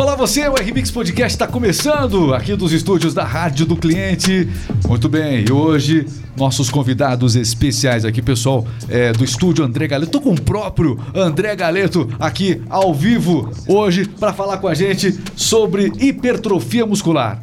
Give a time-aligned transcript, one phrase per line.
[0.00, 4.48] Olá você, o RMix Podcast está começando aqui dos estúdios da Rádio do Cliente.
[4.88, 6.06] Muito bem, e hoje
[6.38, 10.08] nossos convidados especiais aqui, pessoal é, do estúdio André Galeto.
[10.08, 15.20] Estou com o próprio André Galeto aqui ao vivo hoje para falar com a gente
[15.36, 17.38] sobre hipertrofia muscular.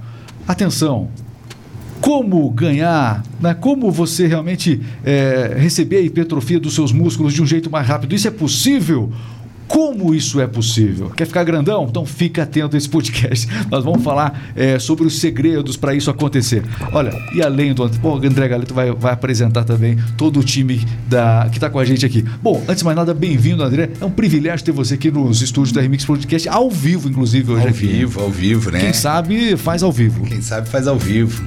[0.48, 1.12] Atenção,
[2.02, 3.54] como ganhar, né?
[3.54, 8.16] como você realmente é, receber a hipertrofia dos seus músculos de um jeito mais rápido.
[8.16, 9.12] Isso é possível?
[9.68, 11.10] Como isso é possível?
[11.10, 11.86] Quer ficar grandão?
[11.90, 13.48] Então fica atento a esse podcast.
[13.70, 16.64] Nós vamos falar é, sobre os segredos para isso acontecer.
[16.92, 20.86] Olha, e além do Pô, o André Galeto vai, vai apresentar também todo o time
[21.08, 22.24] da, que está com a gente aqui.
[22.42, 23.90] Bom, antes de mais nada, bem-vindo, André.
[24.00, 27.64] É um privilégio ter você aqui nos estúdios da Remix Podcast, ao vivo, inclusive, hoje
[27.64, 27.86] ao aqui.
[27.86, 28.80] Ao vivo, ao vivo, né?
[28.80, 30.26] Quem sabe faz ao vivo.
[30.26, 31.44] Quem sabe faz ao vivo.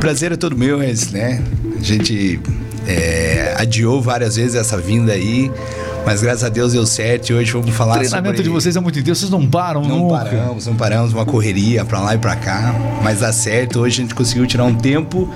[0.00, 1.42] Prazer é todo meu, né?
[1.76, 2.40] A gente
[2.86, 5.50] é, adiou várias vezes essa vinda aí.
[6.04, 8.42] Mas graças a Deus deu certo e hoje vamos falar O treinamento sobre...
[8.42, 10.16] de vocês é muito intenso, vocês não param Não nunca.
[10.24, 13.80] paramos, não paramos, uma correria pra lá e pra cá, mas dá certo.
[13.80, 15.28] Hoje a gente conseguiu tirar um tempo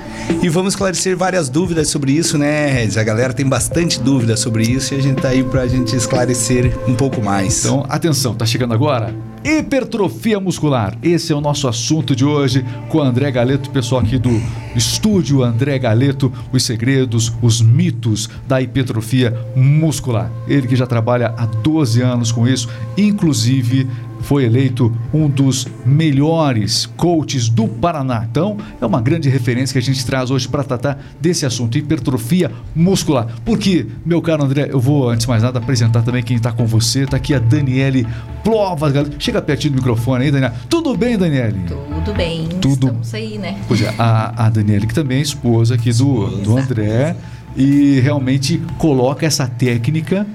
[0.43, 2.87] e vamos esclarecer várias dúvidas sobre isso, né?
[2.97, 6.77] A galera tem bastante dúvida sobre isso e a gente tá aí pra gente esclarecer
[6.87, 7.65] um pouco mais.
[7.65, 9.15] Então, atenção, tá chegando agora?
[9.51, 10.99] Hipertrofia muscular.
[11.03, 14.43] Esse é o nosso assunto de hoje com o André Galeto, pessoal aqui do
[14.77, 20.31] estúdio André Galeto, os segredos, os mitos da hipertrofia muscular.
[20.47, 23.89] Ele que já trabalha há 12 anos com isso, inclusive
[24.21, 28.27] foi eleito um dos melhores coaches do Paraná.
[28.31, 32.51] Então, é uma grande referência que a gente traz hoje para tratar desse assunto, hipertrofia
[32.75, 33.27] muscular.
[33.45, 36.67] Porque, meu caro André, eu vou, antes de mais nada, apresentar também quem está com
[36.67, 37.05] você.
[37.05, 38.07] Está aqui a Daniele
[38.43, 38.93] Plovas.
[38.93, 39.13] galera.
[39.19, 40.55] Chega pertinho do microfone aí, Daniela.
[40.69, 41.61] Tudo bem, Daniele?
[41.67, 42.49] Tudo bem.
[42.61, 42.87] Tudo.
[42.87, 43.59] Estamos aí, né?
[43.67, 47.17] Pois é, a, a Daniele, que também é esposa aqui do, do André,
[47.57, 50.27] e realmente coloca essa técnica,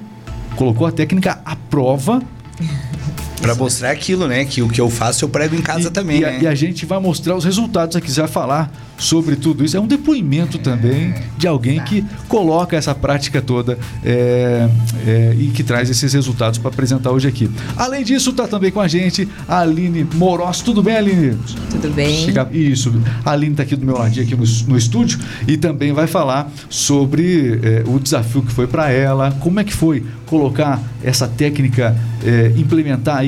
[0.55, 2.21] colocou a técnica à prova
[3.43, 4.45] Pra mostrar aquilo, né?
[4.45, 6.39] Que o que eu faço eu prego em casa e, também, e a, né?
[6.43, 9.75] e a gente vai mostrar os resultados aqui, você vai falar sobre tudo isso.
[9.75, 14.69] É um depoimento também de alguém que coloca essa prática toda é,
[15.05, 17.49] é, e que traz esses resultados para apresentar hoje aqui.
[17.75, 20.61] Além disso, está também com a gente a Aline Moros.
[20.61, 21.37] Tudo bem, Aline?
[21.69, 22.25] Tudo bem.
[22.25, 22.93] Chega- Isso.
[23.25, 26.49] A Aline está aqui do meu ladinho aqui no, no estúdio e também vai falar
[26.69, 31.95] sobre é, o desafio que foi para ela, como é que foi colocar essa técnica,
[32.23, 33.23] é, implementar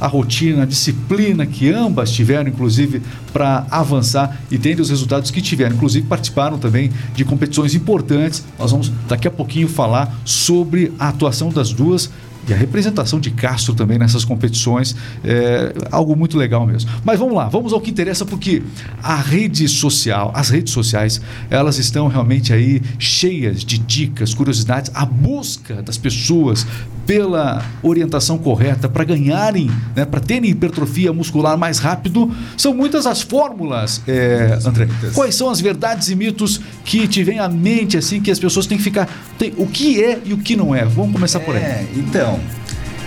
[0.00, 3.02] a rotina, a disciplina que ambas tiveram, inclusive,
[3.32, 5.76] para avançar e dentre os resultados que tiveram.
[5.76, 8.44] Inclusive, participaram também de competições importantes.
[8.58, 12.10] Nós vamos daqui a pouquinho falar sobre a atuação das duas
[12.48, 16.90] e a representação de Castro também nessas competições é algo muito legal mesmo.
[17.04, 18.62] Mas vamos lá, vamos ao que interessa porque
[19.02, 21.20] a rede social, as redes sociais,
[21.50, 26.66] elas estão realmente aí cheias de dicas, curiosidades, a busca das pessoas
[27.06, 32.30] pela orientação correta para ganharem, né, para terem hipertrofia muscular mais rápido.
[32.56, 34.88] São muitas as fórmulas, é, André.
[35.14, 38.66] Quais são as verdades e mitos que te vem à mente assim que as pessoas
[38.66, 39.08] têm que ficar,
[39.38, 40.84] tem, o que é e o que não é?
[40.84, 41.62] Vamos começar por aí.
[41.62, 42.35] É, então,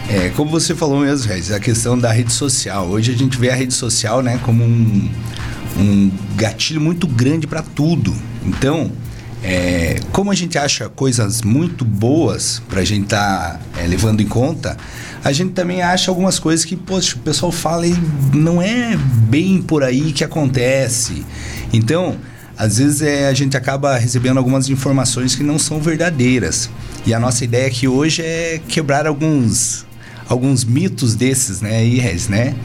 [0.09, 2.87] é, como você falou mesmo, Regis, a questão da rede social.
[2.87, 5.09] Hoje a gente vê a rede social né, como um,
[5.77, 8.15] um gatilho muito grande para tudo.
[8.43, 8.91] Então,
[9.43, 14.21] é, como a gente acha coisas muito boas para a gente estar tá, é, levando
[14.21, 14.75] em conta,
[15.23, 17.95] a gente também acha algumas coisas que, poxa, o pessoal fala e
[18.33, 21.23] não é bem por aí que acontece.
[21.71, 22.17] Então,
[22.57, 26.69] às vezes é, a gente acaba recebendo algumas informações que não são verdadeiras.
[27.05, 29.85] E a nossa ideia aqui hoje é quebrar alguns,
[30.29, 31.83] alguns mitos desses, né,
[32.29, 32.55] né?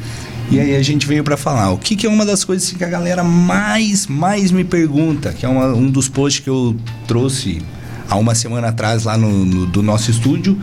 [0.51, 2.85] E aí a gente veio para falar o que, que, é uma das coisas que
[2.85, 6.77] a galera mais, mais me pergunta, que é uma, um dos posts que eu
[7.09, 7.63] trouxe
[8.09, 10.61] há uma semana atrás lá no, no do nosso estúdio,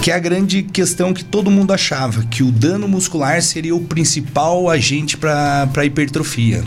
[0.00, 3.80] que é a grande questão que todo mundo achava, que o dano muscular seria o
[3.80, 6.62] principal agente para hipertrofia.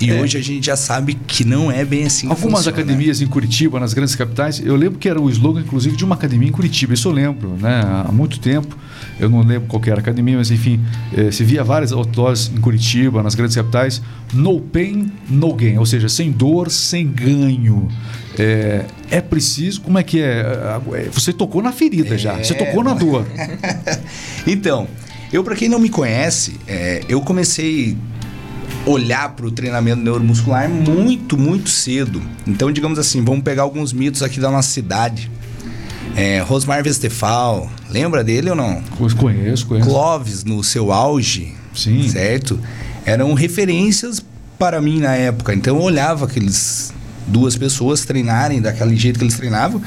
[0.00, 0.20] E é.
[0.20, 2.28] hoje a gente já sabe que não é bem assim.
[2.28, 2.76] Algumas funciona.
[2.76, 6.14] academias em Curitiba, nas grandes capitais, eu lembro que era o slogan, inclusive, de uma
[6.14, 6.94] academia em Curitiba.
[6.94, 7.82] Isso eu lembro, né?
[8.06, 8.76] Há muito tempo.
[9.18, 10.80] Eu não lembro qual era a academia, mas enfim,
[11.16, 14.02] eh, se via várias outdoors em Curitiba, nas grandes capitais.
[14.32, 15.78] No pain, no gain.
[15.78, 17.88] Ou seja, sem dor, sem ganho.
[18.38, 19.80] É, é preciso.
[19.80, 20.44] Como é que é?
[21.12, 22.36] Você tocou na ferida é, já.
[22.36, 23.26] Você tocou na dor.
[24.46, 24.86] então,
[25.32, 27.96] eu, para quem não me conhece, é, eu comecei
[28.86, 32.22] olhar para o treinamento neuromuscular muito, muito cedo.
[32.46, 35.30] Então, digamos assim, vamos pegar alguns mitos aqui da nossa cidade.
[36.14, 38.80] É, Rosmar Westphal, lembra dele ou não?
[39.16, 39.88] Conheço, conheço.
[39.88, 42.08] Clóvis no seu auge, Sim.
[42.08, 42.58] certo?
[43.04, 44.24] Eram referências
[44.58, 45.52] para mim na época.
[45.52, 46.94] Então eu olhava aqueles
[47.26, 49.82] duas pessoas treinarem daquele jeito que eles treinavam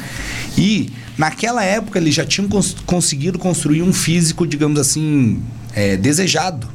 [0.57, 5.41] e naquela época eles já tinham cons conseguido construir um físico, digamos assim,
[5.73, 6.67] é, desejado.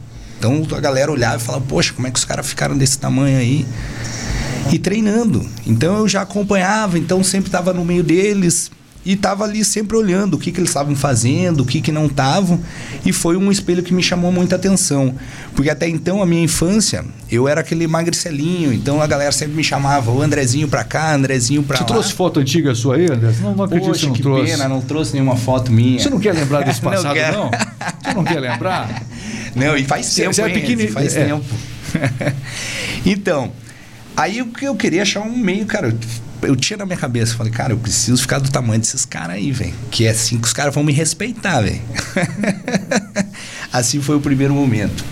[0.52, 3.38] Então a galera olhava e falava, poxa, como é que os caras ficaram desse tamanho
[3.38, 3.66] aí?
[4.70, 5.48] E treinando.
[5.66, 8.70] Então eu já acompanhava, então sempre estava no meio deles,
[9.04, 12.06] e estava ali sempre olhando o que, que eles estavam fazendo, o que, que não
[12.06, 12.58] estavam,
[13.04, 15.14] e foi um espelho que me chamou muita atenção.
[15.54, 19.62] Porque até então, a minha infância, eu era aquele magricelinho, então a galera sempre me
[19.64, 21.88] chamava o Andrezinho pra cá, Andrezinho pra Você lá.
[21.88, 23.32] Você trouxe foto antiga sua aí, André?
[23.42, 24.50] Não, não acredito Poxa, que não que trouxe.
[24.52, 25.98] pena, não trouxe nenhuma foto minha.
[25.98, 27.44] Você não quer lembrar desse passado, não?
[27.44, 27.50] não?
[27.50, 29.02] Você não quer lembrar?
[29.54, 30.92] Não, e faz tempo, Você é pequenininho.
[30.92, 31.26] Faz é.
[31.26, 31.44] tempo.
[33.06, 33.52] então,
[34.16, 35.96] aí o que eu queria achar um meio, cara,
[36.42, 39.52] eu tinha na minha cabeça, falei, cara, eu preciso ficar do tamanho desses caras aí,
[39.52, 39.74] velho.
[39.90, 41.80] Que é assim que os caras vão me respeitar, velho.
[43.72, 45.04] assim foi o primeiro momento.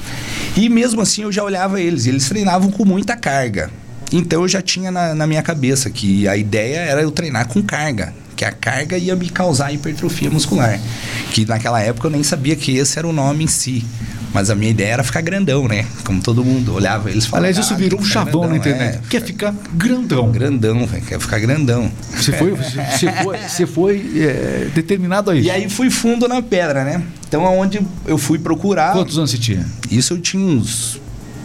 [0.57, 3.71] E mesmo assim eu já olhava eles, eles treinavam com muita carga.
[4.13, 7.63] Então eu já tinha na, na minha cabeça que a ideia era eu treinar com
[7.63, 8.13] carga
[8.43, 10.81] que a carga ia me causar hipertrofia muscular.
[11.31, 13.85] Que naquela época eu nem sabia que esse era o nome em si.
[14.33, 15.87] Mas a minha ideia era ficar grandão, né?
[16.05, 17.49] Como todo mundo olhava eles falavam.
[17.49, 18.97] Aliás, isso ah, virou um chavão grandão, na internet.
[18.97, 20.31] É, quer ficar grandão.
[20.33, 21.05] Grandão, velho.
[21.05, 21.93] Quer ficar grandão.
[22.17, 25.47] Você foi, você foi, você foi é, determinado a isso.
[25.47, 27.03] E aí fui fundo na pedra, né?
[27.29, 28.93] Então, aonde eu fui procurar.
[28.93, 29.67] Quantos anos você tinha?
[29.91, 31.01] Isso eu tinha uns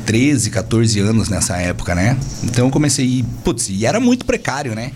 [0.06, 2.18] 13, 14 anos nessa época, né?
[2.44, 3.26] Então eu comecei a ir.
[3.44, 4.92] Putz, e era muito precário, né?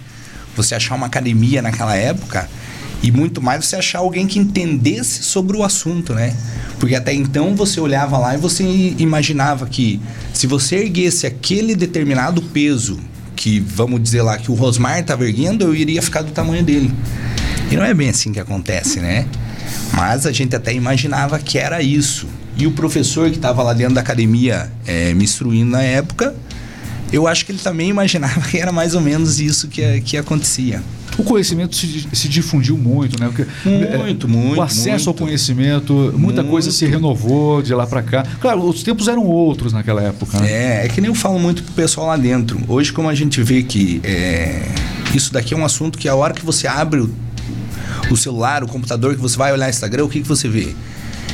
[0.56, 2.50] Você achar uma academia naquela época
[3.04, 6.36] e muito mais você achar alguém que entendesse sobre o assunto, né?
[6.80, 8.64] Porque até então você olhava lá e você
[8.98, 10.00] imaginava que
[10.34, 13.00] se você erguesse aquele determinado peso
[13.36, 16.94] que, vamos dizer lá, que o Rosmar estava erguendo, eu iria ficar do tamanho dele.
[17.72, 19.26] E não é bem assim que acontece, né?
[19.94, 22.28] Mas a gente até imaginava que era isso.
[22.58, 26.36] E o professor que estava lá dentro da academia é, me instruindo na época,
[27.12, 30.82] eu acho que ele também imaginava que era mais ou menos isso que, que acontecia.
[31.18, 33.28] O conhecimento se, se difundiu muito, né?
[33.28, 33.46] Porque,
[33.98, 34.60] muito, é, muito.
[34.60, 36.52] O acesso muito, ao conhecimento, muita muito.
[36.52, 38.26] coisa se renovou de lá para cá.
[38.40, 40.40] Claro, os tempos eram outros naquela época.
[40.40, 40.52] Né?
[40.52, 42.60] É, é que nem eu falo muito pro pessoal lá dentro.
[42.68, 44.64] Hoje, como a gente vê que é,
[45.14, 47.14] isso daqui é um assunto que a hora que você abre o,
[48.10, 50.74] o celular, o computador, que você vai olhar Instagram, o que, que você vê?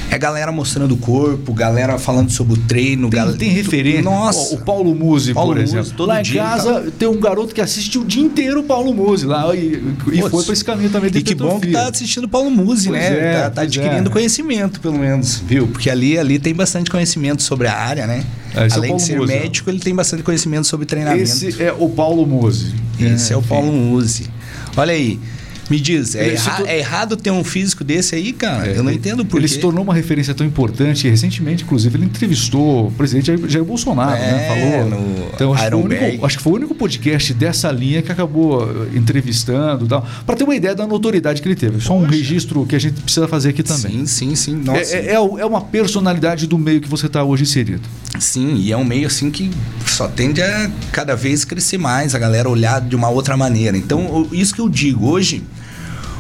[0.09, 3.09] É galera mostrando o corpo, galera falando sobre o treino.
[3.09, 3.33] Tem, gal...
[3.33, 4.01] tem referência.
[4.01, 4.55] Nossa.
[4.55, 5.91] O Paulo Musi, Paulo por exemplo.
[5.95, 6.91] todo lá em casa tá...
[6.97, 9.83] tem um garoto que assiste o dia inteiro o Paulo Musi lá e,
[10.13, 12.89] e foi para esse caminho também E que bom que tá assistindo o Paulo Musi,
[12.89, 13.05] né?
[13.05, 14.13] É, tá, tá adquirindo é.
[14.13, 15.67] conhecimento, pelo menos, viu?
[15.67, 18.23] Porque ali, ali tem bastante conhecimento sobre a área, né?
[18.55, 21.23] É, Além é de ser Musi, médico, ele tem bastante conhecimento sobre treinamento.
[21.23, 22.73] Esse é o Paulo Musi.
[22.99, 24.29] Esse é, é o Paulo Musi.
[24.75, 25.19] Olha aí.
[25.69, 28.67] Me diz, é, erra é, errado ter um físico desse aí, cara?
[28.67, 29.55] É, eu não entendo por Ele quê.
[29.55, 31.07] se tornou uma referência tão importante.
[31.07, 34.29] E recentemente, inclusive, ele entrevistou o presidente Jair Bolsonaro, né?
[34.29, 34.47] é, né?
[34.47, 34.89] Falou.
[34.89, 38.63] No então, acho que, único, acho que, foi o único podcast dessa linha que acabou
[38.63, 40.07] eh, entrevistando e tal.
[40.25, 41.81] Para ter uma ideia da notoriedade que ele teve.
[41.81, 44.05] Só um registro que a gente precisa fazer aqui também.
[44.05, 44.55] Sim, sim, sim.
[44.55, 44.95] Nossa.
[44.95, 47.83] É, é, é uma personalidade do meio que você está hoje inserido.
[48.19, 49.51] Sim, e é um meio assim que
[49.85, 53.77] só tende a cada vez crescer mais, a galera olhar de uma outra maneira.
[53.77, 55.43] Então, isso que eu digo, hoje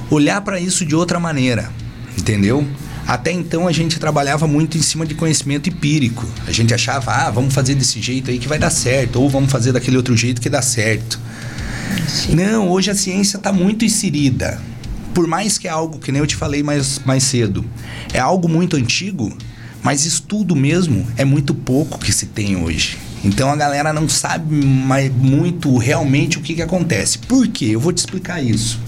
[0.09, 1.69] olhar para isso de outra maneira,
[2.17, 2.65] entendeu?
[3.07, 6.25] Até então a gente trabalhava muito em cima de conhecimento empírico.
[6.45, 9.49] A gente achava, ah, vamos fazer desse jeito aí que vai dar certo, ou vamos
[9.49, 11.17] fazer daquele outro jeito que dá certo.
[12.05, 12.35] Sim.
[12.35, 14.61] Não, hoje a ciência está muito inserida.
[15.13, 17.65] Por mais que é algo que nem eu te falei mais, mais cedo,
[18.13, 19.35] é algo muito antigo,
[19.81, 22.97] mas estudo mesmo é muito pouco que se tem hoje.
[23.23, 27.19] Então a galera não sabe mais muito realmente o que, que acontece.
[27.19, 27.67] Por quê?
[27.71, 28.79] Eu vou te explicar isso.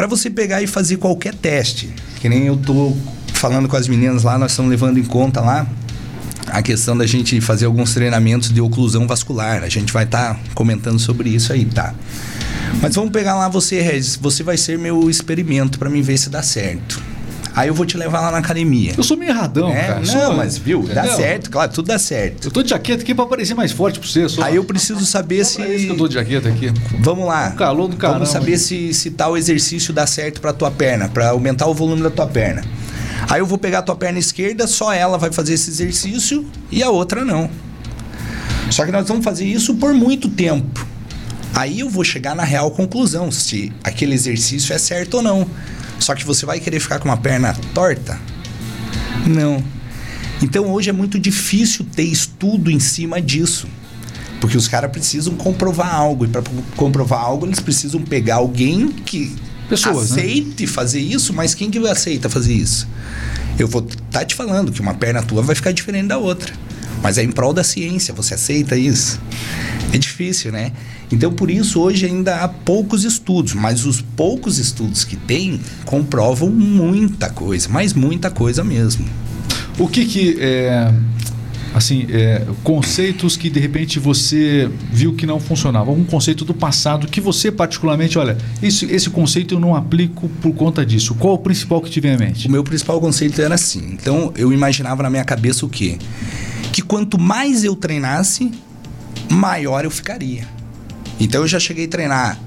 [0.00, 2.96] Para você pegar e fazer qualquer teste, que nem eu tô
[3.34, 5.66] falando com as meninas lá, nós estamos levando em conta lá
[6.46, 9.62] a questão da gente fazer alguns treinamentos de oclusão vascular.
[9.62, 11.94] A gente vai estar tá comentando sobre isso aí, tá?
[12.80, 14.16] Mas vamos pegar lá você, Regis.
[14.16, 16.98] Você vai ser meu experimento para mim ver se dá certo.
[17.54, 18.94] Aí eu vou te levar lá na academia.
[18.96, 20.00] Eu sou meio erradão, é, cara.
[20.00, 20.36] Não, sou...
[20.36, 22.46] mas viu, dá certo, claro, tudo dá certo.
[22.46, 24.28] Eu tô de jaqueta aqui pra parecer mais forte pra você.
[24.28, 24.42] Só...
[24.42, 25.60] Aí eu preciso saber se.
[25.60, 26.72] É isso que eu tô de jaqueta aqui.
[27.00, 27.50] Vamos lá.
[27.50, 28.20] O calor do caramba.
[28.20, 32.02] Vamos saber se, se tal exercício dá certo pra tua perna, pra aumentar o volume
[32.02, 32.62] da tua perna.
[33.28, 36.82] Aí eu vou pegar a tua perna esquerda, só ela vai fazer esse exercício e
[36.82, 37.50] a outra não.
[38.70, 40.86] Só que nós vamos fazer isso por muito tempo.
[41.54, 45.46] Aí eu vou chegar na real conclusão se aquele exercício é certo ou não.
[46.00, 48.18] Só que você vai querer ficar com uma perna torta?
[49.26, 49.62] Não.
[50.42, 53.68] Então hoje é muito difícil ter estudo em cima disso.
[54.40, 56.24] Porque os caras precisam comprovar algo.
[56.24, 56.42] E para
[56.74, 59.36] comprovar algo, eles precisam pegar alguém que
[59.68, 60.22] Pessoas, né?
[60.22, 60.66] aceite né?
[60.66, 62.88] fazer isso, mas quem que aceita fazer isso?
[63.58, 66.52] Eu vou estar tá te falando que uma perna tua vai ficar diferente da outra.
[67.02, 69.20] Mas é em prol da ciência, você aceita isso?
[69.92, 70.72] É difícil, né?
[71.12, 76.50] Então, por isso, hoje ainda há poucos estudos, mas os poucos estudos que tem comprovam
[76.50, 79.04] muita coisa, mas muita coisa mesmo.
[79.78, 80.92] O que que é,
[81.74, 87.06] assim, é, conceitos que de repente você viu que não funcionavam, algum conceito do passado
[87.06, 91.14] que você particularmente, olha, esse, esse conceito eu não aplico por conta disso.
[91.14, 92.46] Qual o principal que te vem à mente?
[92.46, 93.96] O meu principal conceito era assim.
[94.00, 95.98] Então eu imaginava na minha cabeça o quê?
[96.72, 98.50] Que quanto mais eu treinasse,
[99.28, 100.59] maior eu ficaria.
[101.20, 102.40] Então eu já cheguei a treinar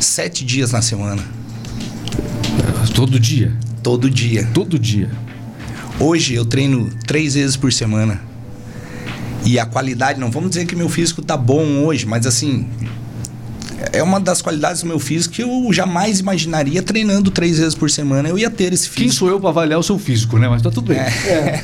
[0.00, 1.22] sete dias na semana.
[2.94, 3.54] Todo dia?
[3.82, 4.48] Todo dia.
[4.54, 5.10] Todo dia.
[6.00, 8.20] Hoje eu treino três vezes por semana.
[9.44, 12.68] E a qualidade, não vamos dizer que meu físico tá bom hoje, mas assim,
[13.92, 17.90] é uma das qualidades do meu físico que eu jamais imaginaria treinando três vezes por
[17.90, 19.00] semana eu ia ter esse físico.
[19.00, 20.48] Quem sou eu para avaliar o seu físico, né?
[20.48, 20.98] Mas tá tudo bem.
[20.98, 21.62] É.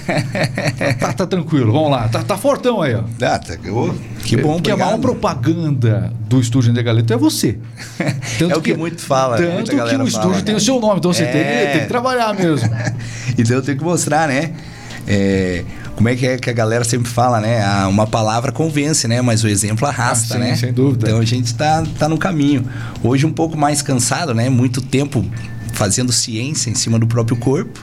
[0.79, 0.93] É.
[0.95, 2.09] Tá, tá, tranquilo, vamos lá.
[2.09, 3.03] Tá, tá fortão aí, ó.
[3.23, 7.59] Ah, tá, eu, que bom, Porque a maior propaganda do estúdio Indegaleto é você.
[8.39, 9.37] Tanto é o que, que muito fala.
[9.37, 10.43] Tanto que o fala, estúdio né?
[10.43, 11.27] tem o seu nome, então você é.
[11.27, 12.69] tem, tem, que trabalhar mesmo.
[13.37, 14.53] então eu tenho que mostrar, né?
[15.07, 15.65] É,
[15.97, 17.63] como é que é que a galera sempre fala, né?
[17.63, 19.21] Ah, uma palavra convence, né?
[19.23, 20.57] Mas o exemplo arrasta, ah, sim, né?
[20.57, 21.09] Sem dúvida.
[21.09, 22.65] Então a gente está tá no caminho.
[23.03, 24.49] Hoje um pouco mais cansado, né?
[24.49, 25.25] Muito tempo
[25.75, 27.83] fazendo ciência em cima do próprio corpo.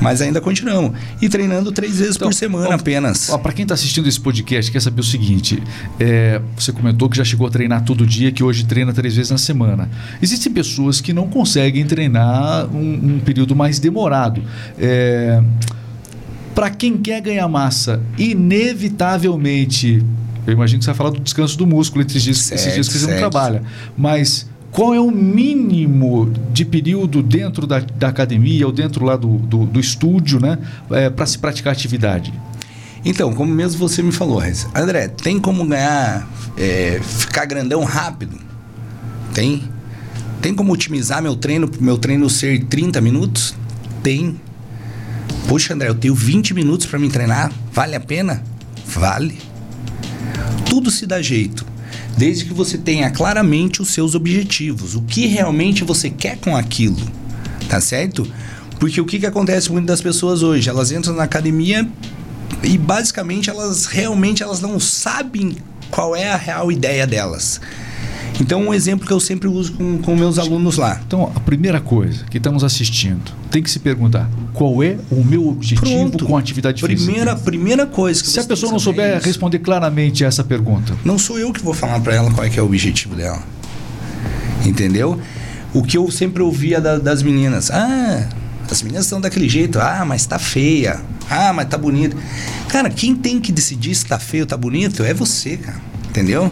[0.00, 0.92] Mas ainda continuamos.
[1.20, 3.30] E treinando três vezes então, por semana ó, apenas.
[3.42, 5.62] Para quem está assistindo esse podcast, quer saber o seguinte:
[5.98, 9.30] é, você comentou que já chegou a treinar todo dia, que hoje treina três vezes
[9.30, 9.88] na semana.
[10.20, 14.42] Existem pessoas que não conseguem treinar um, um período mais demorado.
[14.78, 15.42] É,
[16.56, 20.02] para quem quer ganhar massa, inevitavelmente,
[20.46, 22.88] eu imagino que você vai falar do descanso do músculo esses dias, certo, esses dias
[22.88, 23.62] que você não trabalha,
[23.94, 29.36] mas qual é o mínimo de período dentro da, da academia ou dentro lá do,
[29.36, 30.58] do, do estúdio, né,
[30.92, 32.32] é, para se praticar atividade?
[33.04, 34.42] Então, como mesmo você me falou,
[34.74, 38.38] André, tem como ganhar, é, ficar grandão rápido?
[39.34, 39.62] Tem.
[40.40, 43.54] Tem como otimizar meu treino, meu treino ser 30 minutos?
[44.02, 44.40] Tem.
[45.48, 48.42] Poxa, André, eu tenho 20 minutos para me treinar, vale a pena?
[48.84, 49.38] Vale.
[50.68, 51.64] Tudo se dá jeito,
[52.16, 57.00] desde que você tenha claramente os seus objetivos, o que realmente você quer com aquilo,
[57.68, 58.26] tá certo?
[58.80, 60.68] Porque o que, que acontece muito das pessoas hoje?
[60.68, 61.88] Elas entram na academia
[62.62, 65.56] e basicamente elas realmente elas não sabem
[65.90, 67.60] qual é a real ideia delas.
[68.40, 71.00] Então, um exemplo que eu sempre uso com, com meus alunos lá.
[71.06, 75.48] Então, a primeira coisa que estamos assistindo, tem que se perguntar: qual é o meu
[75.48, 76.26] objetivo Pronto.
[76.26, 77.36] com a atividade primeira, física?
[77.36, 80.94] Primeira coisa que Se a pessoa não souber é responder claramente essa pergunta.
[81.04, 83.42] Não sou eu que vou falar para ela qual é, é o objetivo dela.
[84.64, 85.18] Entendeu?
[85.72, 88.28] O que eu sempre ouvia da, das meninas: ah,
[88.70, 91.00] as meninas estão daquele jeito, ah, mas tá feia,
[91.30, 92.16] ah, mas tá bonita.
[92.68, 95.80] Cara, quem tem que decidir se tá feio ou tá bonito é você, cara.
[96.16, 96.50] Entendeu?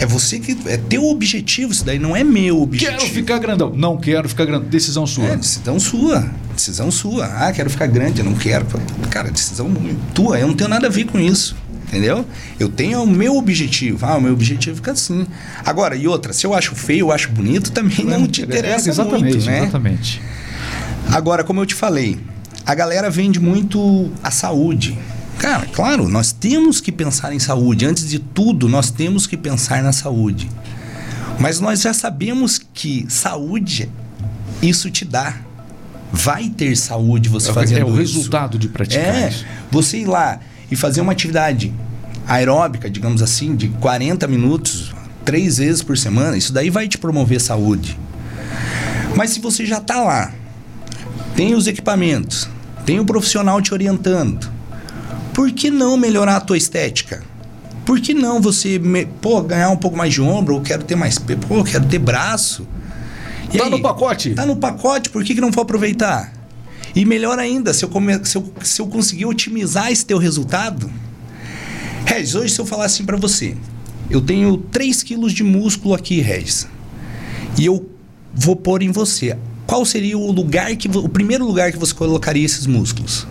[0.00, 0.58] É você que.
[0.66, 2.98] É teu objetivo, isso daí não é meu objetivo.
[2.98, 3.72] Quero ficar grandão.
[3.72, 4.68] Não quero ficar grandão.
[4.68, 5.26] Decisão sua.
[5.26, 6.30] É, decisão sua.
[6.52, 7.26] Decisão sua.
[7.26, 8.66] Ah, quero ficar grande, eu não quero.
[9.10, 9.72] Cara, decisão
[10.12, 10.40] tua.
[10.40, 11.54] Eu não tenho nada a ver com isso.
[11.86, 12.26] Entendeu?
[12.58, 14.04] Eu tenho o meu objetivo.
[14.04, 15.28] Ah, o meu objetivo fica assim.
[15.64, 18.88] Agora, e outra, se eu acho feio, eu acho bonito, também não, não te interessa
[18.88, 19.58] é, exatamente, muito, né?
[19.60, 20.20] Exatamente.
[21.12, 22.18] Agora, como eu te falei,
[22.66, 24.98] a galera vende muito a saúde.
[25.44, 27.84] Cara, claro, nós temos que pensar em saúde.
[27.84, 30.50] Antes de tudo, nós temos que pensar na saúde.
[31.38, 33.90] Mas nós já sabemos que saúde,
[34.62, 35.36] isso te dá.
[36.10, 39.44] Vai ter saúde você é, fazendo É o resultado de praticar é, isso.
[39.70, 41.70] Você ir lá e fazer uma atividade
[42.26, 44.94] aeróbica, digamos assim, de 40 minutos,
[45.26, 47.98] três vezes por semana, isso daí vai te promover saúde.
[49.14, 50.32] Mas se você já está lá,
[51.36, 52.48] tem os equipamentos,
[52.86, 54.53] tem o profissional te orientando,
[55.34, 57.22] por que não melhorar a tua estética?
[57.84, 60.56] Por que não você, me, pô, ganhar um pouco mais de ombro?
[60.56, 62.66] Eu quero ter mais, pô, eu quero ter braço.
[63.52, 64.30] E tá aí, no pacote.
[64.30, 66.32] Tá no pacote, por que, que não vou aproveitar?
[66.94, 70.90] E melhor ainda, se eu, come, se, eu, se eu conseguir otimizar esse teu resultado.
[72.06, 73.56] Regis, hoje se eu falar assim para você,
[74.08, 76.68] eu tenho 3 quilos de músculo aqui, Regis,
[77.58, 77.90] e eu
[78.32, 79.36] vou pôr em você.
[79.66, 83.26] Qual seria o lugar que o primeiro lugar que você colocaria esses músculos?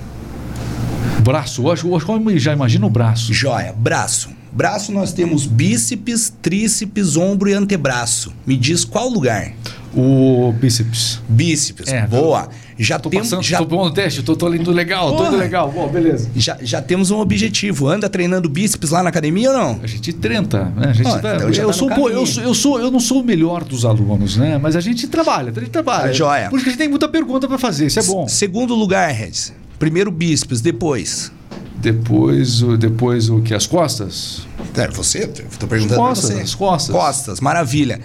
[1.23, 3.33] Braço, hoje, hoje já imagina o braço.
[3.33, 4.29] Joia, braço.
[4.51, 8.33] Braço nós temos bíceps, tríceps, ombro e antebraço.
[8.45, 9.53] Me diz qual lugar?
[9.95, 11.21] O bíceps.
[11.29, 12.49] Bíceps, é, boa.
[12.77, 13.29] Já tô temos.
[13.29, 13.57] Passando, já...
[13.59, 15.23] Tô bom no teste, tô, tô indo legal, Porra.
[15.23, 15.71] tô indo legal.
[15.71, 16.29] Bom, beleza.
[16.35, 17.87] Já, já temos um objetivo.
[17.87, 19.79] Anda treinando bíceps lá na academia ou não?
[19.81, 20.89] A gente treina, né?
[20.89, 22.99] A gente oh, tá, então eu, tá sou, pô, eu, sou, eu, sou, eu não
[22.99, 24.57] sou o melhor dos alunos, né?
[24.57, 26.09] Mas a gente trabalha, a gente trabalha.
[26.09, 26.49] Ah, joia.
[26.49, 28.25] Por isso que a gente tem muita pergunta para fazer, isso é bom.
[28.25, 29.53] S segundo lugar, Regis.
[29.79, 31.31] Primeiro bíceps, depois.
[31.75, 33.53] Depois, depois o que?
[33.53, 34.47] As costas?
[34.75, 35.29] É, você?
[35.51, 36.41] Estou perguntando as costas, você.
[36.41, 36.95] As costas.
[36.95, 37.99] Costas, maravilha.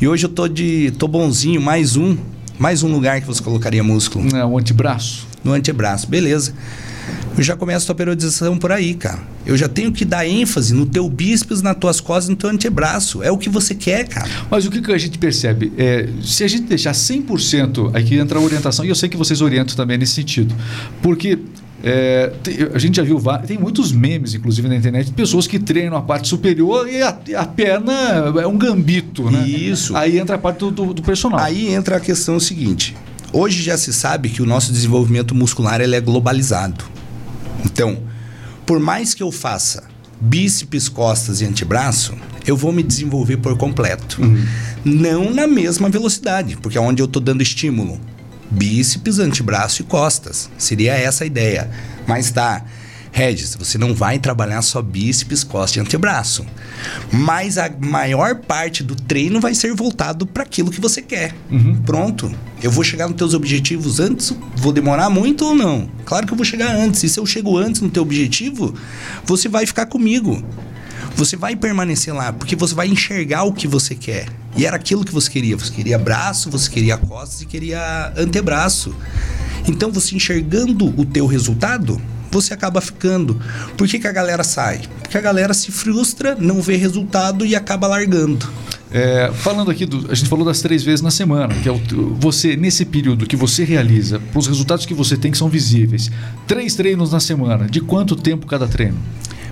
[0.00, 0.92] E hoje eu tô de.
[0.98, 2.16] tô bonzinho, mais um.
[2.58, 4.36] Mais um lugar que você colocaria músculo.
[4.36, 5.26] É, o antebraço.
[5.44, 6.54] No antebraço, beleza.
[7.36, 9.20] eu já começo a tua periodização por aí, cara.
[9.44, 13.22] Eu já tenho que dar ênfase no teu bíceps, nas tuas costas, no teu antebraço.
[13.22, 14.28] É o que você quer, cara.
[14.50, 15.72] Mas o que, que a gente percebe?
[15.76, 19.42] É, se a gente deixar 100%, aqui entra a orientação, e eu sei que vocês
[19.42, 20.54] orientam também nesse sentido.
[21.02, 21.38] Porque
[21.86, 22.32] é,
[22.72, 26.02] a gente já viu, tem muitos memes, inclusive, na internet, de pessoas que treinam a
[26.02, 27.92] parte superior e a, a perna
[28.40, 29.46] é um gambito, né?
[29.46, 29.94] Isso.
[29.94, 31.38] Aí entra a parte do, do, do personal.
[31.38, 32.96] Aí entra a questão seguinte.
[33.34, 36.84] Hoje já se sabe que o nosso desenvolvimento muscular ele é globalizado.
[37.64, 37.98] Então,
[38.64, 39.82] por mais que eu faça
[40.20, 42.14] bíceps, costas e antebraço,
[42.46, 44.22] eu vou me desenvolver por completo.
[44.22, 44.46] Uhum.
[44.84, 48.00] Não na mesma velocidade, porque é onde eu estou dando estímulo
[48.48, 50.48] bíceps, antebraço e costas.
[50.56, 51.68] Seria essa a ideia.
[52.06, 52.64] Mas tá,
[53.16, 56.44] Regis, você não vai trabalhar só bíceps, costas e antebraço.
[57.12, 61.32] Mas a maior parte do treino vai ser voltado para aquilo que você quer.
[61.48, 61.80] Uhum.
[61.86, 62.34] Pronto.
[62.60, 64.34] Eu vou chegar nos teus objetivos antes?
[64.56, 65.88] Vou demorar muito ou não?
[66.04, 67.04] Claro que eu vou chegar antes.
[67.04, 68.74] E se eu chego antes no teu objetivo,
[69.24, 70.44] você vai ficar comigo
[71.16, 74.26] você vai permanecer lá, porque você vai enxergar o que você quer.
[74.56, 75.56] E era aquilo que você queria.
[75.56, 78.92] Você queria braço, você queria costas e queria antebraço.
[79.68, 82.02] Então, você enxergando o teu resultado,
[82.34, 83.40] você acaba ficando.
[83.76, 84.82] Por que, que a galera sai?
[85.00, 88.46] Porque a galera se frustra, não vê resultado e acaba largando.
[88.90, 91.80] É, falando aqui, do, a gente falou das três vezes na semana, que é o,
[92.18, 96.10] você, nesse período que você realiza, os resultados que você tem que são visíveis,
[96.46, 98.98] três treinos na semana, de quanto tempo cada treino?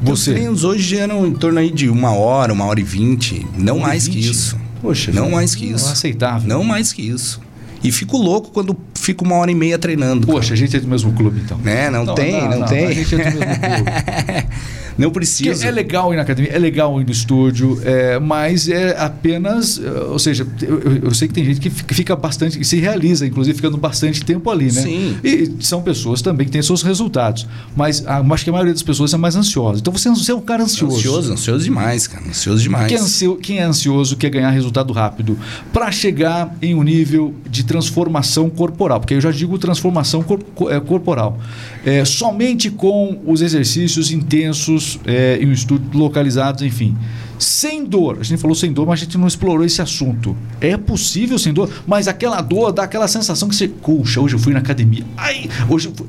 [0.00, 0.30] Você.
[0.30, 3.46] Os treinos hoje geram em torno aí de uma hora, uma hora e vinte.
[3.56, 4.12] Não mais 20?
[4.12, 4.56] que isso.
[4.80, 5.90] Poxa, não mais que isso.
[5.90, 6.48] Aceitável.
[6.48, 7.40] Não mais que isso.
[7.82, 10.26] E fico louco quando fico uma hora e meia treinando.
[10.26, 10.54] Poxa, cara.
[10.54, 11.60] a gente é do mesmo clube, então.
[11.64, 12.86] É, não, não tem, não, não, não tem.
[12.86, 13.90] A gente é do mesmo clube.
[14.99, 15.66] Não precisa.
[15.66, 19.80] é legal ir na academia, é legal ir no estúdio, é, mas é apenas.
[20.08, 23.56] Ou seja, eu, eu, sei que tem gente que fica bastante, que se realiza, inclusive
[23.56, 24.82] ficando bastante tempo ali, né?
[24.82, 25.16] Sim.
[25.22, 27.46] E são pessoas também que têm seus resultados.
[27.76, 29.80] Mas a, acho que a maioria das pessoas é mais ansiosa.
[29.80, 30.96] Então você, você é um cara ansioso.
[30.96, 32.26] Ansioso, ansioso demais, cara.
[32.26, 32.88] Ansioso demais.
[32.88, 35.38] Quem é, ansio, quem é ansioso quer ganhar resultado rápido
[35.73, 39.00] para chegar em um nível de transformação corporal.
[39.00, 40.40] Porque eu já digo transformação cor,
[40.71, 41.38] é, corporal.
[41.84, 46.97] É, somente com os exercícios intensos é, em um estudo localizados, enfim.
[47.43, 50.37] Sem dor, a gente falou sem dor, mas a gente não explorou esse assunto.
[50.61, 54.39] É possível sem dor, mas aquela dor dá aquela sensação que você, puxa, hoje eu
[54.39, 56.07] fui na academia, ai, hoje eu fui,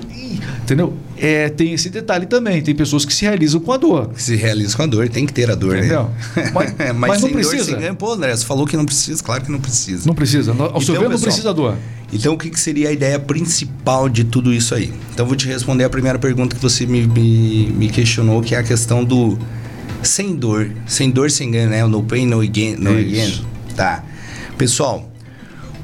[0.62, 0.94] entendeu?
[1.18, 4.12] É, tem esse detalhe também, tem pessoas que se realizam com a dor.
[4.16, 5.80] Se realizam com a dor, tem que ter a dor, né?
[5.80, 6.12] entendeu?
[6.36, 6.52] né?
[6.54, 7.72] Mas, mas, mas não precisa.
[7.72, 7.96] Dor, sem...
[7.96, 10.06] Pô, André, você falou que não precisa, claro que não precisa.
[10.06, 11.76] Não precisa, ao então, seu ver não precisa dor.
[12.12, 14.94] Então, o que, que, seria a ideia principal de tudo isso aí?
[15.12, 18.60] Então, vou te responder a primeira pergunta que você me, me, me questionou, que é
[18.60, 19.38] a questão do
[20.04, 20.72] sem dor.
[20.86, 21.86] Sem dor, sem ganho, né?
[21.86, 22.76] No pain, no gain.
[22.76, 23.46] No gain.
[23.76, 24.04] Tá.
[24.58, 25.12] Pessoal,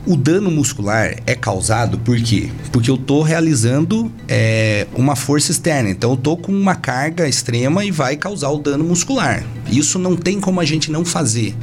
[0.05, 2.49] o dano muscular é causado por quê?
[2.71, 5.89] Porque eu estou realizando é, uma força externa.
[5.89, 9.43] Então, eu estou com uma carga extrema e vai causar o dano muscular.
[9.69, 11.55] Isso não tem como a gente não fazer.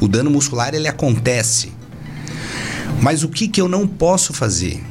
[0.00, 1.72] O dano muscular, ele acontece.
[3.00, 4.82] Mas o que, que eu não posso fazer?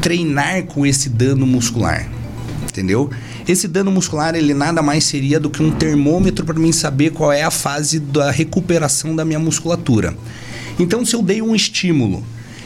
[0.00, 2.08] Treinar com esse dano muscular.
[2.64, 3.10] Entendeu?
[3.48, 7.32] Esse dano muscular, ele nada mais seria do que um termômetro para mim saber qual
[7.32, 10.14] é a fase da recuperação da minha musculatura.
[10.78, 12.22] Então, se eu dei um estímulo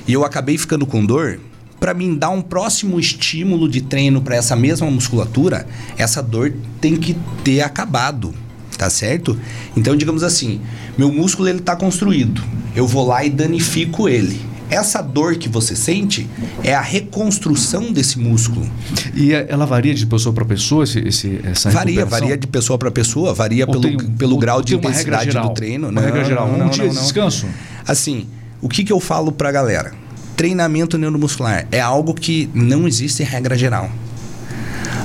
[0.09, 1.39] e eu acabei ficando com dor,
[1.79, 6.97] para mim dar um próximo estímulo de treino para essa mesma musculatura, essa dor tem
[6.97, 8.35] que ter acabado,
[8.77, 9.39] tá certo?
[9.77, 10.61] Então, digamos assim,
[10.99, 12.43] meu músculo ele está construído,
[12.75, 14.41] eu vou lá e danifico ele.
[14.73, 16.27] Essa dor que você sente
[16.65, 18.67] é a reconstrução desse músculo.
[19.15, 22.79] E é, ela varia de pessoa para pessoa, esse, esse, essa Varia, varia de pessoa
[22.79, 25.91] para pessoa, varia pelo, tem, pelo grau de intensidade do treino.
[25.91, 27.47] Uma não, regra geral, não, um não, dia de descanso.
[27.87, 28.27] Assim,
[28.63, 29.93] o que, que eu falo para a galera?
[30.39, 33.91] Treinamento neuromuscular é algo que não existe regra geral.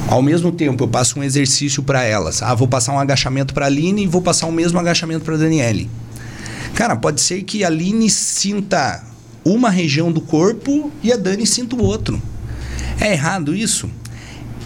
[0.08, 2.42] Ao mesmo tempo, eu passo um exercício para elas.
[2.42, 5.36] Ah, vou passar um agachamento para a Aline e vou passar o mesmo agachamento para
[5.36, 5.90] a Daniele.
[6.74, 9.04] Cara, pode ser que a Aline sinta
[9.48, 12.22] uma região do corpo e a Dani sinta o outro.
[13.00, 13.90] É errado isso?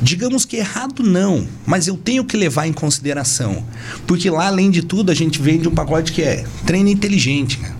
[0.01, 3.63] Digamos que errado não, mas eu tenho que levar em consideração.
[4.07, 7.59] Porque lá, além de tudo, a gente vende um pacote que é treino inteligente.
[7.59, 7.71] Né?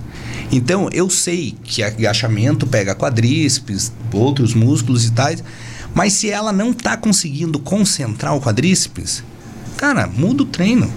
[0.52, 5.44] Então, eu sei que agachamento pega quadríceps, outros músculos e tais,
[5.96, 9.24] mas se ela não está conseguindo concentrar o quadríceps,
[9.76, 10.92] cara, muda o treino,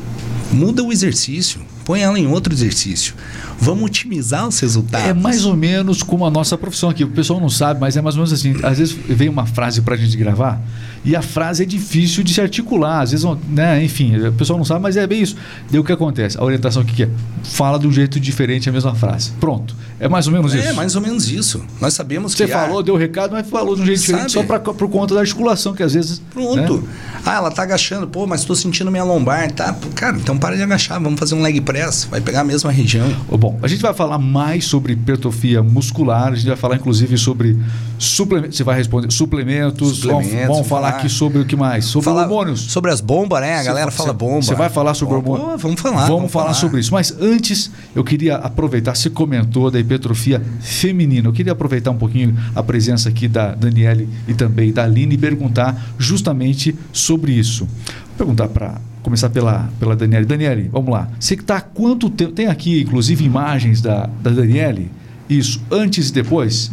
[0.52, 3.14] muda o exercício põe ela em outro exercício.
[3.58, 5.08] Vamos otimizar os resultados.
[5.08, 7.04] É mais ou menos como a nossa profissão aqui.
[7.04, 8.54] O pessoal não sabe, mas é mais ou menos assim.
[8.62, 10.60] Às vezes vem uma frase para a gente gravar
[11.04, 13.02] e a frase é difícil de se articular.
[13.02, 15.36] Às vezes, né, enfim, o pessoal não sabe, mas é bem isso.
[15.70, 16.38] Daí o que acontece?
[16.38, 17.08] A orientação o que é?
[17.42, 19.32] Fala de um jeito diferente a mesma frase.
[19.38, 19.76] Pronto.
[20.00, 20.68] É mais ou menos é, isso.
[20.68, 21.62] É mais ou menos isso.
[21.80, 22.52] Nós sabemos Você que.
[22.52, 24.12] Você falou, deu o recado, mas falou de um jeito Sabe?
[24.12, 26.22] diferente só pra, por conta da articulação, que às vezes.
[26.32, 26.78] Pronto.
[26.78, 26.88] Né?
[27.24, 29.74] Ah, ela tá agachando, pô, mas estou sentindo minha lombar, tá?
[29.94, 33.14] Cara, então para de agachar, vamos fazer um leg press, vai pegar a mesma região.
[33.44, 37.58] Bom, a gente vai falar mais sobre hipertrofia muscular, a gente vai falar inclusive sobre
[37.98, 41.84] suplementos, você vai responder suplementos, suplementos vamos, vamos falar, falar aqui sobre o que mais?
[41.84, 42.62] Sobre falar hormônios.
[42.62, 43.56] Sobre as bombas, né?
[43.56, 44.40] A você, galera fala bomba.
[44.40, 45.60] Você vai falar sobre hormônios?
[45.60, 45.94] Vamos falar.
[45.94, 46.90] Vamos, vamos falar, falar sobre isso.
[46.90, 51.28] Mas antes, eu queria aproveitar, você comentou da hipertrofia feminina.
[51.28, 55.18] Eu queria aproveitar um pouquinho a presença aqui da Daniele e também da Aline e
[55.18, 57.66] perguntar justamente sobre isso.
[57.66, 60.24] Vou perguntar para começar pela, pela Daniele.
[60.24, 61.08] Daniele, vamos lá.
[61.20, 62.32] Você que está há quanto tempo?
[62.32, 64.90] Tem aqui, inclusive, imagens da, da Daniele?
[65.28, 66.72] Isso, antes e depois?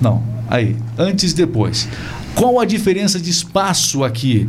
[0.00, 1.86] Não, aí, antes e depois.
[2.34, 4.48] Qual a diferença de espaço aqui?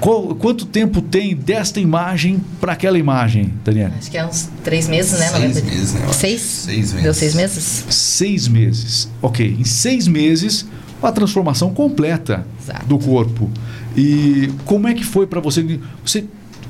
[0.00, 3.94] Qual, quanto tempo tem desta imagem para aquela imagem, Daniela?
[3.96, 5.28] Acho que é uns três meses, né?
[5.28, 6.12] Seis meses, né?
[6.12, 6.40] Seis?
[6.42, 7.02] Seis meses.
[7.02, 7.84] Deu seis meses?
[7.88, 9.08] Seis meses.
[9.22, 9.56] Ok.
[9.58, 10.66] Em seis meses,
[11.00, 12.86] uma transformação completa Exato.
[12.86, 13.48] do corpo.
[13.96, 15.78] E como é que foi para você?
[16.04, 16.24] Você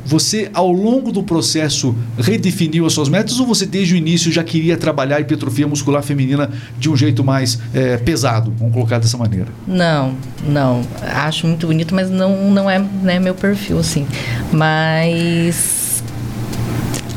[0.05, 4.45] você, ao longo do processo, redefiniu as suas metas ou você, desde o início, já
[4.45, 8.53] queria trabalhar hipertrofia muscular feminina de um jeito mais é, pesado?
[8.59, 9.49] Vamos colocar dessa maneira.
[9.67, 10.14] Não,
[10.47, 10.83] não.
[11.03, 14.07] Acho muito bonito, mas não, não é né, meu perfil, assim.
[14.53, 16.03] Mas.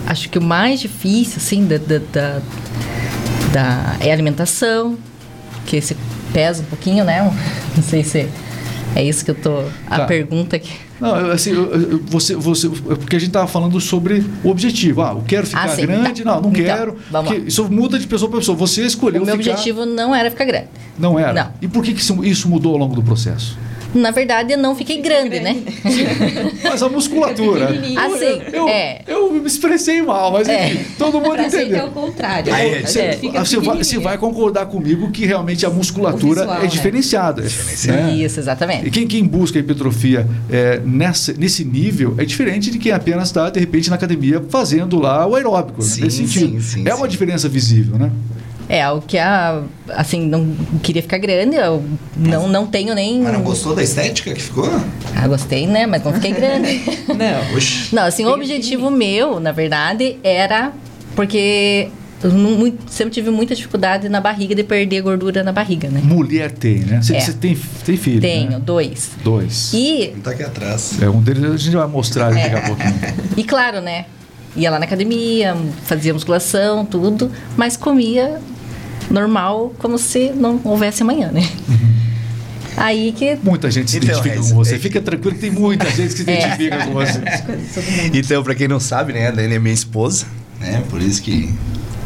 [0.05, 2.41] Acho que o mais difícil, assim, da, da, da,
[3.51, 4.97] da é a alimentação,
[5.65, 5.97] que se
[6.31, 7.21] pesa um pouquinho, né?
[7.75, 8.29] Não sei se
[8.95, 9.63] é isso que eu tô.
[9.87, 10.05] A tá.
[10.05, 10.86] pergunta que.
[10.99, 11.53] Não, assim,
[12.05, 15.01] você, você, porque a gente estava falando sobre o objetivo.
[15.01, 16.35] Ah, eu quero ficar ah, grande, tá.
[16.35, 16.97] não, não então, quero.
[17.45, 18.57] Isso muda de pessoa para pessoa.
[18.57, 19.21] Você escolheu.
[19.21, 19.51] O meu ficar...
[19.51, 20.67] objetivo não era ficar grande.
[20.97, 21.33] Não era.
[21.33, 21.53] Não.
[21.61, 23.57] E por que, que isso mudou ao longo do processo?
[23.93, 25.57] Na verdade, eu não fiquei grande, né?
[26.63, 27.69] mas a musculatura.
[27.69, 29.01] assim, eu, é.
[29.07, 30.73] eu me expressei mal, mas é.
[30.73, 31.79] enfim, todo mundo entendeu.
[31.79, 32.53] é o contrário.
[32.53, 32.81] Aí, é.
[32.81, 33.17] Você, é.
[33.17, 37.41] você, vai, você, vai, concordar comigo que realmente a musculatura visual, é diferenciada.
[37.41, 38.15] Né?
[38.15, 38.87] Isso, exatamente.
[38.87, 43.49] E quem, quem busca hipertrofia é, nessa, nesse nível é diferente de quem apenas está,
[43.49, 45.81] de repente, na academia fazendo lá o aeróbico.
[45.81, 46.05] Sim, né?
[46.05, 46.61] Nesse sentido.
[46.61, 48.11] Sim, sim, é uma diferença visível, né?
[48.69, 50.53] É, algo que a, assim, não
[50.83, 51.83] queria ficar grande, eu
[52.17, 53.21] não, não tenho nem.
[53.21, 54.69] Mas não gostou da estética que ficou?
[55.15, 55.85] Ah, gostei, né?
[55.85, 56.81] Mas não fiquei grande.
[57.07, 57.55] não.
[57.55, 57.95] Oxi.
[57.95, 60.73] Não, assim, o objetivo meu, na verdade, era
[61.15, 61.89] porque
[62.21, 66.01] eu muito, sempre tive muita dificuldade na barriga de perder gordura na barriga, né?
[66.03, 67.01] Mulher tem, né?
[67.01, 67.21] Você, é.
[67.21, 68.19] você tem, tem filho?
[68.19, 68.59] Tenho, né?
[68.59, 69.11] dois.
[69.23, 69.71] Dois.
[69.73, 70.13] E.
[70.17, 71.01] Um tá aqui atrás.
[71.01, 72.49] É, um deles a gente vai mostrar é.
[72.49, 72.95] daqui a pouquinho.
[73.37, 74.05] E claro, né?
[74.57, 78.41] Ia lá na academia, fazia musculação, tudo, mas comia
[79.09, 81.47] normal, como se não houvesse amanhã, né?
[81.67, 81.97] Uhum.
[82.77, 83.37] Aí que.
[83.41, 84.77] Muita gente se então, identifica com você.
[84.77, 86.39] Fica tranquilo que tem muita gente que se é.
[86.39, 87.19] identifica com você.
[88.13, 90.27] então, para quem não sabe, né, a Dani é minha esposa,
[90.59, 90.83] né?
[90.87, 91.51] Por isso que,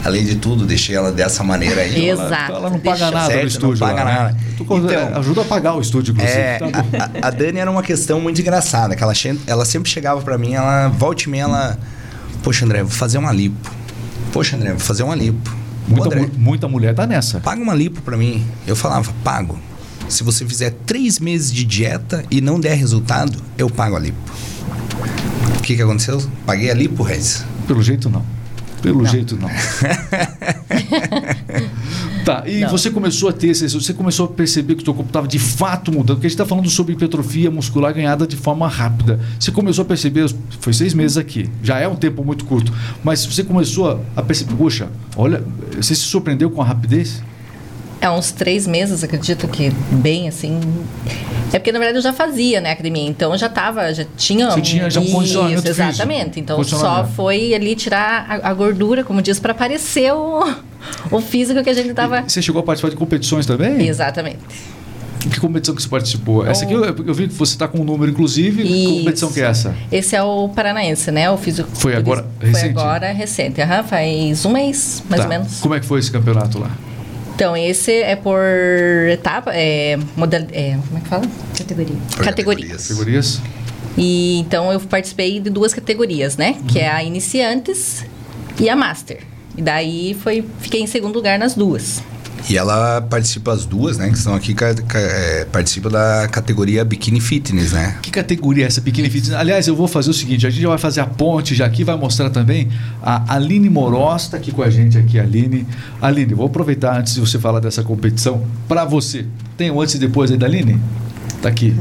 [0.02, 2.10] além de tudo, deixei ela dessa maneira aí.
[2.10, 2.34] Exato.
[2.34, 3.86] Ela, ela não paga Deixa nada certo, no estúdio.
[3.86, 4.20] Não paga lá, né?
[4.20, 4.38] nada.
[4.58, 6.40] Então, ajuda a pagar o estúdio, inclusive.
[6.40, 6.86] É, tá
[7.22, 9.14] a, a, Dani era uma questão muito engraçada, que ela,
[9.46, 11.78] ela sempre chegava para mim, ela volta e meia, ela.
[12.42, 13.70] Poxa, André, vou fazer uma lipo.
[14.32, 15.61] Poxa, André, vou fazer uma lipo.
[15.88, 17.40] Muita, André, muita mulher tá nessa.
[17.40, 18.46] Paga uma lipo para mim.
[18.66, 19.60] Eu falava, pago.
[20.08, 24.20] Se você fizer três meses de dieta e não der resultado, eu pago a lipo.
[25.58, 26.22] O que, que aconteceu?
[26.46, 27.46] Paguei a lipo, Rez?
[27.68, 28.26] Pelo jeito não.
[28.82, 29.10] Pelo não.
[29.10, 29.50] jeito não.
[32.24, 32.70] tá, e não.
[32.70, 35.92] você começou a ter, você começou a perceber que o seu corpo estava de fato
[35.92, 39.20] mudando, porque a gente está falando sobre hipertrofia muscular ganhada de forma rápida.
[39.40, 40.30] Você começou a perceber,
[40.60, 44.56] foi seis meses aqui, já é um tempo muito curto, mas você começou a perceber,
[44.56, 45.44] poxa, olha,
[45.76, 47.22] você se surpreendeu com a rapidez?
[48.02, 50.60] É uns três meses, acredito que bem assim.
[51.54, 53.08] É porque na verdade eu já fazia, né, academia.
[53.08, 54.50] Então eu já tava, já tinha.
[54.50, 56.24] Você tinha já um condicionamento Exatamente.
[56.24, 56.40] Físico.
[56.40, 60.44] Então só foi ali tirar a, a, gordura, como diz, para aparecer o,
[61.10, 62.22] o físico que a gente tava.
[62.22, 63.88] E você chegou a participar de competições também?
[63.88, 64.40] Exatamente.
[65.30, 66.46] Que competição que você participou?
[66.46, 68.64] Essa aqui eu, eu vi que você está com um número, inclusive.
[68.64, 68.72] Isso.
[68.72, 69.76] Que competição que é essa?
[69.92, 71.30] Esse é o Paranaense, né?
[71.30, 71.70] O físico.
[71.74, 72.74] Foi agora foi recente?
[72.74, 73.62] Foi agora recente.
[73.62, 75.28] Uhum, faz um mês, mais tá.
[75.28, 75.60] ou menos.
[75.60, 76.72] Como é que foi esse campeonato lá?
[77.36, 78.40] Então, esse é por
[79.12, 81.24] etapa, é, model, é como é que fala?
[81.58, 81.96] Categoria.
[82.16, 82.88] Por categorias.
[82.88, 83.42] Categorias.
[83.98, 86.56] E então eu participei de duas categorias, né?
[86.60, 86.68] Uhum.
[86.68, 88.06] Que é a iniciantes
[88.60, 89.31] e a master.
[89.58, 92.02] E daí foi, fiquei em segundo lugar nas duas.
[92.50, 94.10] E ela participa as duas, né?
[94.10, 97.98] Que estão aqui, ca- ca- é, participa da categoria Bikini Fitness, né?
[98.02, 99.36] Que categoria é essa, Bikini Fitness?
[99.38, 101.84] Aliás, eu vou fazer o seguinte, a gente já vai fazer a ponte já aqui,
[101.84, 102.68] vai mostrar também
[103.04, 105.68] a Aline Moroz, está aqui com a gente aqui, Aline.
[106.02, 109.26] Aline, vou aproveitar antes de você falar dessa competição, para você.
[109.56, 110.80] Tem o antes e depois aí da Aline?
[111.42, 111.76] Tá aqui.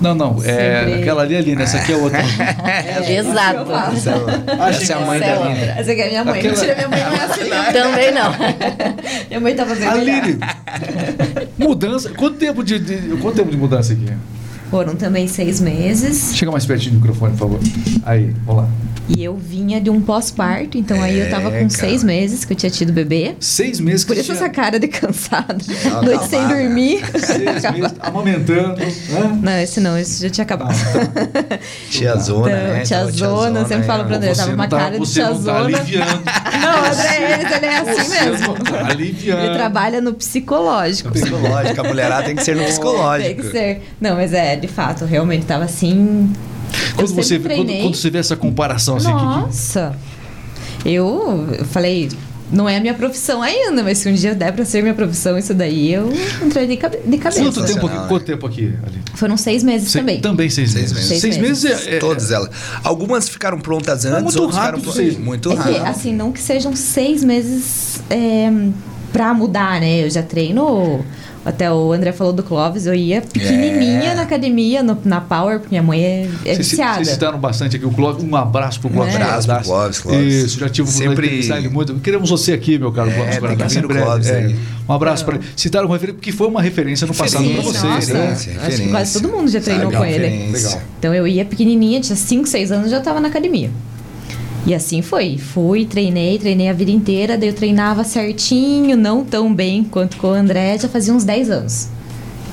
[0.00, 1.00] Não, não, é Sempre.
[1.00, 2.20] aquela ali, Aline, essa aqui é outra.
[3.08, 3.66] Exato.
[3.96, 4.10] Essa,
[4.70, 5.64] essa é a mãe Essa da é Aline.
[5.80, 6.38] Essa aqui é minha mãe.
[6.38, 7.48] Aquela- Mentira, minha mãe não é assim.
[7.48, 7.72] não.
[7.72, 8.32] Também não.
[9.28, 10.38] Minha mãe tá fazendo Aline,
[11.58, 14.06] mudança, quanto tempo de, de- quanto tempo de mudança aqui?
[14.74, 16.34] Foram também seis meses.
[16.34, 17.60] Chega mais pertinho do microfone, por favor.
[18.04, 18.68] Aí, vamos lá.
[19.06, 21.88] E eu vinha de um pós-parto, então aí eu tava É, com cara.
[21.88, 23.34] seis meses que eu tinha tido bebê.
[23.38, 25.58] Seis meses que Por isso tinha- essa cara de cansada.
[25.84, 27.02] Ela Noite tá sem dormir.
[27.20, 28.76] Seis meses amamentando.
[28.80, 29.38] Né?
[29.42, 30.74] Não, esse não, esse já tinha acabado.
[31.90, 32.80] Tia Zona, Então, né?
[32.82, 35.28] tia Zona, eu sempre falo pra André, Você tava uma tá- cara de você não
[35.28, 35.58] tá tiazona.
[35.78, 36.22] aliviando.
[36.62, 38.46] Não, André, ele, ele é assim Você mesmo.
[38.48, 39.44] não tá aliviando.
[39.44, 41.10] Ele trabalha no psicológico.
[41.12, 43.34] Psicológico, a mulherada tem que ser no psicológico.
[43.34, 43.82] Tem que ser.
[44.00, 46.32] Não, mas é, de fato, realmente tava assim.
[46.96, 49.96] Quando eu você, quando, quando você vê essa comparação assim, que, que, Nossa!
[50.84, 52.10] Eu, eu falei,
[52.52, 55.38] não é a minha profissão ainda, mas se um dia der pra ser minha profissão
[55.38, 56.12] isso daí, eu
[56.44, 57.42] entrei de, cabe- de cabeça.
[57.44, 58.08] quanto tempo aqui?
[58.08, 58.74] Quanto tempo aqui?
[58.86, 59.00] Ali?
[59.14, 60.20] Foram seis meses Se- também.
[60.20, 60.92] Também seis, Seis meses.
[60.92, 61.08] meses.
[61.08, 61.86] Seis Seis meses, meses.
[61.86, 62.50] é, é- Todas elas.
[62.82, 65.18] Algumas ficaram prontas antes, muito outras rápido, ficaram sim.
[65.20, 65.86] muito É que, rápido.
[65.86, 68.50] assim, não que sejam seis meses é,
[69.12, 70.04] pra mudar, né?
[70.04, 71.04] Eu já treino.
[71.44, 74.14] Até o André falou do Clóvis, eu ia pequenininha É.
[74.14, 76.94] na academia, no- na Power, porque minha mãe é, é Vocês, viciada.
[76.96, 78.24] vocês citaram bastante aqui o Clóvis.
[78.24, 79.14] Um abraço pro Clóvis.
[79.14, 79.16] É.
[79.22, 79.62] Abraço pro.
[79.64, 80.34] Clóvis, Clóvis.
[80.44, 81.58] Isso, já tive Sempre- Sempre...
[81.58, 81.94] ele muito.
[81.96, 84.38] Queremos você aqui, meu caro É, Clóvis que o Em breve, Clóvis é.
[84.38, 84.56] aí.
[84.88, 85.44] Um abraço para ele.
[85.54, 87.82] Citaram uma referência, porque foi uma referência no passado para vocês.
[87.84, 88.14] nossa.
[88.14, 88.20] né?
[88.30, 90.52] referência, Acho que quase todo mundo já treinou Sabe, com ele.
[90.52, 90.82] Legal.
[90.98, 93.70] Então eu ia pequenininha, tinha 5, 6 anos, já tava na academia.
[94.66, 95.36] E assim foi.
[95.38, 100.28] Fui, treinei, treinei a vida inteira, daí eu treinava certinho, não tão bem quanto com
[100.28, 101.88] o André, já fazia uns 10 anos.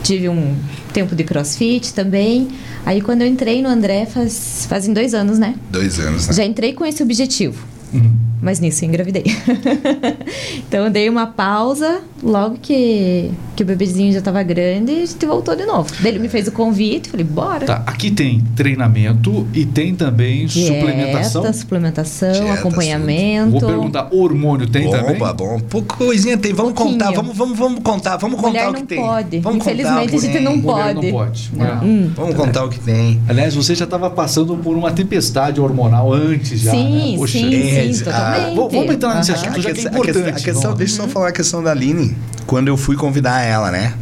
[0.03, 0.55] Tive um
[0.91, 2.49] tempo de crossfit também.
[2.85, 5.55] Aí quando eu entrei no André, faz, fazem dois anos, né?
[5.69, 6.33] Dois anos, né?
[6.33, 7.63] Já entrei com esse objetivo.
[7.93, 8.30] Uhum.
[8.41, 9.23] Mas nisso eu engravidei.
[10.67, 15.25] então eu dei uma pausa, logo que, que o bebezinho já tava grande, a gente
[15.25, 15.91] voltou de novo.
[15.99, 17.65] Daí ele me fez o convite, falei, bora.
[17.65, 21.41] Tá, aqui tem treinamento e tem também suplementação.
[21.41, 23.51] Dieta, suplementação, Dietas, acompanhamento.
[23.59, 25.13] Vou perguntar, hormônio tem também?
[25.17, 25.59] Bomba, bom.
[25.69, 26.53] Pouco coisinha tem.
[26.53, 26.97] Vamos Pouquinho.
[26.97, 28.99] contar, vamos, vamos, vamos contar, vamos contar o que não tem.
[28.99, 29.39] pode.
[29.39, 31.05] Vamos Infelizmente, a gente não Mulher pode.
[31.07, 31.51] não pode.
[31.53, 32.11] Mulher- Hum.
[32.15, 33.19] Vamos contar o que tem.
[33.27, 37.17] Aliás, você já estava passando por uma tempestade hormonal antes já, Sim, né?
[37.17, 38.30] Poxa, sim, é, sim, ah, totalmente.
[38.55, 39.41] Vamos- vamos entrar nesse Aham.
[39.41, 39.61] assunto.
[39.61, 40.77] já que é importante, a questão, vamos.
[40.77, 42.15] deixa eu só falar a questão da Aline,
[42.45, 43.93] quando eu fui convidar ela, né?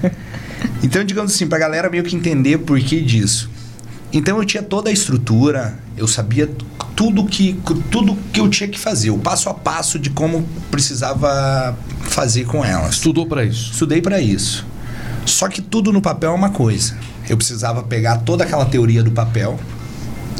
[0.82, 3.50] então, digamos assim, pra galera meio que entender por que disso.
[4.12, 6.50] Então eu tinha toda a estrutura, eu sabia
[6.96, 7.58] tudo que,
[7.90, 12.64] tudo que eu tinha que fazer, o passo a passo de como precisava fazer com
[12.64, 12.94] elas.
[12.94, 13.70] Estudou para isso.
[13.72, 14.66] Estudei para isso.
[15.24, 16.96] Só que tudo no papel é uma coisa.
[17.28, 19.58] Eu precisava pegar toda aquela teoria do papel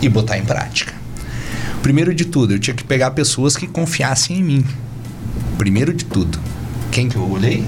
[0.02, 0.92] e botar em prática.
[1.82, 4.64] Primeiro de tudo, eu tinha que pegar pessoas que confiassem em mim.
[5.56, 6.38] Primeiro de tudo.
[6.90, 7.64] Quem que eu olhei?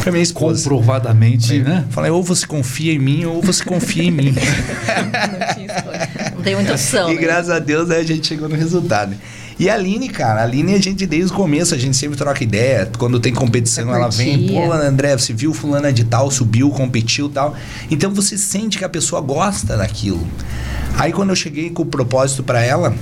[0.00, 0.62] Pra minha esposa.
[0.62, 1.84] Comprovadamente, Falei, né?
[1.90, 4.32] Falei, ou você confia em mim, ou você confia em mim.
[4.34, 6.10] Não tinha escolha.
[6.34, 7.10] Não tem muita opção.
[7.10, 7.20] e né?
[7.20, 9.14] graças a Deus né, a gente chegou no resultado.
[9.60, 12.42] E a Aline, cara, a Aline, a gente desde o começo, a gente sempre troca
[12.42, 12.90] ideia.
[12.96, 17.26] Quando tem competição, É ela vem, pô, André, você viu fulana de tal, subiu, competiu
[17.26, 17.54] e tal.
[17.90, 20.26] Então você sente que a pessoa gosta daquilo.
[20.96, 22.94] Aí quando eu cheguei com o propósito pra ela,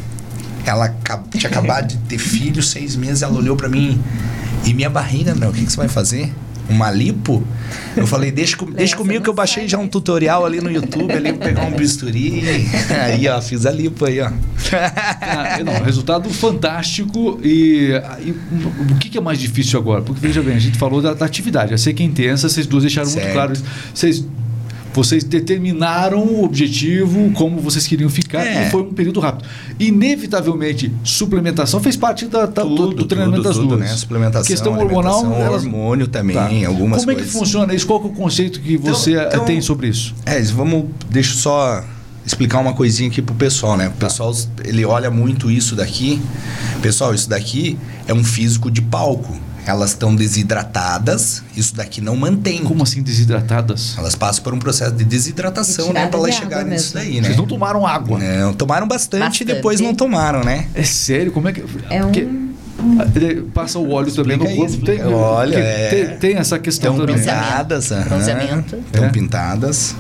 [0.67, 0.93] ela
[1.31, 4.03] tinha acabado de ter filho, seis meses, ela olhou pra mim.
[4.65, 6.35] E minha barriga, André, o que, que você vai fazer?
[6.69, 7.43] Uma lipo?
[7.97, 9.91] Eu falei, deixa, com- deixa comigo que eu baixei já um mais.
[9.91, 12.43] tutorial ali no YouTube, ali, vou pegar um bisturi.
[12.91, 14.31] Aí, ó, fiz a lipo aí, ó.
[15.21, 17.41] Ah, não, resultado fantástico.
[17.43, 18.31] E, e
[18.93, 20.03] o que, é mais difícil agora?
[20.03, 21.73] Porque veja bem, a gente falou da, da atividade.
[21.73, 23.33] Eu sei que é intensa, vocês duas deixaram muito Certo.
[23.35, 23.65] claro isso.
[23.95, 24.25] Vocês,
[24.99, 28.67] vocês determinaram o objetivo, como vocês queriam ficar, É.
[28.67, 29.49] e foi um período rápido.
[29.79, 33.81] Inevitavelmente, suplementação fez parte da, da- do, Tudo, do treinamento tudo, das tudo, duas.
[33.81, 33.97] né?
[33.97, 36.49] Suplementação, Questão hormonal, alimentação, elas- hormônio também, Tá.
[36.67, 37.39] algumas Como é que coisas.
[37.39, 37.87] funciona isso?
[37.87, 40.15] Qual é o conceito que Então- você então- tem sobre isso?
[40.27, 41.85] É, vamos, deixa eu só
[42.27, 43.89] explicar uma coisinha aqui pro pessoal, né?
[43.89, 44.35] O pessoal,
[44.65, 46.21] ele olha muito isso daqui.
[46.83, 49.35] Pessoal, isso daqui é um físico de palco.
[49.69, 52.65] Elas estão desidratadas, isso daqui não mantém.
[52.65, 53.95] Como assim desidratadas?
[53.99, 56.07] Elas passam por um processo de desidratação, né?
[56.07, 57.25] Pra elas chegarem nisso daí, né?
[57.29, 58.19] Vocês não tomaram água.
[58.19, 59.43] Não, tomaram bastante, Bastante.
[59.43, 60.67] e depois não tomaram, né?
[60.75, 61.31] É sério?
[61.33, 61.63] Como é que.
[61.91, 62.29] É um- Porque-
[63.17, 64.73] Ele Passa o óleo também no Explica corpo.
[64.75, 65.05] explica.
[65.05, 65.89] Tem, Olha, é.
[65.89, 67.21] tem, tem essa questão Estão também.
[67.21, 67.91] pintadas.
[67.91, 69.09] Estão É.
[69.09, 69.97] pintadas.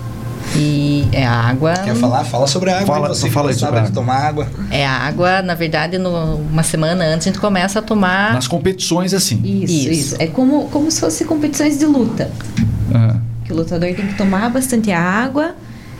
[0.56, 1.74] E é a água.
[1.74, 2.24] Quer falar?
[2.24, 2.86] Fala sobre a água.
[2.86, 3.90] Fala- você fala sobre água.
[3.92, 4.48] tomar água.
[4.70, 8.32] É a água, na verdade, no- uma semana antes a gente começa a tomar.
[8.34, 9.40] Nas competições, assim.
[9.44, 9.90] Isso, Isso.
[9.90, 12.30] isso, É como, como se fosse competições de luta.
[12.94, 13.20] Aham.
[13.44, 15.54] Que o lutador tem que tomar bastante água,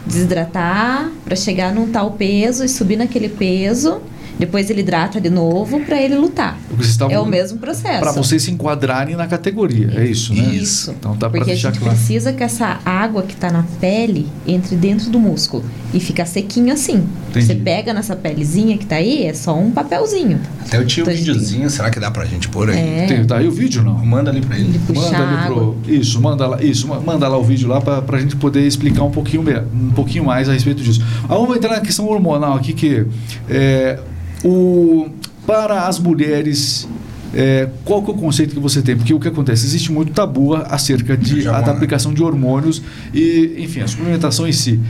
[0.04, 4.00] desidratar para chegar num tal peso e subir naquele peso.
[4.38, 6.58] Depois ele hidrata de novo para ele lutar.
[6.80, 7.98] Estavam- É o mesmo processo.
[8.00, 10.54] Para vocês se enquadrarem na categoria, é isso, né?
[10.54, 10.92] Isso.
[10.98, 11.96] Então dá para Porque a deixar gente claro.
[11.96, 16.72] precisa que essa água que tá na pele entre dentro do músculo e fica sequinho
[16.72, 17.04] assim.
[17.30, 17.46] Entendi.
[17.46, 20.40] Você pega nessa pelezinha que tá aí, é só um papelzinho.
[20.64, 22.78] Até eu tinha um Então, a gente videozinho, será que dá pra gente pôr aí?
[22.78, 23.06] É.
[23.06, 23.94] Tem, tá aí o vídeo não?
[24.04, 24.78] Manda ali pra ele.
[24.86, 25.76] Puxar Manda ali pro.
[25.88, 29.02] Isso, manda lá, isso, ma- manda lá o vídeo lá para a gente poder explicar
[29.02, 29.42] um pouquinho,
[29.74, 31.02] um pouquinho mais a respeito disso.
[31.24, 33.04] Ah, vamos entrar na questão hormonal aqui, que
[33.48, 33.98] é,
[34.44, 35.08] o,
[35.46, 36.88] para as mulheres.
[37.34, 38.96] é, qual que é o conceito que você tem?
[38.96, 39.64] Porque o que acontece?
[39.66, 44.46] Existe muito tabu acerca de, Já a, da aplicação de hormônios e, enfim, a suplementação
[44.46, 44.80] em si.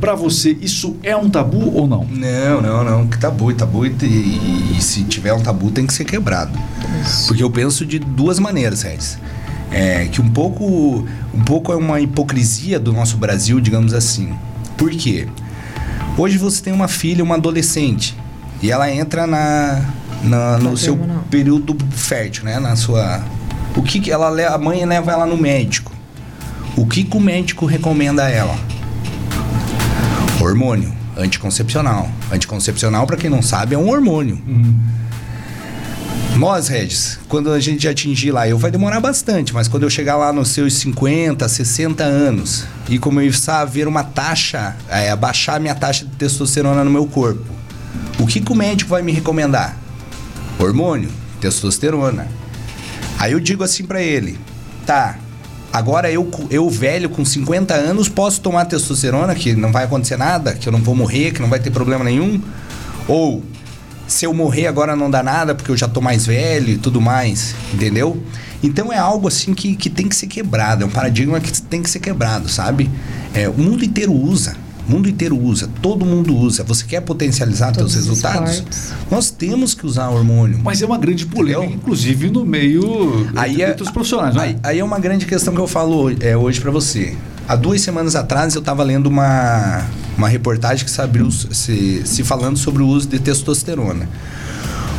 [0.00, 2.04] Para você, isso é um tabu ou não?
[2.06, 3.06] Não, não, não.
[3.06, 3.84] Que tabu, tabu.
[3.86, 6.58] E, e- e se tiver um tabu, tem que ser quebrado.
[7.26, 9.18] Porque eu penso de duas maneiras, Regis.
[9.70, 14.32] É, que um pouco, um pouco é uma hipocrisia do nosso Brasil, digamos assim.
[14.78, 15.28] Por quê?
[16.16, 18.16] Hoje você tem uma filha, uma adolescente,
[18.62, 19.80] e ela entra na,
[20.22, 20.96] na- no seu
[21.30, 22.58] período fértil, né?
[22.58, 23.22] Na sua.
[23.76, 25.92] O que, que ela a mãe leva ela no médico?
[26.76, 28.56] O que, que o médico recomenda a ela?
[30.40, 32.08] Hormônio anticoncepcional.
[32.32, 34.40] Anticoncepcional, para quem não sabe, é um hormônio.
[36.36, 40.16] Nós, Regis, quando a gente atingir lá, eu vai demorar bastante, mas quando eu chegar
[40.16, 45.58] lá nos seus 50, 60 anos e começar a ver uma taxa, é, abaixar a
[45.58, 47.44] minha taxa de testosterona no meu corpo,
[48.18, 49.76] o que, que o médico vai me recomendar?
[50.58, 52.28] Hormônio, testosterona.
[53.18, 54.38] Aí eu digo assim pra ele:
[54.86, 55.18] tá,
[55.72, 60.54] agora eu, eu velho com 50 anos posso tomar testosterona, que não vai acontecer nada,
[60.54, 62.40] que eu não vou morrer, que não vai ter problema nenhum?
[63.06, 63.42] Ou
[64.06, 67.00] se eu morrer agora não dá nada porque eu já tô mais velho e tudo
[67.00, 68.22] mais, entendeu?
[68.62, 71.82] Então é algo assim que, que tem que ser quebrado, é um paradigma que tem
[71.82, 72.90] que ser quebrado, sabe?
[73.34, 74.56] É, o mundo inteiro usa,
[74.88, 76.64] o mundo inteiro usa, todo mundo usa.
[76.64, 78.54] Você quer potencializar Todos seus os resultados?
[78.54, 78.92] esportes.
[79.10, 80.58] Nós temos que usar hormônio.
[80.64, 81.76] Mas é uma grande polêmica, Entendeu?
[81.78, 84.46] inclusive no meio Aí é, entre os profissionais, não é?
[84.46, 87.14] aí, aí é uma grande questão que eu falo é, hoje pra você.
[87.46, 89.84] Há duas semanas atrás eu tava lendo uma,
[90.16, 94.08] uma reportagem que se abriu se, se falando sobre o uso de testosterona.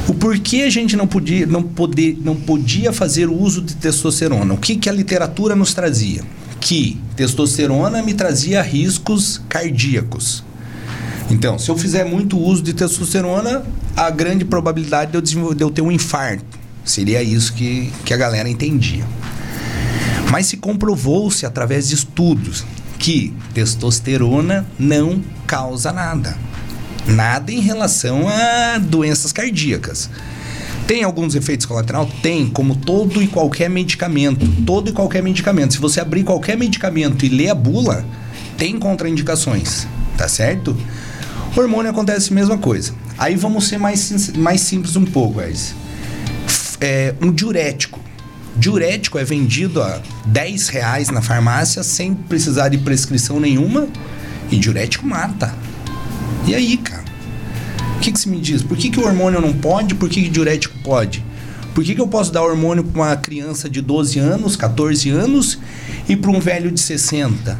[0.07, 4.55] O porquê a gente não podia, não poder, não podia fazer o uso de testosterona?
[4.55, 6.23] O que, que a literatura nos trazia?
[6.59, 10.43] Que testosterona me trazia riscos cardíacos.
[11.29, 13.63] Então, se eu fizer muito uso de testosterona,
[13.95, 16.57] a grande probabilidade de eu, de eu ter um infarto.
[16.83, 19.05] Seria isso que, que a galera entendia.
[20.31, 22.63] Mas se comprovou-se através de estudos
[22.97, 26.37] que testosterona não causa nada.
[27.07, 30.09] Nada em relação a doenças cardíacas.
[30.89, 32.09] Tem alguns efeitos colaterais?
[32.19, 34.47] Tem, como todo e qualquer medicamento.
[34.65, 35.75] Todo e qualquer medicamento.
[35.75, 38.03] Se você abrir qualquer medicamento e ler a bula,
[38.57, 39.85] tem contraindicações.
[40.17, 40.75] Tá certo?
[41.55, 42.91] Hormônio acontece a mesma coisa.
[43.19, 45.75] Aí vamos ser mais, mais simples um pouco, Ais.
[46.81, 47.99] É, um diurético.
[48.55, 53.87] Diurético é vendido a 10 reais na farmácia sem precisar de prescrição nenhuma.
[54.49, 55.53] E diurético mata.
[56.47, 57.08] E aí, cara?
[58.09, 58.63] O que, que se me diz?
[58.63, 59.93] Por que, que o hormônio não pode?
[59.93, 61.23] Por que, que diurético pode?
[61.75, 65.59] Por que, que eu posso dar hormônio para uma criança de 12 anos, 14 anos
[66.07, 67.55] e para um velho de 60?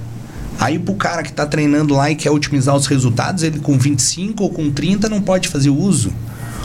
[0.59, 4.43] Aí pro cara que tá treinando lá e quer otimizar os resultados, ele com 25
[4.43, 6.11] ou com 30 não pode fazer uso.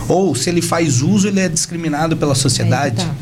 [0.08, 3.02] Ou se ele faz uso, ele é discriminado pela sociedade.
[3.02, 3.14] Aí tá.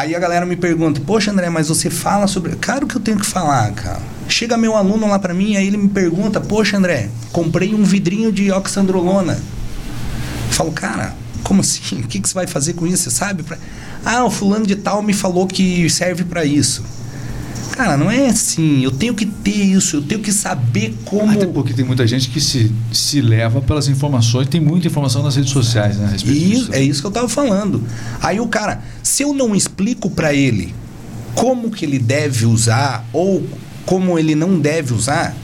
[0.00, 3.18] Aí a galera me pergunta: "Poxa, André, mas você fala sobre, claro que eu tenho
[3.18, 4.13] que falar, cara.
[4.36, 8.32] Chega meu aluno lá pra mim, aí ele me pergunta: "Poxa, André, comprei um vidrinho
[8.32, 9.34] de oxandrolona".
[9.34, 12.00] Eu falo: "Cara, como assim?
[12.00, 13.04] O que que você vai fazer com isso?
[13.04, 13.44] Você sabe?
[13.44, 13.56] Pra-
[14.04, 16.82] Ah, o fulano de tal me falou que serve pra isso.
[17.76, 18.82] Cara, não é assim.
[18.82, 22.28] Eu tenho que ter isso, eu tenho que saber como Até porque tem muita gente
[22.28, 26.38] que se, se leva pelas informações, tem muita informação nas redes sociais né, a respeito
[26.38, 26.70] disso.
[26.74, 27.82] é isso que eu tava falando.
[28.20, 30.74] Aí o cara, se eu não explico pra ele
[31.36, 33.44] como que ele deve usar ou
[33.84, 35.34] como ele não deve usar,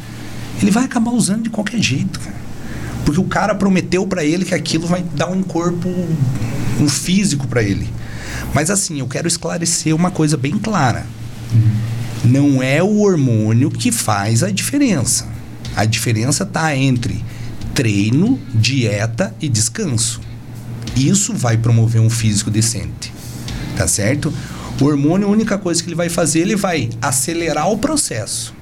[0.61, 2.41] ele vai acabar usando de qualquer jeito, cara.
[3.05, 5.89] Porque o cara prometeu pra ele que aquilo vai dar um corpo,
[6.81, 7.89] um físico pra ele.
[8.55, 11.07] Mas assim, eu quero esclarecer uma coisa bem clara.
[12.25, 15.27] Não é o hormônio que faz a diferença.
[15.75, 17.25] A diferença tá entre
[17.75, 20.21] treino, dieta e descanso.
[20.97, 23.13] Isso vai promover um físico decente.
[23.77, 24.33] Tá certo?
[24.81, 28.55] O hormônio, a única coisa que ele vai fazer, ele vai acelerar o processo.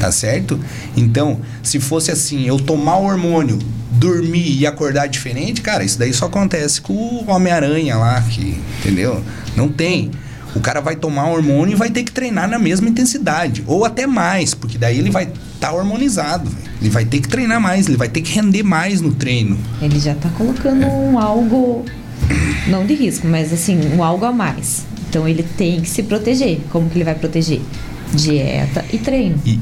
[0.00, 0.58] Tá certo?
[0.96, 3.58] Então, se fosse assim, eu tomar o hormônio,
[3.92, 9.22] dormir e acordar diferente, cara, isso daí só acontece com o Homem-Aranha lá, que, entendeu?
[9.56, 10.10] Não tem.
[10.54, 14.06] O cara vai tomar hormônio e vai ter que treinar na mesma intensidade, ou até
[14.06, 16.50] mais, porque daí ele vai estar tá hormonizado.
[16.80, 19.56] Ele vai ter que treinar mais, ele vai ter que render mais no treino.
[19.80, 21.84] Ele já tá colocando um algo
[22.68, 24.84] não de risco, mas assim, um algo a mais.
[25.14, 26.58] Então ele tem que se proteger.
[26.70, 27.62] Como que ele vai proteger?
[28.12, 29.40] Dieta e treino.
[29.46, 29.60] E,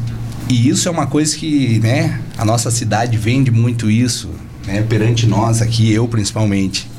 [0.48, 4.30] e isso é uma coisa que, né, a nossa cidade vende muito isso,
[4.66, 6.90] né, perante nós aqui, eu principalmente.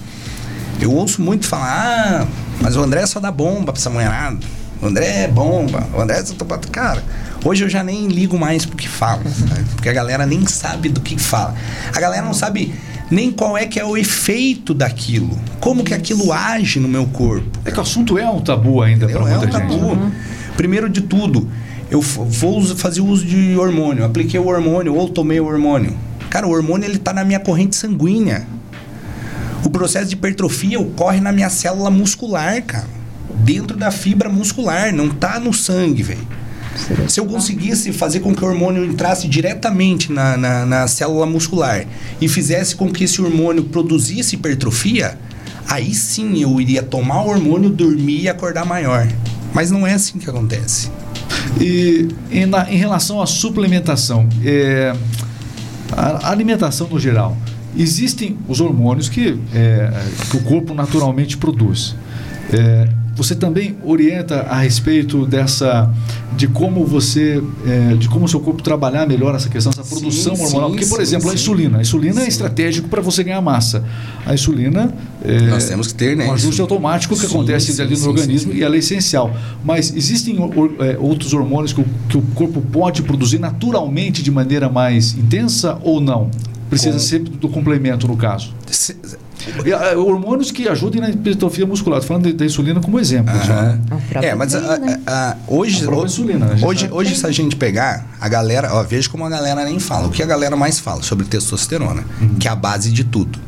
[0.80, 2.28] Eu ouço muito falar, ah,
[2.62, 4.38] mas o André só dá bomba pra essa mulherada.
[4.80, 6.60] O André é bomba, o André é só topa...
[6.72, 7.04] Cara,
[7.44, 9.66] hoje eu já nem ligo mais pro que fala, sabe?
[9.74, 11.56] porque a galera nem sabe do que fala.
[11.92, 12.72] A galera não sabe
[13.10, 17.60] nem qual é que é o efeito daquilo, como que aquilo age no meu corpo.
[17.66, 19.52] É que o assunto é um tabu ainda para muita é um gente.
[19.52, 19.76] Tabu.
[19.76, 20.12] Uhum.
[20.56, 21.50] Primeiro de tudo,
[21.90, 25.96] eu vou fazer uso de hormônio, apliquei o hormônio ou tomei o hormônio.
[26.30, 28.48] Cara, o hormônio ele tá na minha corrente sanguínea.
[29.64, 32.88] O processo de hipertrofia ocorre na minha célula muscular, cara.
[33.36, 36.28] Dentro da fibra muscular, não tá no sangue, velho.
[37.08, 41.86] Se eu conseguisse fazer com que o hormônio entrasse diretamente na, na, na, célula muscular
[42.20, 45.18] e fizesse com que esse hormônio produzisse hipertrofia,
[45.68, 49.08] aí sim eu iria tomar o hormônio, dormir e acordar maior.
[49.54, 50.90] Mas não é assim que acontece.
[51.62, 54.96] E em, na, em relação à suplementação, é,
[55.96, 57.38] a alimentação no geral,
[57.78, 59.92] existem os hormônios que, é,
[60.30, 61.96] que o corpo naturalmente produz.
[62.52, 65.90] É, você também orienta a respeito dessa
[66.36, 70.36] de como você é, de como o seu corpo trabalhar melhor essa questão essa produção
[70.36, 70.70] sim, hormonal?
[70.70, 71.78] Sim, porque por sim, exemplo a insulina.
[71.78, 73.84] A insulina é estratégico para você ganhar massa.
[74.26, 74.94] A insulina
[75.24, 76.28] é, nós temos que ter né?
[76.28, 79.36] um ajuste automático que acontece ali no organismo e ela é essencial.
[79.64, 80.38] Mas existem
[80.80, 85.78] é, outros hormônios que o, que o corpo pode produzir naturalmente de maneira mais intensa
[85.84, 86.32] ou não?
[86.68, 87.00] Precisa Com...
[87.00, 88.54] sempre do complemento no caso
[89.98, 92.00] hormônios que ajudem na hipertrofia muscular.
[92.00, 93.34] Estou falando da insulina como exemplo.
[94.22, 96.62] É, mas a, a, a, hoje, a insulina, né?
[96.66, 100.08] hoje, hoje se a gente pegar, a galera, ó, veja como a galera nem fala.
[100.08, 102.36] O que a galera mais fala sobre testosterona, uhum.
[102.36, 103.40] que é a base de tudo.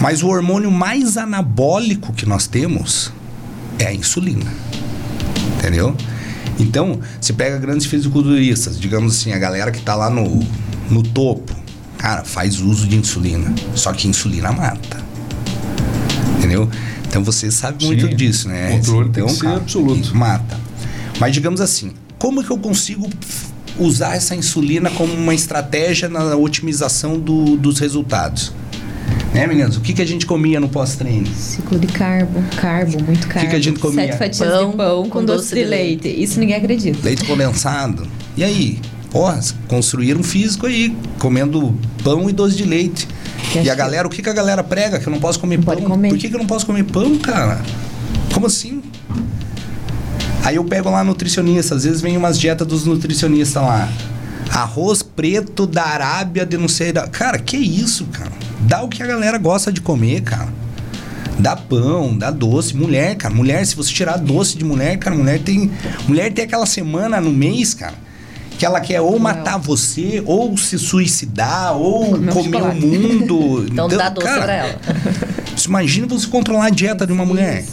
[0.00, 3.12] Mas o hormônio mais anabólico que nós temos
[3.78, 4.50] é a insulina.
[5.58, 5.94] Entendeu?
[6.58, 10.46] Então, se pega grandes fisiculturistas, digamos assim, a galera que está lá no,
[10.90, 11.54] no topo,
[12.00, 13.54] Cara, faz uso de insulina.
[13.74, 15.04] Só que insulina mata.
[16.38, 16.66] Entendeu?
[17.06, 18.70] Então você sabe muito Sim, disso, né?
[18.70, 20.16] O controle então, tem que cara, absoluto.
[20.16, 20.58] Mata.
[21.18, 23.06] Mas digamos assim, como que eu consigo
[23.78, 28.50] usar essa insulina como uma estratégia na otimização do, dos resultados?
[29.34, 29.76] Né, meninas?
[29.76, 31.26] O que, que a gente comia no pós-treino?
[31.26, 33.40] Ciclo de carbo, carbo, muito carbo.
[33.40, 34.06] O que, que a gente comia?
[34.06, 36.04] Sete fatias pão, de pão com, com doce, doce de leite.
[36.04, 36.22] leite.
[36.22, 36.98] Isso ninguém acredita.
[37.02, 38.08] Leite condensado.
[38.38, 38.80] E aí?
[39.12, 39.34] Ó,
[39.66, 43.08] construíram um físico aí, comendo pão e doce de leite.
[43.52, 45.00] Que e a galera, o que, que a galera prega?
[45.00, 45.76] Que eu não posso comer não pão?
[45.76, 46.10] Comer.
[46.10, 47.60] Por que, que eu não posso comer pão, cara?
[48.32, 48.80] Como assim?
[50.44, 53.88] Aí eu pego lá nutricionista, às vezes vem umas dietas dos nutricionistas lá.
[54.50, 57.08] Arroz preto da Arábia de não sei da.
[57.08, 58.32] Cara, que isso, cara?
[58.60, 60.48] Dá o que a galera gosta de comer, cara.
[61.38, 62.76] Dá pão, dá doce.
[62.76, 63.34] Mulher, cara.
[63.34, 65.70] Mulher, se você tirar doce de mulher, cara, mulher tem.
[66.06, 68.09] Mulher tem aquela semana no mês, cara
[68.60, 73.64] que ela quer ou matar você, ou se suicidar, ou comer, comer o mundo.
[73.72, 74.80] então, então dá doce cara, pra ela.
[75.66, 77.64] imagina você controlar a dieta de uma mulher.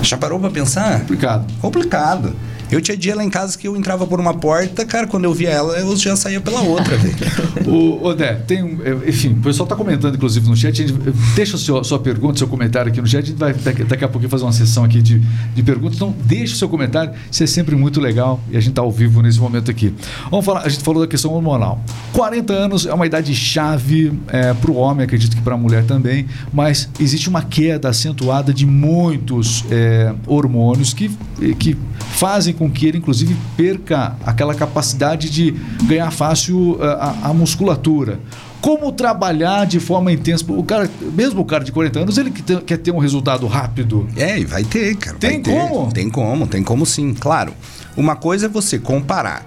[0.00, 1.00] Já parou pra pensar?
[1.00, 1.52] Complicado.
[1.60, 2.36] Complicado.
[2.70, 5.34] Eu tinha dia lá em casa que eu entrava por uma porta, cara, quando eu
[5.34, 7.14] via ela, eu já saía pela outra, velho.
[7.66, 10.76] o Odé, tem é, enfim, o pessoal está comentando, inclusive, no chat.
[10.76, 10.92] Gente,
[11.34, 13.22] deixa a sua, sua pergunta, seu comentário aqui no chat.
[13.22, 15.18] A gente vai daqui, daqui a pouquinho fazer uma sessão aqui de,
[15.54, 15.96] de perguntas.
[15.96, 17.12] Então, deixa o seu comentário.
[17.30, 19.94] Isso é sempre muito legal e a gente está ao vivo nesse momento aqui.
[20.30, 21.82] Vamos falar, a gente falou da questão hormonal.
[22.12, 25.84] 40 anos é uma idade chave é, para o homem, acredito que para a mulher
[25.84, 31.10] também, mas existe uma queda acentuada de muitos é, hormônios que,
[31.58, 31.76] que
[32.14, 35.52] fazem com com que ele, inclusive, perca aquela capacidade de
[35.84, 38.18] ganhar fácil eh, a, a musculatura
[38.60, 40.42] como trabalhar de forma intensa.
[40.48, 44.08] O cara, mesmo o cara de 40 anos, ele quer ter um resultado rápido.
[44.16, 45.18] É, e vai ter, cara.
[45.18, 45.50] Tem ter.
[45.50, 45.92] como?
[45.92, 47.12] Tem como, tem como sim.
[47.12, 47.52] Claro.
[47.94, 49.46] Uma coisa é você comparar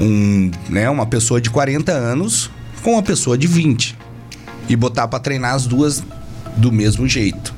[0.00, 2.48] um, né, uma pessoa de 40 anos
[2.82, 3.98] com uma pessoa de 20
[4.68, 6.04] e botar para treinar as duas
[6.56, 7.52] do mesmo jeito.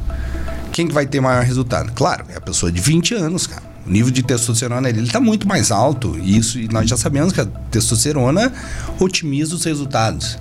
[0.73, 1.93] Quem que vai ter maior resultado?
[1.93, 3.74] Claro, é a pessoa de 20 anos, cara.
[3.87, 6.19] O nível de testosterona ele está muito mais alto.
[6.19, 8.53] E isso e nós já sabemos que a testosterona
[8.99, 10.39] otimiza os resultados.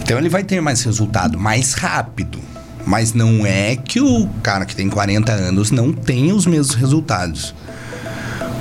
[0.00, 2.38] Então ele vai ter mais resultado mais rápido.
[2.86, 7.54] Mas não é que o cara que tem 40 anos não tenha os mesmos resultados.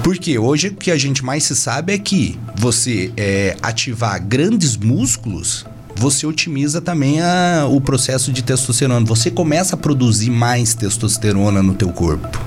[0.04, 4.76] Porque hoje o que a gente mais se sabe é que você é, ativar grandes
[4.78, 5.66] músculos,
[5.96, 9.06] você otimiza também a, o processo de testosterona.
[9.06, 12.40] Você começa a produzir mais testosterona no teu corpo.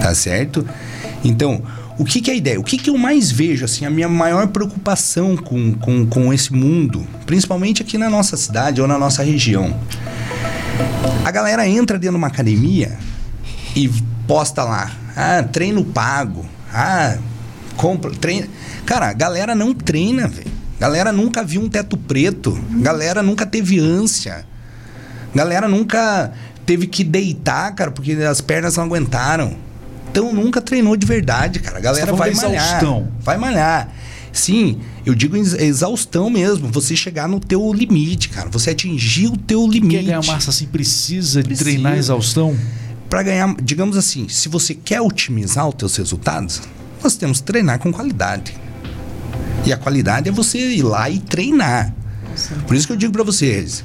[0.00, 0.66] Tá certo?
[1.24, 1.62] Então,
[1.98, 2.60] o que, que é a ideia?
[2.60, 6.52] O que, que eu mais vejo, assim, a minha maior preocupação com, com, com esse
[6.52, 9.76] mundo, principalmente aqui na nossa cidade ou na nossa região?
[11.24, 12.96] A galera entra dentro de uma academia
[13.74, 13.90] e
[14.26, 17.18] posta lá, ah, treino pago, ah,
[17.76, 18.46] compra, treina.
[18.86, 20.57] Cara, a galera não treina, velho.
[20.78, 22.58] Galera nunca viu um teto preto.
[22.80, 24.46] Galera nunca teve ânsia.
[25.34, 26.32] Galera nunca
[26.64, 29.56] teve que deitar, cara, porque as pernas não aguentaram.
[30.10, 31.78] Então nunca treinou de verdade, cara.
[31.78, 32.80] A galera tá vai malhar.
[33.20, 33.92] Vai malhar.
[34.32, 36.68] Sim, eu digo exaustão mesmo.
[36.68, 38.48] Você chegar no teu limite, cara.
[38.50, 39.96] Você atingir o teu limite.
[39.96, 41.64] Quer ganhar massa assim precisa, precisa.
[41.64, 42.56] de treinar exaustão?
[43.08, 46.60] Para ganhar, digamos assim, se você quer otimizar os teus resultados,
[47.02, 48.54] nós temos que treinar com qualidade.
[49.68, 51.94] E a qualidade é você ir lá e treinar.
[52.66, 53.84] Por isso que eu digo para vocês,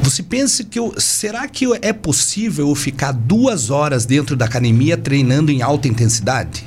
[0.00, 4.96] você pensa que eu, será que é possível eu ficar duas horas dentro da academia
[4.96, 6.64] treinando em alta intensidade?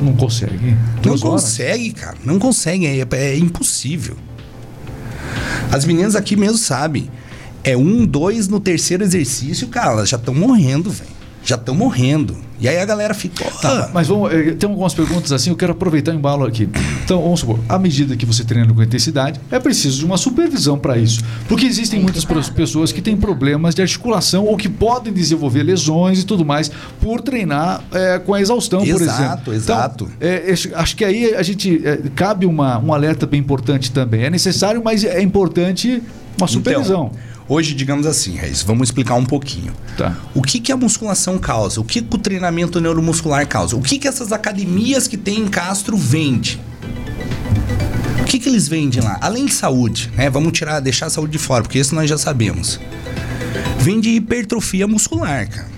[0.00, 0.76] Não consegue.
[1.02, 1.42] Duas não horas?
[1.42, 2.16] consegue, cara.
[2.24, 2.86] Não consegue.
[2.86, 4.16] É, é, impossível.
[5.72, 7.10] As meninas aqui mesmo sabem.
[7.64, 11.15] É um, dois no terceiro exercício, cara, elas já estão morrendo, velho
[11.46, 12.36] já estão morrendo.
[12.58, 13.44] E aí a galera fica.
[13.60, 16.68] Tá, mas vamos, eh, tem algumas perguntas assim, eu quero aproveitar o embalo aqui.
[17.04, 20.78] Então, vamos supor, à medida que você treina com intensidade, é preciso de uma supervisão
[20.78, 21.22] para isso.
[21.48, 26.24] Porque existem muitas pessoas que têm problemas de articulação ou que podem desenvolver lesões e
[26.24, 26.70] tudo mais
[27.00, 29.24] por treinar é, com a exaustão, exato, por exemplo.
[29.24, 30.10] Exato, exato.
[30.16, 31.80] Então, é, acho que aí a gente.
[31.86, 34.24] É, cabe uma, um alerta bem importante também.
[34.24, 36.02] É necessário, mas é importante
[36.38, 37.10] uma supervisão.
[37.12, 39.72] Então, Hoje, digamos assim, Reis, vamos explicar um pouquinho.
[39.96, 40.16] Tá.
[40.34, 41.80] O que, que a musculação causa?
[41.80, 43.76] O que, que o treinamento neuromuscular causa?
[43.76, 46.60] O que, que essas academias que tem em Castro vende?
[48.20, 49.16] O que, que eles vendem lá?
[49.20, 50.28] Além de saúde, né?
[50.28, 52.80] Vamos tirar, deixar a saúde de fora, porque isso nós já sabemos.
[53.78, 55.70] Vende hipertrofia muscular, cara.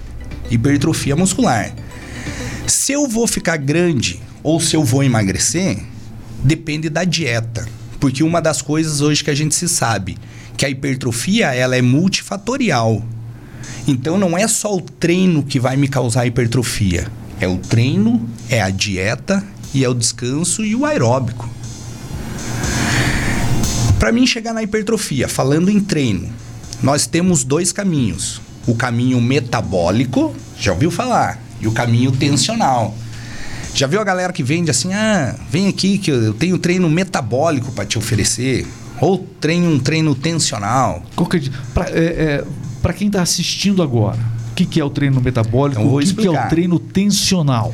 [0.50, 1.70] Hipertrofia muscular.
[2.66, 5.78] Se eu vou ficar grande ou se eu vou emagrecer,
[6.42, 7.68] depende da dieta.
[8.00, 10.16] Porque uma das coisas hoje que a gente se sabe
[10.58, 13.00] que a hipertrofia ela é multifatorial.
[13.86, 17.06] Então não é só o treino que vai me causar hipertrofia.
[17.40, 19.42] É o treino, é a dieta
[19.72, 21.48] e é o descanso e o aeróbico.
[24.00, 26.28] Para mim chegar na hipertrofia, falando em treino,
[26.82, 28.40] nós temos dois caminhos.
[28.66, 32.96] O caminho metabólico, já ouviu falar, e o caminho tensional.
[33.74, 37.70] Já viu a galera que vende assim: "Ah, vem aqui que eu tenho treino metabólico
[37.72, 38.66] para te oferecer"
[39.00, 41.02] ou treine um treino tensional.
[41.74, 42.44] Para é,
[42.82, 44.18] é, quem está assistindo agora,
[44.52, 45.80] o que, que é o treino metabólico?
[45.80, 47.72] Então, o que, que é o treino tensional?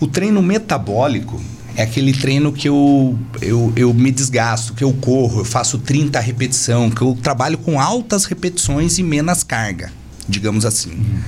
[0.00, 1.40] O treino metabólico
[1.76, 6.18] é aquele treino que eu, eu, eu me desgasto, que eu corro, eu faço 30
[6.20, 9.92] repetição, que eu trabalho com altas repetições e menos carga,
[10.28, 10.90] digamos assim.
[10.90, 11.20] Uhum.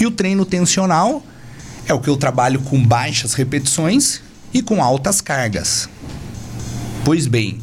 [0.00, 1.22] E o treino tensional
[1.86, 4.20] é o que eu trabalho com baixas repetições
[4.52, 5.88] e com altas cargas.
[7.04, 7.60] Pois bem,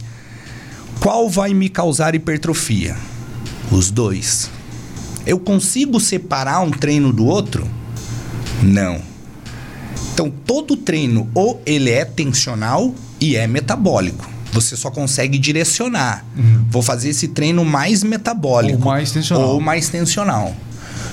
[1.02, 2.96] qual vai me causar hipertrofia?
[3.72, 4.52] Os dois.
[5.26, 7.68] Eu consigo separar um treino do outro?
[8.62, 9.02] Não.
[10.14, 14.30] Então, todo treino ou ele é tensional e é metabólico.
[14.54, 16.24] Você só consegue direcionar.
[16.38, 16.66] Uhum.
[16.70, 18.78] Vou fazer esse treino mais metabólico.
[18.78, 19.50] Ou mais tensional.
[19.50, 20.56] Ou mais tensional.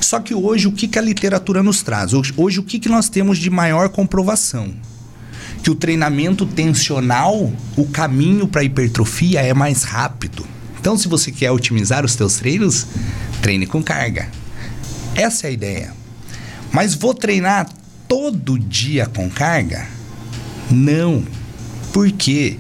[0.03, 2.13] Só que hoje, o que, que a literatura nos traz?
[2.13, 4.71] Hoje, hoje o que, que nós temos de maior comprovação?
[5.63, 10.47] Que o treinamento tensional, o caminho para hipertrofia é mais rápido.
[10.81, 12.87] Então, se você quer otimizar os teus treinos,
[13.43, 14.29] treine com carga.
[15.15, 15.93] Essa é a ideia.
[16.73, 17.69] Mas vou treinar
[18.07, 19.87] todo dia com carga?
[20.71, 21.25] Não.
[21.93, 22.57] Por quê?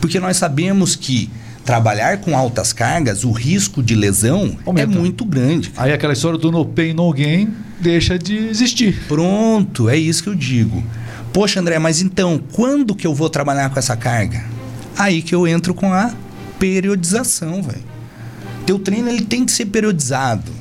[0.00, 1.30] Porque nós sabemos que
[1.64, 4.92] trabalhar com altas cargas, o risco de lesão Aumenta.
[4.92, 5.70] é muito grande.
[5.76, 9.00] Aí aquela história do no pain, no gain deixa de existir.
[9.08, 10.82] Pronto, é isso que eu digo.
[11.32, 14.44] Poxa, André, mas então, quando que eu vou trabalhar com essa carga?
[14.98, 16.12] Aí que eu entro com a
[16.58, 17.84] periodização, velho.
[18.66, 20.52] Teu treino ele tem que ser periodizado.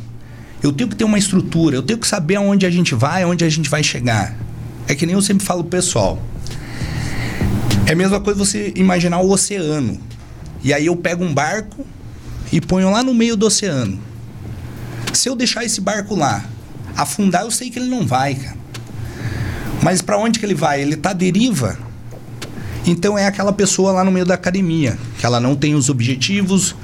[0.61, 3.43] Eu tenho que ter uma estrutura, eu tenho que saber aonde a gente vai, aonde
[3.43, 4.35] a gente vai chegar.
[4.87, 6.21] É que nem eu sempre falo pessoal.
[7.87, 9.99] É a mesma coisa você imaginar o oceano.
[10.63, 11.85] E aí eu pego um barco
[12.51, 13.99] e ponho lá no meio do oceano.
[15.13, 16.45] Se eu deixar esse barco lá
[16.95, 18.58] afundar, eu sei que ele não vai, cara.
[19.81, 20.81] Mas para onde que ele vai?
[20.81, 21.77] Ele tá à deriva.
[22.85, 26.75] Então é aquela pessoa lá no meio da academia, que ela não tem os objetivos,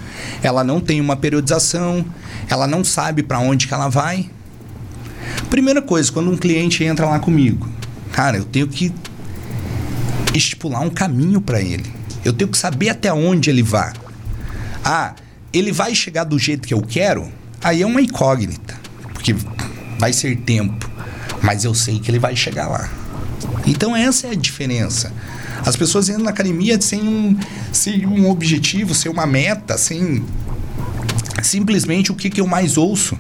[0.44, 2.06] ela não tem uma periodização,
[2.50, 4.30] ela não sabe para onde que ela vai.
[5.50, 7.68] Primeira coisa, quando um cliente entra lá comigo,
[8.12, 8.94] cara, eu tenho que
[10.34, 11.92] estipular um caminho para ele.
[12.24, 13.94] Eu tenho que saber até onde ele vai.
[14.84, 15.16] Ah,
[15.54, 17.32] ele vai chegar do jeito que eu quero?
[17.64, 18.76] Aí é uma incógnita,
[19.14, 19.36] porque
[19.98, 20.90] vai ser tempo,
[21.42, 22.90] mas eu sei que ele vai chegar lá.
[23.66, 25.12] Então essa é a diferença.
[25.66, 27.38] As pessoas entram na academia sem um,
[27.72, 30.24] sem um objetivo, sem uma meta, sem
[31.42, 33.18] simplesmente o que, que eu mais ouço.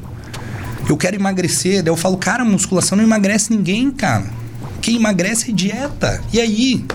[0.87, 4.25] Eu quero emagrecer, daí eu falo, cara, musculação não emagrece ninguém, cara.
[4.81, 6.21] Quem emagrece é dieta.
[6.31, 6.85] E aí?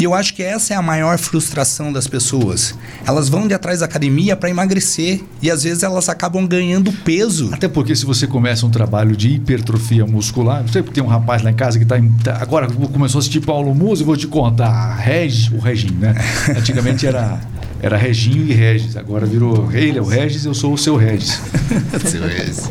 [0.00, 2.74] E eu acho que essa é a maior frustração das pessoas.
[3.06, 7.50] Elas vão de atrás da academia para emagrecer e às vezes elas acabam ganhando peso.
[7.52, 11.50] Até porque se você começa um trabalho de hipertrofia muscular, você tem um rapaz lá
[11.50, 14.94] em casa que está tá, agora começou a assistir Paulo Musa, eu vou te contar,
[14.94, 16.14] Regis, o Reginho, né?
[16.56, 17.38] Antigamente era
[17.82, 21.42] era Reginho e Regis, agora virou ele é o Regis, eu sou o seu Regis.
[22.06, 22.70] seu Regis.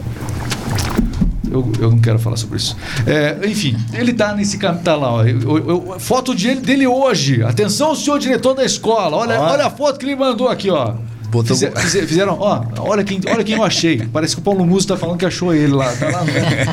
[1.52, 2.76] Eu, eu não quero falar sobre isso.
[3.06, 6.88] É, enfim, ele tá nesse caminho, tá lá, ó, eu, eu, foto de ele, dele
[6.88, 7.44] hoje.
[7.44, 9.18] Atenção, senhor diretor da escola.
[9.18, 10.94] Olha, olha a foto que ele mandou aqui, ó.
[11.30, 11.56] Botou...
[11.56, 14.08] Fizer, fizeram, ó, olha quem, olha quem eu achei.
[14.12, 15.94] Parece que o Paulo Muso tá falando que achou ele lá.
[15.96, 16.26] Tá lá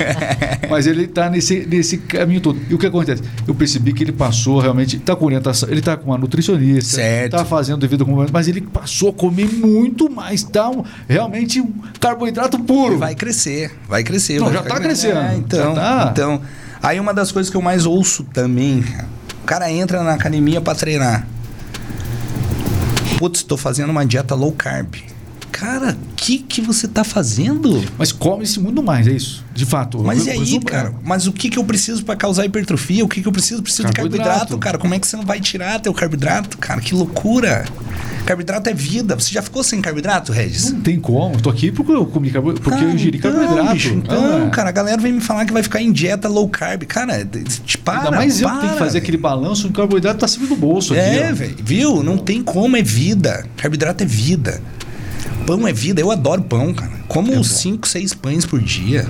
[0.70, 2.58] Mas ele tá nesse, nesse caminho todo.
[2.68, 3.22] E o que acontece?
[3.46, 4.98] Eu percebi que ele passou realmente.
[4.98, 7.32] Tá com orientação, ele tá com uma nutricionista, certo.
[7.32, 10.42] tá fazendo devido ao mas ele passou a comer muito mais.
[10.42, 12.98] Tá um, realmente um carboidrato puro.
[12.98, 14.38] Vai crescer, vai crescer.
[14.38, 15.18] Não, vai já tá crescendo.
[15.18, 16.08] É, então, tá.
[16.12, 16.40] então,
[16.82, 18.82] aí uma das coisas que eu mais ouço também,
[19.42, 21.26] o cara entra na academia para treinar
[23.18, 24.94] putz, estou fazendo uma dieta low carb.
[25.52, 27.82] Cara, o que, que você está fazendo?
[27.98, 29.44] Mas come-se muito mais, é isso?
[29.54, 30.02] De fato.
[30.02, 30.94] Mas e aí, cara?
[31.02, 33.04] Mas o que, que eu preciso para causar hipertrofia?
[33.04, 33.62] O que, que eu preciso?
[33.62, 34.10] Preciso carboidrato.
[34.10, 34.78] de carboidrato, cara.
[34.78, 36.80] Como é que você não vai tirar teu carboidrato, cara?
[36.80, 37.64] Que loucura!
[38.26, 39.14] Carboidrato é vida.
[39.14, 40.72] Você já ficou sem carboidrato, Regis?
[40.72, 41.40] Não tem como.
[41.40, 43.72] Tô aqui porque eu comi carboidrato, porque eu ingeri então, carboidrato.
[43.72, 44.50] Bicho, então, ah.
[44.50, 46.82] cara, a galera vem me falar que vai ficar em dieta low carb.
[46.84, 47.98] Cara, te para.
[47.98, 50.56] Ainda mais para, eu que tenho que fazer aquele balanço, o carboidrato tá sempre do
[50.56, 51.56] bolso É, velho.
[51.62, 52.02] Viu?
[52.02, 53.46] Não tem como, é vida.
[53.56, 54.60] Carboidrato é vida.
[55.46, 56.00] Pão é vida.
[56.00, 56.92] Eu adoro pão, cara.
[57.06, 59.06] Como 5, é 6 pães por dia.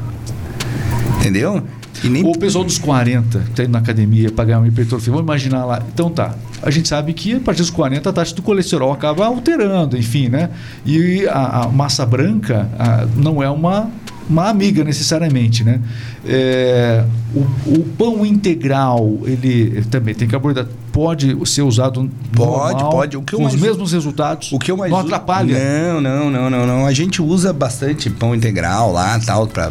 [1.18, 1.62] Entendeu?
[2.04, 2.24] Nem...
[2.24, 5.64] O pessoal dos 40 que está indo na academia para ganhar uma hipertrofia, vamos imaginar
[5.64, 5.82] lá.
[5.92, 9.26] Então tá, a gente sabe que a partir dos 40 a taxa do colesterol acaba
[9.26, 10.50] alterando, enfim, né?
[10.84, 13.90] E a, a massa branca a, não é uma,
[14.28, 15.80] uma amiga necessariamente, né?
[16.24, 17.04] É,
[17.34, 17.40] o,
[17.78, 23.16] o, pão integral, ele também tem carboidrato, pode ser usado Pode, normal, pode.
[23.16, 24.52] O que com os mesmos resultados.
[24.52, 25.58] O que eu mais não atrapalha.
[25.58, 26.86] Não, não, não, não, não.
[26.86, 29.70] A gente usa bastante pão integral lá, tal, para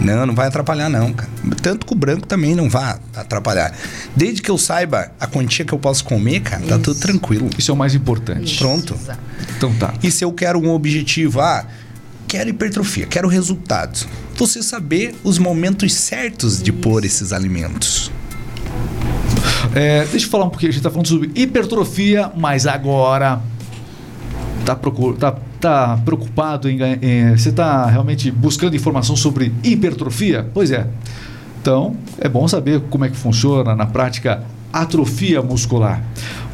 [0.00, 1.30] não, não vai atrapalhar não, cara.
[1.62, 3.74] Tanto que o branco também não vai atrapalhar.
[4.14, 6.68] Desde que eu saiba a quantia que eu posso comer, cara, Isso.
[6.70, 7.48] tá tudo tranquilo.
[7.56, 8.52] Isso é o mais importante.
[8.52, 8.58] Isso.
[8.58, 8.94] Pronto.
[8.94, 9.18] Exato.
[9.56, 9.94] Então tá.
[10.02, 11.64] E se eu quero um objetivo, ah,
[12.36, 14.06] quero hipertrofia, quero resultados.
[14.34, 16.80] Você saber os momentos certos de Isso.
[16.80, 18.12] pôr esses alimentos.
[19.74, 23.40] É, deixa eu falar um pouquinho, a gente tá falando sobre hipertrofia, mas agora
[24.66, 30.46] tá, procur, tá está preocupado em, em você está realmente buscando informação sobre hipertrofia?
[30.52, 30.86] Pois é.
[31.62, 36.04] Então, é bom saber como é que funciona na prática atrofia muscular.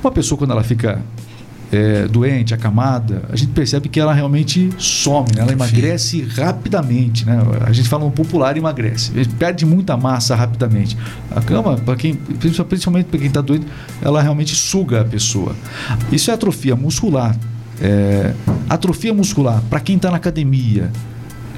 [0.03, 1.03] Uma pessoa quando ela fica
[1.73, 5.41] é, doente, acamada, a gente percebe que ela realmente some, né?
[5.41, 7.25] ela emagrece rapidamente.
[7.25, 7.41] Né?
[7.63, 10.99] A gente fala no popular emagrece, perde muita massa rapidamente.
[11.35, 13.67] A cama, para quem, principalmente para quem está doente,
[14.03, 15.57] ela realmente suga a pessoa.
[16.13, 17.35] Isso é atrofia muscular.
[17.81, 18.35] É,
[18.69, 20.91] atrofia muscular, para quem está na academia,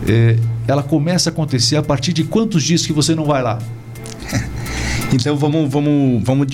[0.09, 3.59] é, ela começa a acontecer a partir de quantos dias que você não vai lá?
[5.15, 6.47] Então vamos, vamos, vamos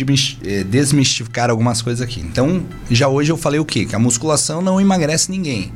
[0.45, 2.21] é, desmistificar algumas coisas aqui.
[2.21, 3.87] Então, já hoje eu falei o quê?
[3.87, 5.73] Que a musculação não emagrece ninguém.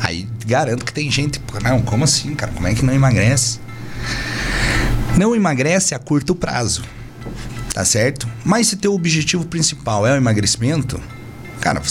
[0.00, 2.52] Aí garanto que tem gente, não, como assim, cara?
[2.52, 3.60] Como é que não emagrece?
[5.18, 6.82] Não emagrece a curto prazo,
[7.72, 8.28] tá certo?
[8.44, 11.00] Mas se teu objetivo principal é o emagrecimento,
[11.60, 11.82] cara,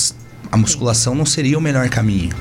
[0.51, 2.36] a musculação não seria o melhor caminho.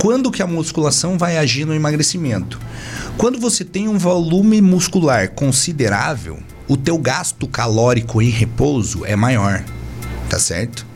[0.00, 2.60] Quando que a musculação vai agir no emagrecimento?
[3.16, 9.64] Quando você tem um volume muscular considerável, o teu gasto calórico em repouso é maior,
[10.28, 10.86] tá certo?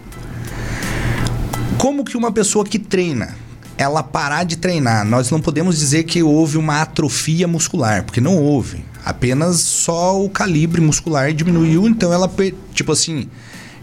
[1.78, 3.36] Como que uma pessoa que treina,
[3.76, 8.36] ela parar de treinar, nós não podemos dizer que houve uma atrofia muscular, porque não
[8.36, 8.84] houve.
[9.04, 12.30] Apenas só o calibre muscular diminuiu, então ela
[12.72, 13.28] tipo assim,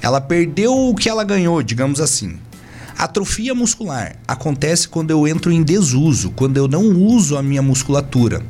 [0.01, 2.37] ela perdeu o que ela ganhou, digamos assim.
[2.97, 8.41] Atrofia muscular acontece quando eu entro em desuso, quando eu não uso a minha musculatura.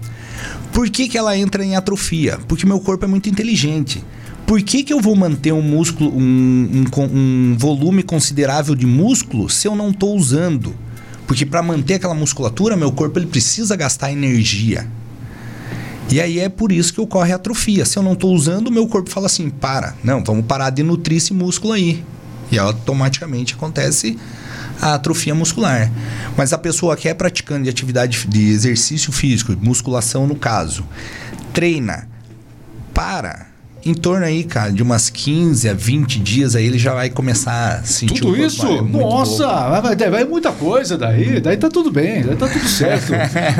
[0.74, 2.40] Por que, que ela entra em atrofia?
[2.48, 4.04] Porque meu corpo é muito inteligente.
[4.46, 9.50] Por que, que eu vou manter um músculo, um, um, um volume considerável de músculo
[9.50, 10.76] se eu não estou usando?
[11.28, 14.88] Porque para manter aquela musculatura, meu corpo ele precisa gastar energia.
[16.12, 17.86] E aí é por isso que ocorre atrofia.
[17.86, 21.18] Se eu não estou usando, meu corpo fala assim: para, não, vamos parar de nutrir
[21.18, 22.04] esse músculo aí.
[22.52, 24.18] E automaticamente acontece
[24.82, 25.92] a atrofia muscular.
[26.38, 30.86] Mas a pessoa que é praticante de atividade de exercício físico, musculação no caso,
[31.54, 32.08] treina,
[32.94, 33.53] para
[33.86, 37.80] em torno aí, cara, de umas 15 a 20 dias aí ele já vai começar
[37.80, 38.66] a sentir Tudo corpo, isso?
[38.66, 39.46] é Nossa,
[39.82, 41.42] vai, vai, vai muita coisa daí.
[41.42, 43.12] Daí tá tudo bem, daí tá tudo certo.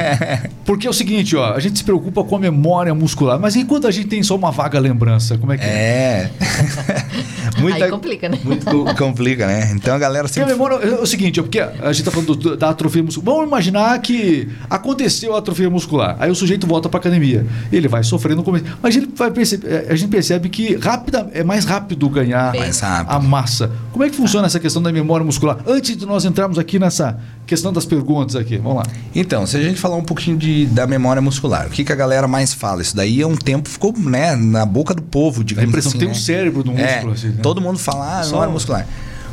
[0.66, 3.86] Porque é o seguinte, ó, a gente se preocupa com a memória muscular, mas enquanto
[3.88, 5.68] a gente tem só uma vaga lembrança, como é que é?
[5.68, 6.32] É.
[7.74, 8.38] Aí complica, né?
[8.44, 9.72] Muito co- complica, né?
[9.74, 10.54] Então a galera Porque a sempre.
[10.54, 13.36] memória é o seguinte, é porque a gente tá falando do- da atrofia muscular.
[13.36, 16.16] Vamos imaginar que aconteceu a atrofia muscular.
[16.20, 17.46] Aí o sujeito volta pra academia.
[17.72, 18.66] Ele vai sofrendo no começo.
[18.82, 22.80] Mas ele vai perceber, é, a gente percebe que rápida, é mais rápido ganhar Mais
[22.82, 23.12] rápido.
[23.16, 23.72] a massa.
[23.92, 25.58] Como é que funciona essa questão da memória muscular?
[25.66, 28.58] Antes de nós entrarmos aqui nessa questão das perguntas aqui.
[28.58, 28.84] Vamos lá.
[29.16, 31.96] Então, se a gente falar um pouquinho de, da memória muscular, o que, que a
[31.96, 32.84] galera mais fala?
[32.84, 35.98] Isso daí é um tempo ficou, né, na boca do povo, A digamos impressão assim.
[35.98, 36.14] tem né?
[36.14, 37.10] um cérebro do músculo.
[37.10, 37.40] É, assim, né?
[37.42, 38.88] todo mundo fala, ah, Só- memória muscular.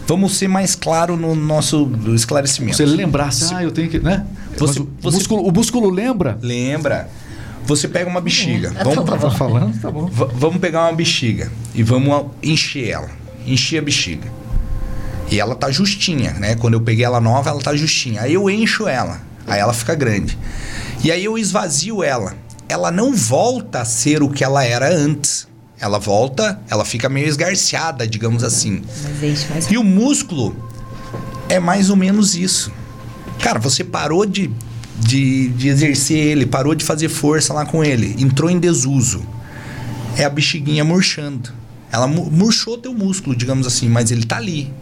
[0.06, 2.78] Vamos ser mais claro no nosso esclarecimento.
[2.78, 3.98] Você lembrar, assim, ah, eu tenho que.
[3.98, 4.24] Né?
[4.56, 6.38] Você- o, você- músculo, o músculo lembra?
[6.42, 7.08] Lembra?
[7.70, 8.72] Você pega uma bexiga.
[8.82, 9.18] Vamos, tá bom.
[9.18, 9.80] Tá falando?
[9.80, 10.06] Tá bom.
[10.06, 13.08] Va- vamos pegar uma bexiga e vamos encher ela.
[13.46, 14.28] Encher a bexiga.
[15.30, 16.56] E ela tá justinha, né?
[16.56, 18.22] Quando eu peguei ela nova, ela tá justinha.
[18.22, 19.20] Aí eu encho ela.
[19.46, 20.36] Aí ela fica grande.
[21.04, 22.34] E aí eu esvazio ela.
[22.68, 25.46] Ela não volta a ser o que ela era antes.
[25.80, 28.82] Ela volta, ela fica meio esgarciada, digamos assim.
[29.04, 30.56] Mas enche mais E o músculo
[31.48, 32.72] é mais ou menos isso.
[33.40, 34.50] Cara, você parou de,
[35.00, 39.22] de, de exercer ele, parou de fazer força lá com ele, entrou em desuso.
[40.16, 41.50] É a bexiguinha murchando.
[41.92, 44.72] Ela mu- murchou teu músculo, digamos assim, mas ele tá ali.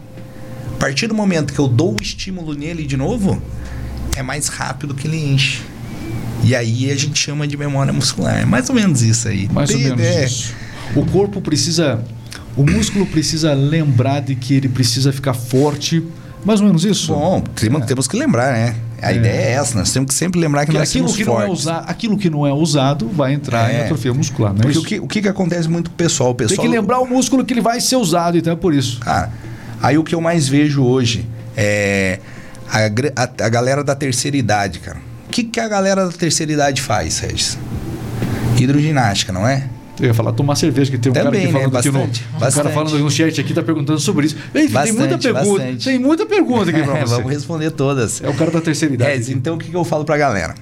[0.75, 3.41] A partir do momento que eu dou o estímulo nele de novo,
[4.15, 5.61] é mais rápido que ele enche.
[6.43, 8.39] E aí a gente chama de memória muscular.
[8.41, 9.49] É mais ou menos isso aí.
[9.51, 10.25] Mais ou Tem- menos é.
[10.25, 10.53] isso.
[10.95, 12.03] O corpo precisa.
[12.55, 16.03] O músculo precisa lembrar de que ele precisa ficar forte.
[16.45, 17.13] Mais ou menos isso?
[17.13, 18.75] Bom, temos, temos que lembrar, né?
[19.01, 19.15] A É.
[19.15, 21.41] ideia é essa, nós temos que sempre lembrar que Porque nós aquilo somos que, não
[21.41, 21.61] é fortes.
[21.63, 23.83] usa, aquilo que não é usado vai entrar em É.
[23.85, 24.81] atrofia muscular, não é Porque isso?
[24.81, 26.31] o que, o que que acontece muito com o pessoal?
[26.31, 28.73] O Tem pessoal que lembrar o músculo que ele vai ser usado, então é por
[28.73, 28.99] isso.
[28.99, 29.31] Cara,
[29.81, 32.19] aí o que eu mais vejo hoje é
[32.69, 34.97] a, a- a galera da terceira idade, cara.
[35.27, 37.57] O que, que a galera da terceira idade faz, Regis?
[38.57, 39.63] Hidroginástica, não é?
[39.99, 41.59] Eu ia falar tomar cerveja, que tem um cara Também, aqui né?
[41.59, 41.99] falando aqui no.
[41.99, 44.35] Bastante, Um cara falando no chat aqui, tá perguntando sobre isso.
[44.53, 45.59] Ei, tem Bastante, muita pergunta.
[45.63, 45.85] bastante.
[45.85, 47.15] Tem muita pergunta aqui pra você.
[47.15, 48.21] Vamos responder todas.
[48.23, 49.11] É o cara da terceira idade.
[49.11, 50.55] Regis, então o que, que eu falo pra galera?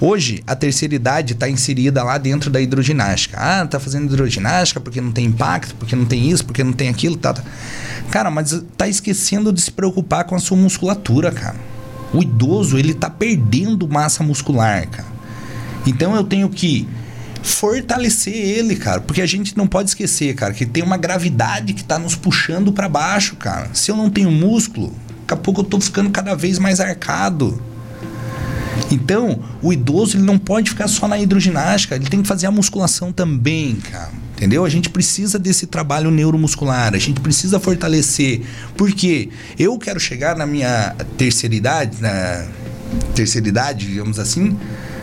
[0.00, 3.38] Hoje, a terceira idade está inserida lá dentro da hidroginástica.
[3.38, 6.88] Ah, tá fazendo hidroginástica porque não tem impacto, porque não tem isso, porque não tem
[6.88, 7.42] aquilo, tá, tá.
[8.10, 11.54] Cara, mas tá esquecendo de se preocupar com a sua musculatura, cara.
[12.12, 15.06] O idoso, ele tá perdendo massa muscular, cara.
[15.86, 16.88] Então eu tenho que
[17.42, 21.82] fortalecer ele, cara, porque a gente não pode esquecer, cara, que tem uma gravidade que
[21.82, 23.70] tá nos puxando para baixo, cara.
[23.74, 27.60] Se eu não tenho músculo, daqui a pouco eu tô ficando cada vez mais arcado.
[28.90, 32.50] Então, o idoso ele não pode ficar só na hidroginástica, ele tem que fazer a
[32.50, 34.10] musculação também, cara.
[34.36, 34.64] Entendeu?
[34.64, 38.42] A gente precisa desse trabalho neuromuscular, a gente precisa fortalecer.
[38.76, 39.28] Porque
[39.58, 42.44] eu quero chegar na minha terceira idade, na
[43.14, 44.58] terceira idade, digamos assim,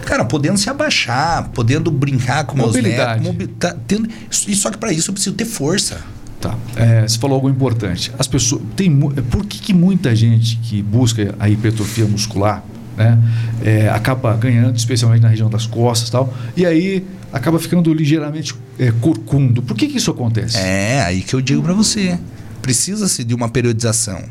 [0.09, 3.21] cara, podendo se abaixar, podendo brincar com meus Mobilidade.
[3.21, 4.09] netos, mobi- tá tendo,
[4.47, 6.01] e só que para isso eu preciso ter força.
[6.41, 6.55] Tá.
[6.75, 8.11] É, você falou algo importante.
[8.17, 8.61] As pessoas.
[8.75, 12.63] Tem, mu- por que, que muita gente que busca a hipertrofia muscular
[12.97, 13.19] né,
[13.63, 18.55] é, acaba ganhando, especialmente na região das costas e tal, e aí acaba ficando ligeiramente
[18.79, 19.61] é, corcundo?
[19.61, 20.57] Por que, que isso acontece?
[20.57, 22.17] É, aí que eu digo pra você.
[22.61, 24.21] Precisa-se de uma periodização.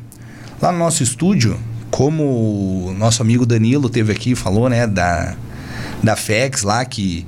[0.60, 1.58] Lá no nosso estúdio,
[1.90, 5.34] como o nosso amigo Danilo teve aqui e falou, né, da,
[6.02, 7.26] da FEX lá, que,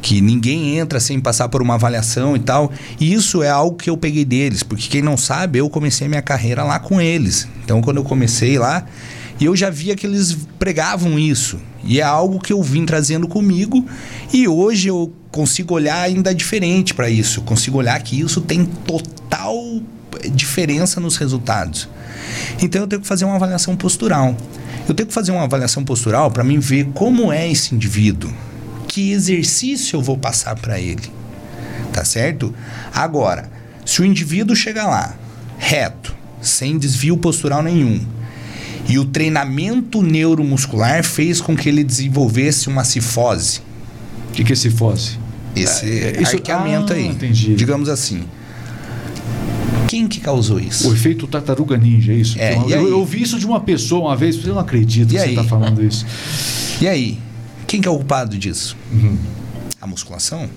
[0.00, 2.72] que ninguém entra sem passar por uma avaliação e tal.
[3.00, 6.22] E isso é algo que eu peguei deles, porque quem não sabe, eu comecei minha
[6.22, 7.48] carreira lá com eles.
[7.64, 8.84] Então, quando eu comecei lá,
[9.40, 11.58] eu já via que eles pregavam isso.
[11.84, 13.84] E é algo que eu vim trazendo comigo.
[14.32, 17.42] E hoje eu consigo olhar ainda diferente para isso.
[17.42, 19.56] Consigo olhar que isso tem total
[20.32, 21.88] diferença nos resultados.
[22.60, 24.36] Então eu tenho que fazer uma avaliação postural.
[24.88, 28.32] Eu tenho que fazer uma avaliação postural para mim ver como é esse indivíduo.
[28.88, 31.10] Que exercício eu vou passar para ele.
[31.92, 32.54] Tá certo?
[32.92, 33.50] Agora,
[33.84, 35.14] se o indivíduo chegar lá
[35.58, 38.00] reto, sem desvio postural nenhum,
[38.88, 43.60] e o treinamento neuromuscular fez com que ele desenvolvesse uma cifose.
[44.28, 45.18] O que, que é cifose?
[45.54, 47.06] esse É, isso- arqueamento ah, aí.
[47.06, 47.54] entendi.
[47.54, 48.24] Digamos assim.
[49.92, 50.88] Quem que causou isso?
[50.88, 52.38] O efeito tartaruga ninja, é isso?
[52.40, 52.72] É, eu, aí?
[52.72, 55.30] eu ouvi isso de uma pessoa uma vez, eu não acredito E que você aí?
[55.32, 56.06] está falando isso.
[56.80, 57.18] E aí?
[57.66, 58.74] Quem que é o culpado disso?
[58.90, 59.18] Uhum.
[59.78, 60.48] A musculação?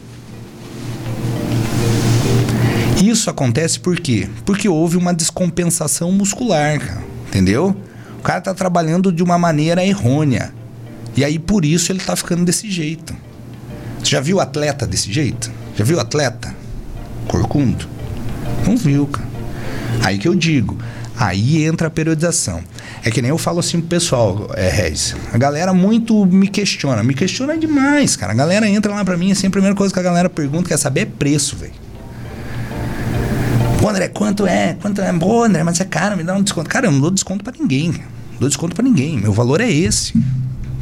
[3.03, 4.29] Isso acontece por quê?
[4.45, 7.03] Porque houve uma descompensação muscular, cara.
[7.27, 7.75] Entendeu?
[8.17, 10.53] O cara tá trabalhando de uma maneira errônea.
[11.13, 13.13] E aí por isso ele tá ficando desse jeito.
[13.99, 15.51] Você já viu atleta desse jeito?
[15.77, 16.55] Já viu atleta?
[17.27, 17.94] Corcundo?
[18.65, 19.27] Não viu, cara.
[20.03, 20.77] Aí que eu digo.
[21.17, 22.61] Aí entra a periodização.
[23.03, 25.15] É que nem eu falo assim pro pessoal, é, Regis.
[25.31, 27.01] A galera muito me questiona.
[27.03, 28.33] Me questiona demais, cara.
[28.33, 30.77] A galera entra lá pra mim, assim, a primeira coisa que a galera pergunta, quer
[30.77, 31.73] saber é preço, velho.
[33.79, 34.75] Pô, André, quanto é?
[34.81, 35.13] Quanto é?
[35.13, 36.69] Pô, André, mas é caro, me dá um desconto.
[36.69, 37.91] Cara, eu não dou desconto pra ninguém.
[37.91, 39.17] Não dou desconto pra ninguém.
[39.17, 40.13] Meu valor é esse.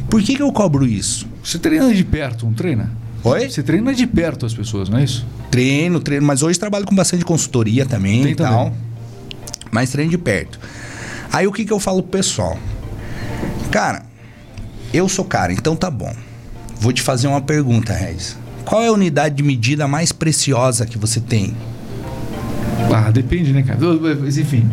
[0.08, 1.26] Por que, que eu cobro isso?
[1.42, 2.90] Você treina de perto, não treina?
[3.24, 3.48] Oi?
[3.48, 5.26] Você treina de perto as pessoas, não é isso?
[5.50, 8.66] Treino, treino, mas hoje trabalho com bastante consultoria também Tem e tal.
[8.66, 8.78] também.
[9.70, 10.60] Mas treino de perto.
[11.32, 12.58] Aí o que, que eu falo pro pessoal?
[13.70, 14.02] Cara,
[14.92, 16.14] eu sou cara, então tá bom.
[16.78, 18.36] Vou te fazer uma pergunta, Regis.
[18.64, 21.56] Qual é a unidade de medida mais preciosa que você tem?
[22.94, 23.78] Ah, depende, né, cara?
[24.20, 24.68] Mas enfim,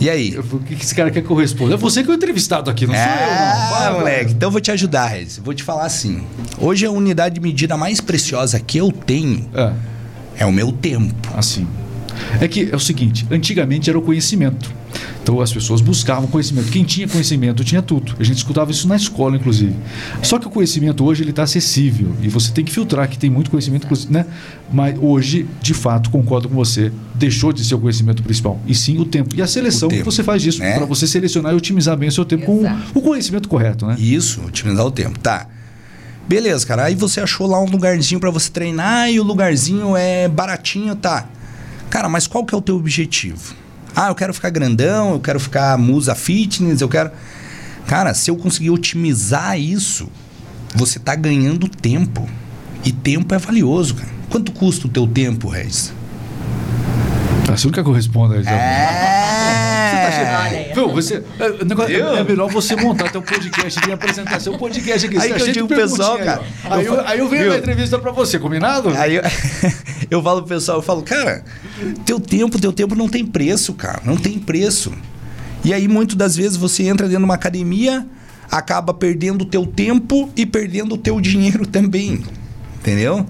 [0.00, 0.36] E aí?
[0.38, 1.74] o que esse cara quer que eu responda?
[1.74, 3.16] É você que é o entrevistado aqui, não sou eu, não.
[3.16, 5.38] Ah, Para, moleque, então eu vou te ajudar, Regis.
[5.42, 6.24] Vou te falar assim.
[6.58, 9.72] Hoje a unidade de medida mais preciosa que eu tenho É,
[10.38, 11.14] é o meu tempo.
[11.36, 11.66] assim.
[12.40, 14.72] É que é o seguinte, antigamente era o conhecimento.
[15.22, 16.70] Então as pessoas buscavam conhecimento.
[16.70, 18.14] Quem tinha conhecimento tinha tudo.
[18.18, 19.74] A gente escutava isso na escola, inclusive.
[20.22, 23.30] Só que o conhecimento hoje ele está acessível e você tem que filtrar que tem
[23.30, 24.26] muito conhecimento, inclusive, né?
[24.72, 28.98] Mas hoje, de fato, concordo com você, deixou de ser o conhecimento principal e sim
[28.98, 29.34] o tempo.
[29.34, 30.76] E a seleção tempo, você faz isso né?
[30.76, 32.92] para você selecionar e otimizar bem o seu tempo Exato.
[32.92, 33.96] com o conhecimento correto, né?
[33.98, 35.18] Isso, otimizar o tempo.
[35.18, 35.46] Tá.
[36.28, 36.84] Beleza, cara.
[36.84, 41.28] Aí você achou lá um lugarzinho pra você treinar e o lugarzinho é baratinho, tá.
[41.94, 43.54] Cara, mas qual que é o teu objetivo?
[43.94, 47.12] Ah, eu quero ficar grandão, eu quero ficar musa fitness, eu quero.
[47.86, 50.10] Cara, se eu conseguir otimizar isso,
[50.74, 52.28] você tá ganhando tempo.
[52.84, 54.08] E tempo é valioso, cara.
[54.28, 55.92] Quanto custa o teu tempo, Regis?
[57.48, 58.38] Ah, Você não quer que eu responda?
[58.38, 58.58] Isabel?
[58.58, 59.14] É.
[60.74, 62.16] Viu, você, é, o negócio- Viu?
[62.16, 65.16] é melhor você montar teu podcast e apresentar seu podcast aqui.
[65.16, 66.42] Aí Você tá que eu digo pessoal, cara.
[66.64, 67.52] Aí, eu, aí eu venho Viu?
[67.52, 68.88] na entrevista pra você, combinado?
[68.96, 69.22] Aí eu,
[70.10, 71.44] eu falo pro pessoal, eu falo, cara,
[72.04, 74.00] teu tempo, teu tempo não tem preço, cara.
[74.04, 74.92] Não tem preço.
[75.64, 78.06] E aí, muitas das vezes, você entra dentro de uma academia,
[78.50, 82.22] acaba perdendo o teu tempo e perdendo o teu dinheiro também.
[82.80, 83.26] Entendeu?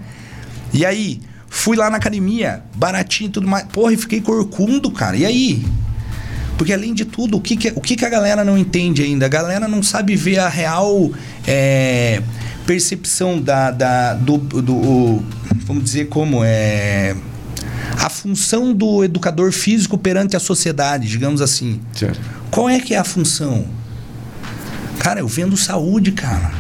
[0.73, 3.65] E aí, fui lá na academia, baratinho e tudo mais.
[3.67, 5.17] Porra, e fiquei corcundo, cara.
[5.17, 5.65] E aí?
[6.57, 9.27] Porque além de tudo, o que, que, o que, que a galera não entende ainda?
[9.27, 11.11] A galera não sabe ver a real
[11.47, 12.23] é,
[12.67, 15.23] percepção da, da- do, do-
[15.67, 17.17] Vamos dizer como é.
[17.99, 21.81] A função do educador físico perante a sociedade, digamos assim.
[21.93, 22.21] Certo.
[22.51, 23.65] Qual é que é a função?
[24.99, 26.53] Cara, eu vendo saúde, cara.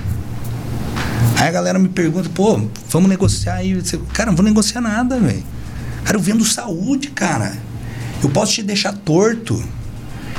[1.38, 3.80] Aí a galera me pergunta, pô, vamos negociar aí.
[4.12, 5.42] Cara, não vou negociar nada, velho.
[6.04, 7.56] Cara, eu vendo saúde, cara.
[8.22, 9.62] Eu posso te deixar torto.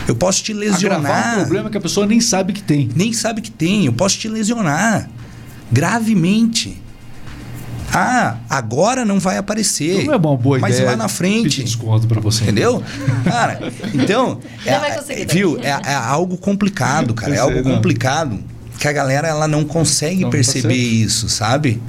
[0.07, 1.35] Eu posso te Agravar um lesionar.
[1.39, 2.89] problema que a pessoa nem sabe que tem.
[2.95, 3.85] Nem sabe que tem.
[3.85, 5.09] Eu posso te lesionar.
[5.71, 6.81] Gravemente.
[7.93, 9.93] Ah, agora não vai aparecer.
[9.93, 11.63] Então não é uma boa Mas ideia lá na frente.
[11.63, 12.43] desconto pra você.
[12.43, 12.83] Entendeu?
[13.23, 14.39] Cara, então.
[14.65, 15.57] Não vai é, conseguir é, viu?
[15.61, 17.33] É, é algo complicado, cara.
[17.35, 18.39] É algo complicado
[18.79, 20.75] que a galera ela não consegue Não, perceber certo.
[20.77, 21.81] isso, sabe?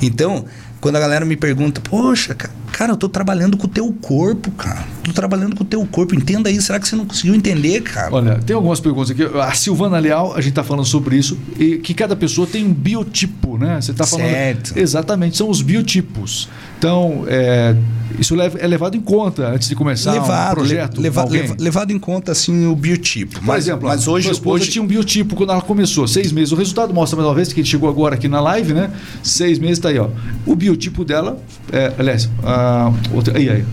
[0.00, 0.44] Então,
[0.80, 4.50] quando a galera me pergunta, poxa, ca- cara, eu tô trabalhando com o teu corpo,
[4.52, 4.84] cara.
[5.04, 6.14] Tô trabalhando com o teu corpo.
[6.14, 6.66] Entenda isso.
[6.66, 8.14] Será que você não conseguiu entender, cara?
[8.14, 9.22] Olha, tem algumas perguntas aqui.
[9.38, 12.72] A Silvana Leal, a gente está falando sobre isso, e que cada pessoa tem um
[12.72, 13.80] biotipo, né?
[13.80, 14.30] Você está falando.
[14.30, 14.78] Certo.
[14.78, 16.48] Exatamente, são os biotipos.
[16.78, 17.76] Então, é,
[18.18, 20.96] isso é levado em conta antes de começar um levado, projeto.
[20.96, 23.34] le- leva- leva- levado em conta assim o biotipo.
[23.40, 26.32] Por mas, exemplo, mas hoje, sua esposa hoje tinha um biotipo quando ela começou, seis
[26.32, 26.52] meses.
[26.52, 28.90] O resultado mostra mais uma vez que ele chegou agora aqui na live, né?
[29.22, 30.08] Seis meses tá aí, ó.
[30.46, 31.38] O biotipo dela,
[31.72, 33.64] é, aliás, a outra, aí, aí,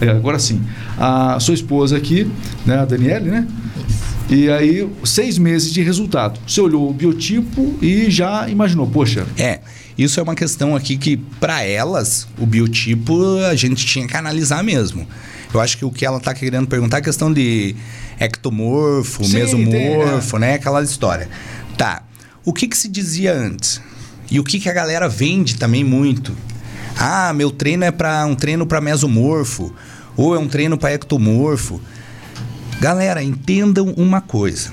[0.00, 0.60] aí, agora sim.
[0.98, 2.30] A sua esposa aqui,
[2.66, 3.46] né, a Daniele, né?
[4.30, 6.38] E aí, seis meses de resultado.
[6.46, 9.60] Você olhou o biotipo e já imaginou, poxa, É,
[9.98, 14.62] isso é uma questão aqui que, para elas, o biotipo a gente tinha que analisar
[14.62, 15.06] mesmo.
[15.52, 17.74] Eu acho que o que ela tá querendo perguntar é a questão de
[18.20, 20.54] ectomorfo, Sim, mesomorfo, né?
[20.54, 21.28] Aquela história.
[21.76, 22.02] Tá.
[22.44, 23.80] O que que se dizia antes?
[24.30, 26.32] E o que que a galera vende também muito?
[26.96, 29.74] Ah, meu treino é para um treino para mesomorfo,
[30.16, 31.80] ou é um treino para ectomorfo.
[32.80, 34.72] Galera, entendam uma coisa.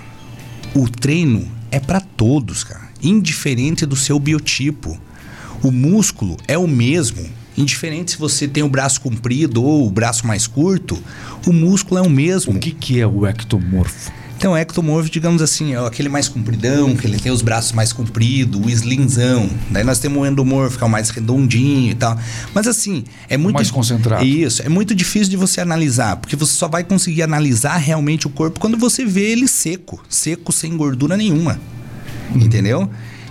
[0.74, 5.00] O treino é para todos, cara, indiferente do seu biotipo.
[5.66, 7.28] O músculo é o mesmo.
[7.58, 10.96] Indiferente se você tem o braço comprido ou o braço mais curto,
[11.48, 12.54] o músculo é o mesmo.
[12.54, 14.12] O que, que é o ectomorfo?
[14.38, 17.92] Então, o ectomorfo, digamos assim, é aquele mais compridão, que ele tem os braços mais
[17.92, 19.50] compridos, o slimzão.
[19.72, 22.16] Daí nós temos o endomorfo, que é o mais redondinho e tal.
[22.54, 23.56] Mas assim, é muito...
[23.56, 24.24] Mais concentrado.
[24.24, 24.62] Isso.
[24.62, 28.60] É muito difícil de você analisar, porque você só vai conseguir analisar realmente o corpo
[28.60, 30.00] quando você vê ele seco.
[30.08, 31.60] Seco, sem gordura nenhuma.
[32.32, 32.42] Uhum.
[32.42, 32.88] Entendeu?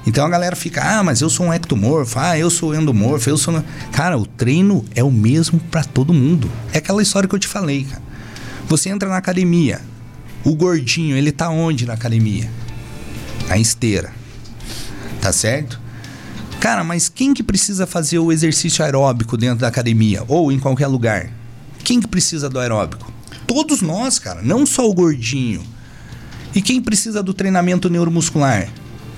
[0.07, 3.39] Então a galera fica, ah, mas eu sou um ectomorfo, ah, eu sou endomorfo, eu
[3.39, 3.63] sou.
[3.93, 6.51] Cara, o treino é o mesmo para todo mundo.
[6.73, 8.03] É aquela história que eu te falei, cara.
[8.69, 9.81] Você entra na academia,
[10.45, 12.51] o gordinho, ele tá onde na academia?
[13.49, 14.13] Na esteira.
[15.21, 15.81] Tá certo?
[16.61, 20.87] Cara, mas quem que precisa fazer o exercício aeróbico dentro da academia ou em qualquer
[20.87, 21.31] lugar?
[21.83, 23.13] Quem que precisa do aeróbico?
[23.47, 25.63] Todos nós, cara, não só o gordinho.
[26.55, 28.69] E quem precisa do treinamento neuromuscular?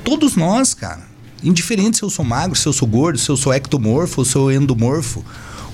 [0.06, 1.02] Todos nós, cara.
[1.42, 4.42] Indiferente se eu sou magro, se eu sou gordo, se eu sou ectomorfo, se eu
[4.42, 5.24] sou endomorfo,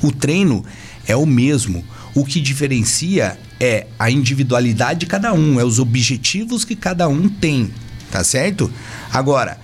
[0.02, 0.64] o treino
[1.06, 1.84] é o mesmo.
[2.14, 7.28] O que diferencia é a individualidade de cada um, é os objetivos que cada um
[7.28, 7.70] tem,
[8.10, 8.72] tá certo?
[9.12, 9.58] Agora,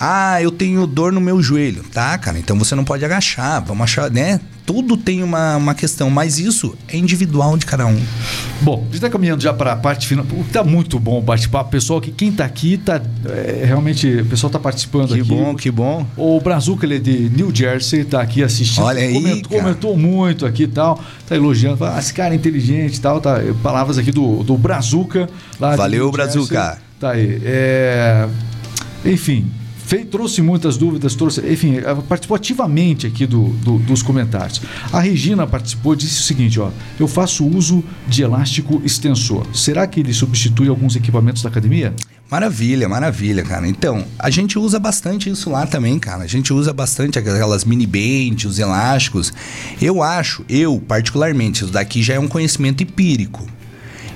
[0.00, 1.84] ah, eu tenho dor no meu joelho.
[1.92, 3.62] Tá, cara, então você não pode agachar.
[3.62, 4.40] Vamos achar, né?
[4.66, 8.00] Tudo tem uma, uma questão, mas isso é individual de cada um.
[8.62, 10.24] Bom, a gente está caminhando já para a parte final.
[10.50, 11.70] Tá muito bom o bate-papo.
[11.70, 13.00] Pessoal, que quem está aqui tá.
[13.26, 15.22] É, realmente, o pessoal está participando que aqui.
[15.22, 16.06] Que bom, que bom.
[16.16, 18.84] O Brazuca, ele é de New Jersey, está aqui assistindo.
[18.84, 19.12] Olha aí.
[19.12, 20.98] Comentou, comentou muito aqui e tal.
[21.26, 21.84] Tá elogiando.
[21.84, 23.20] Ah, esse cara é inteligente e tal.
[23.20, 25.28] Tá, palavras aqui do, do Brazuca.
[25.58, 26.78] Valeu, Brazuca.
[26.98, 27.38] Tá aí.
[27.44, 28.26] É,
[29.04, 29.46] enfim,
[29.94, 31.76] fez, trouxe muitas dúvidas, trouxe, enfim,
[32.08, 34.60] participou ativamente aqui do, do, dos comentários.
[34.92, 39.46] A Regina participou disse o seguinte: ó, eu faço uso de elástico extensor.
[39.54, 41.94] Será que ele substitui alguns equipamentos da academia?
[42.30, 43.68] Maravilha, maravilha, cara.
[43.68, 46.24] Então, a gente usa bastante isso lá também, cara.
[46.24, 49.32] A gente usa bastante aquelas mini bands, os elásticos.
[49.80, 53.46] Eu acho, eu particularmente, isso daqui já é um conhecimento empírico.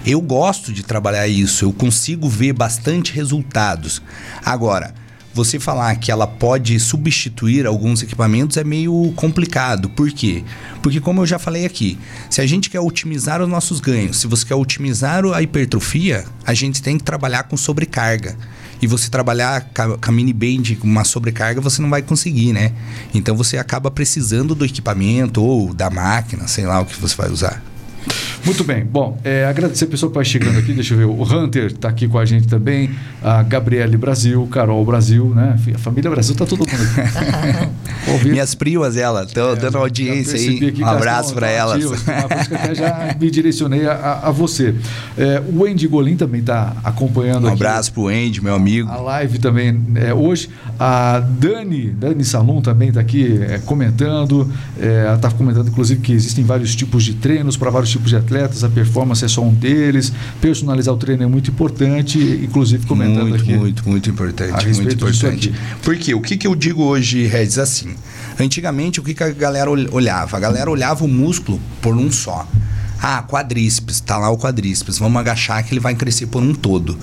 [0.07, 4.01] Eu gosto de trabalhar isso, eu consigo ver bastante resultados.
[4.43, 4.95] Agora,
[5.39, 9.89] você falar que ela pode substituir alguns equipamentos é meio complicado.
[9.89, 10.43] Por quê?
[10.83, 11.97] Porque, como eu já falei aqui,
[12.29, 16.53] se a gente quer otimizar os nossos ganhos, se você quer otimizar a hipertrofia, a
[16.55, 18.37] gente tem que trabalhar com sobrecarga.
[18.83, 22.73] E você trabalhar com a mini band com uma sobrecarga, você não vai conseguir, né?
[23.15, 27.31] Então você acaba precisando do equipamento ou da máquina, sei lá o que você vai
[27.31, 27.63] usar.
[28.49, 28.83] Muito bem.
[28.83, 30.73] Bom, é, agradecer a pessoa que vai chegando aqui.
[30.73, 31.05] Deixa eu ver.
[31.05, 32.89] O Hunter está aqui com a gente também.
[33.23, 35.59] A Gabriele Brasil, Carol Brasil, né?
[35.75, 38.25] A família Brasil está todo mundo aqui.
[38.27, 39.25] Minhas primas, ela.
[39.25, 40.75] Estão é, dando audiência aí.
[40.81, 41.85] Um abraço para elas.
[41.85, 44.75] Uma coisa que até já me direcionei a, a você.
[45.19, 47.57] É, o Andy Golim também está acompanhando Um aqui.
[47.57, 48.89] abraço para o Andy, meu amigo.
[48.89, 50.49] A, live também é, hoje.
[50.81, 54.51] A Dani, Dani Salum também está aqui é, comentando.
[54.81, 58.17] É, ela está comentando, inclusive, que existem vários tipos de treinos para vários tipos de
[58.17, 60.13] atletas, a performance é só um deles.
[60.41, 63.57] Personalizar o treino é muito importante, inclusive comentando muito, aqui.
[63.57, 65.55] Muito, muito importante, muito importante.
[65.83, 67.95] Porque o que, que eu digo hoje, Regis, assim?
[68.39, 70.37] Antigamente, o que, que a galera olhava?
[70.37, 72.47] A galera olhava o músculo por um só.
[73.01, 76.99] Ah, quadríceps, tá lá o quadríceps, vamos agachar que ele vai crescer por um todo.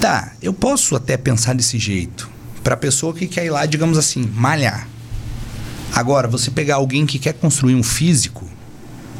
[0.00, 2.28] Tá, eu posso até pensar desse jeito.
[2.62, 4.88] Para pessoa que quer ir lá, digamos assim, malhar.
[5.92, 8.45] Agora, você pegar alguém que quer construir um físico,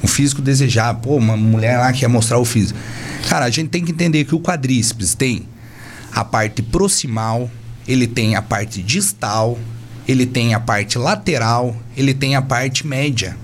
[0.03, 2.79] um físico desejar, pô, uma mulher lá quer mostrar o físico.
[3.29, 5.49] Cara, a gente tem que entender que o quadríceps tem
[6.13, 7.51] a parte proximal,
[7.87, 9.59] ele tem a parte distal,
[10.07, 13.37] ele tem a parte lateral, ele tem a parte média.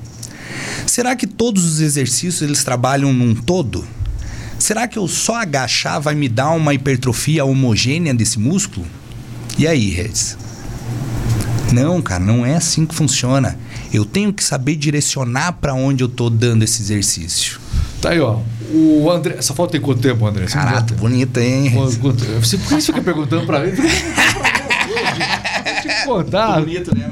[0.87, 3.87] Será que todos os exercícios eles trabalham num todo?
[4.59, 8.87] Será que eu só agachar vai me dar uma hipertrofia homogênea desse músculo?
[9.59, 10.37] E aí, Regis?
[11.73, 13.59] Não, cara, não é assim que funciona.
[13.93, 17.61] Eu tenho que saber direcionar para onde eu tô dando esse exercício.
[18.01, 18.39] Tá aí, ó.
[18.73, 19.37] O André.
[19.39, 20.47] Essa foto tem quanto tempo, André?
[20.47, 21.71] Caraca, bonita, hein?
[21.75, 21.99] Você,
[22.57, 23.73] por que você fica perguntando para mim?
[26.03, 26.61] te contar.
[26.61, 27.09] bonito, né?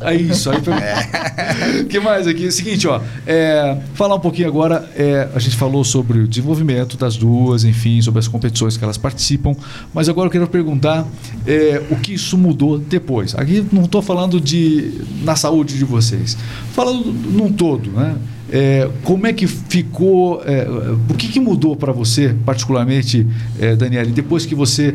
[0.00, 0.56] É isso aí.
[0.76, 1.84] É.
[1.84, 2.50] que mais aqui?
[2.50, 3.00] Seguinte, ó.
[3.26, 4.88] É, falar um pouquinho agora.
[4.96, 8.98] É, a gente falou sobre o desenvolvimento das duas, enfim, sobre as competições que elas
[8.98, 9.54] participam.
[9.94, 11.06] Mas agora eu quero perguntar
[11.46, 13.34] é, o que isso mudou depois.
[13.34, 16.36] Aqui não estou falando de na saúde de vocês.
[16.72, 18.16] Falando num todo, né?
[18.50, 20.68] É, como é que ficou, é,
[21.10, 23.26] o que, que mudou para você, particularmente,
[23.58, 24.94] é, Daniele, depois que você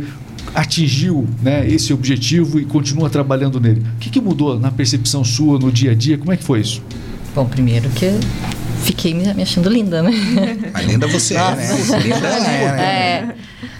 [0.53, 3.81] atingiu né, esse objetivo e continua trabalhando nele?
[3.95, 6.17] O que, que mudou na percepção sua, no dia a dia?
[6.17, 6.81] Como é que foi isso?
[7.33, 8.11] Bom, primeiro que
[8.83, 10.11] fiquei me achando linda, né?
[10.73, 11.67] Mas linda você é, né?
[12.03, 12.83] Linda é, né?
[12.83, 13.35] É.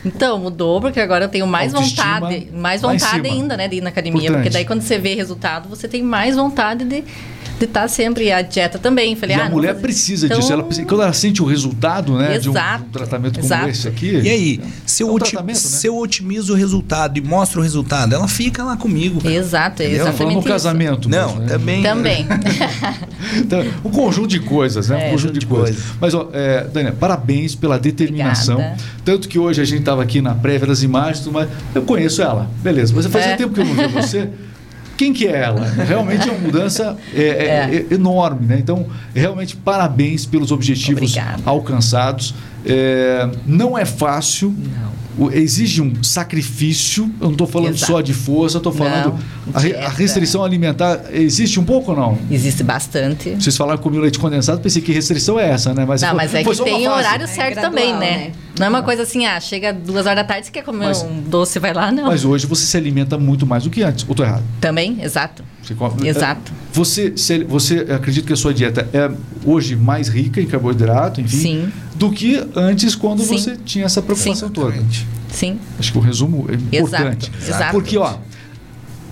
[0.06, 3.82] Então, mudou, porque agora eu tenho mais Autoestima vontade, mais vontade ainda, né, de ir
[3.82, 4.22] na academia.
[4.22, 4.44] Importante.
[4.44, 7.04] Porque daí quando você vê resultado, você tem mais vontade de
[7.66, 8.26] estar sempre.
[8.26, 9.16] E a dieta também.
[9.16, 10.52] Falei, E ah, a não mulher precisa Então, disso.
[10.54, 13.46] Ela, precisa- quando ela sente o resultado né, de, um, de um Exato, tratamento como
[13.46, 13.70] exato.
[13.70, 14.20] esse aqui.
[14.24, 15.62] E aí, se eu, É um oti- tratamento, né?
[15.62, 19.22] se eu otimizo o resultado e mostro o resultado, ela fica lá comigo.
[19.28, 20.06] Exato, é Entendeu?
[20.06, 20.48] Tá exatamente no isso.
[20.48, 21.10] casamento.
[21.10, 21.48] Não, mesmo, né?
[21.48, 21.84] também.
[21.84, 22.28] Também.
[23.36, 24.96] Então, um conjunto de coisas, né?
[24.96, 25.76] Um É, conjunto de de coisas.
[25.76, 25.96] coisas.
[26.02, 28.56] Mas, ó, é, Daniela, parabéns pela determinação.
[28.56, 28.78] Obrigada.
[29.06, 31.48] Tanto que hoje a gente estava aqui na prévia das imagens, mais.
[31.74, 32.50] eu conheço ela.
[32.62, 33.36] Beleza, mas fazia É.
[33.38, 34.30] tempo que eu não via você.
[35.02, 35.66] Quem que é ela?
[35.68, 38.58] Realmente é uma mudança é, é- é enorme, né?
[38.60, 38.86] Então,
[39.16, 41.42] realmente, parabéns pelos objetivos Obrigada.
[41.44, 42.36] alcançados.
[42.66, 44.54] É, não é fácil.
[44.58, 44.92] Não.
[45.34, 47.04] Exige um sacrifício.
[47.20, 47.92] Eu não estou falando Exato.
[47.92, 49.14] só de força, estou falando.
[49.46, 52.18] Não, a, restrição alimentar existe um pouco ou não?
[52.32, 53.36] Existe bastante.
[53.36, 55.86] Vocês falaram que comiam leite condensado, pensei que restrição é essa, né?
[55.86, 57.00] Mas Não, foi- mas é foi que tem o fase.
[57.06, 58.00] horário É certo gradual, também, né?
[58.00, 58.32] né?
[58.58, 61.02] Não é uma coisa assim, ah, chega duas horas da tarde, você quer comer Mas-
[61.04, 62.06] um doce, vai lá, não.
[62.06, 64.06] Mas hoje você se alimenta muito mais do que antes.
[64.08, 64.44] Ou tô errado?
[64.62, 65.44] Também, exato.
[65.62, 66.52] Você come- Exato.
[66.74, 69.12] Você, se- você acredita que a sua dieta é
[69.46, 71.72] hoje mais rica em carboidrato, enfim, Sim.
[72.02, 73.38] Do que antes quando Sim.
[73.38, 74.54] você tinha essa preocupação Sim.
[74.54, 74.84] toda.
[75.32, 75.60] Sim.
[75.78, 77.30] Acho que o resumo é importante.
[77.30, 77.48] Exato.
[77.48, 77.72] Exato.
[77.74, 78.16] Porque, ó,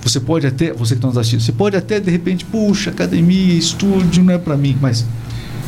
[0.02, 3.54] você pode até, você que está nos assistindo, você pode até de repente, puxa, academia,
[3.54, 5.06] estúdio, não é para mim, mas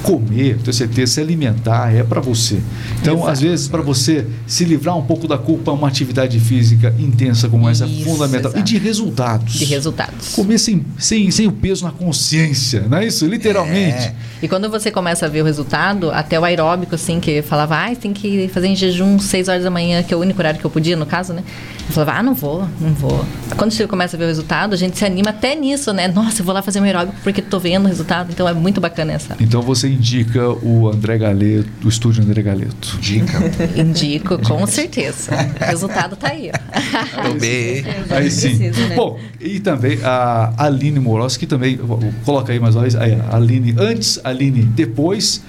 [0.03, 2.59] comer, tenho certeza, se alimentar é para você.
[3.01, 3.29] Então, Exato.
[3.29, 7.69] às vezes, para você se livrar um pouco da culpa, uma atividade física intensa como
[7.69, 8.51] essa é Isso, fundamental.
[8.55, 9.53] E de resultados.
[9.53, 10.33] De resultados.
[10.33, 13.25] Comer sem, sem, sem o peso na consciência, não é isso?
[13.25, 14.07] Literalmente.
[14.07, 14.15] É.
[14.41, 17.95] E quando você começa a ver o resultado, até o aeróbico, assim, que falava, ah,
[17.95, 20.65] tem que fazer em jejum 6 horas da manhã, que é o único horário que
[20.65, 21.43] eu podia, no caso, né?
[21.87, 23.25] Eu falava, ah, não vou, não vou.
[23.57, 26.07] Quando você começa a ver o resultado, a gente se anima até nisso, né?
[26.07, 28.31] Nossa, eu vou lá fazer um aeróbico porque tô vendo o resultado.
[28.31, 29.35] Então é muito bacana essa.
[29.39, 32.97] Então você indica o André Galeto, o estúdio André Galeto.
[32.99, 33.39] Dica.
[33.75, 35.31] Indico, com certeza.
[35.59, 36.51] O resultado tá aí,
[37.39, 37.83] bem.
[38.09, 38.57] Aí sim.
[38.57, 38.95] Né?
[38.95, 41.79] Bom, e também a Aline Moros, que também,
[42.25, 45.43] coloca aí mais uma vez, aí, a Aline antes, Aline depois.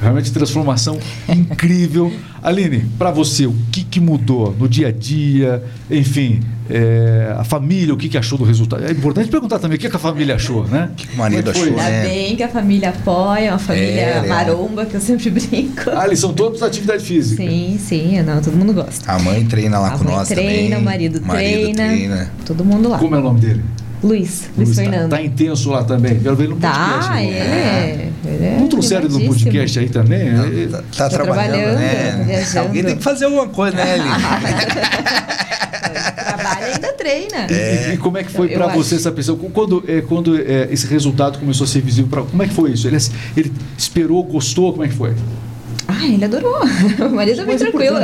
[0.00, 2.12] Realmente transformação incrível.
[2.42, 5.62] Aline, para você, o que, que mudou no dia a dia?
[5.90, 6.38] Enfim,
[6.70, 8.84] é, a família, o que, que achou do resultado?
[8.84, 10.88] É importante perguntar também o que, que a família achou, né?
[10.92, 12.02] O que que o marido é achou, Ainda né?
[12.08, 14.28] bem que a família apoia, uma família É, legal.
[14.36, 15.90] maromba, que eu sempre brinco.
[15.90, 17.42] Ah, eles são todos atividade física.
[17.42, 19.10] Sim, sim, não, todo mundo gosta.
[19.10, 20.80] A mãe treina lá a com mãe nós treina, também.
[20.80, 22.30] o marido, treina, treina.
[22.46, 22.98] todo mundo lá.
[22.98, 23.64] Como é o nome dele?
[24.02, 25.10] Luiz, Luiz, tá, Fernando.
[25.10, 26.18] tá intenso lá também.
[26.20, 27.08] Quero ver ele no podcast.
[27.08, 27.24] Tá, né?
[27.24, 28.08] ele é.
[28.24, 30.20] ele é Não trouxeram ele podcast aí também?
[30.28, 32.24] É- Tá, tá trabalhando, trabalhando, né?
[32.26, 32.66] viajando.
[32.68, 34.08] Alguém tem que fazer alguma coisa, né, Eli?
[36.24, 37.46] Trabalha e ainda treina.
[37.50, 38.76] E, e como é que foi Eu para acho.
[38.76, 39.38] você essa pessoa?
[39.52, 42.72] Quando, é, quando é, esse resultado começou a ser visível, pra, como é que foi
[42.72, 42.86] isso?
[42.86, 42.96] Ele,
[43.36, 44.72] ele esperou, gostou?
[44.72, 45.14] Como é que foi?
[46.08, 46.56] Ah, ele adorou.
[47.06, 47.96] O marido é bem tranquilo.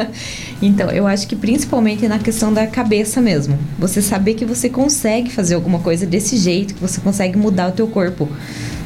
[0.60, 3.58] então, eu acho que principalmente na questão da cabeça mesmo.
[3.78, 7.72] Você saber que você consegue fazer alguma coisa desse jeito, que você consegue mudar o
[7.72, 8.28] teu corpo.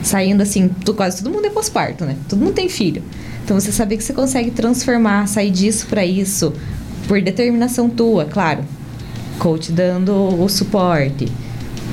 [0.02, 2.16] Saindo assim, tu- quase todo mundo é pós-parto, né?
[2.28, 3.02] Todo mundo tem filho.
[3.44, 6.52] Então, você saber que você consegue transformar, sair disso para isso,
[7.06, 8.64] por determinação tua, claro.
[9.38, 10.12] Coach dando
[10.42, 11.28] o suporte.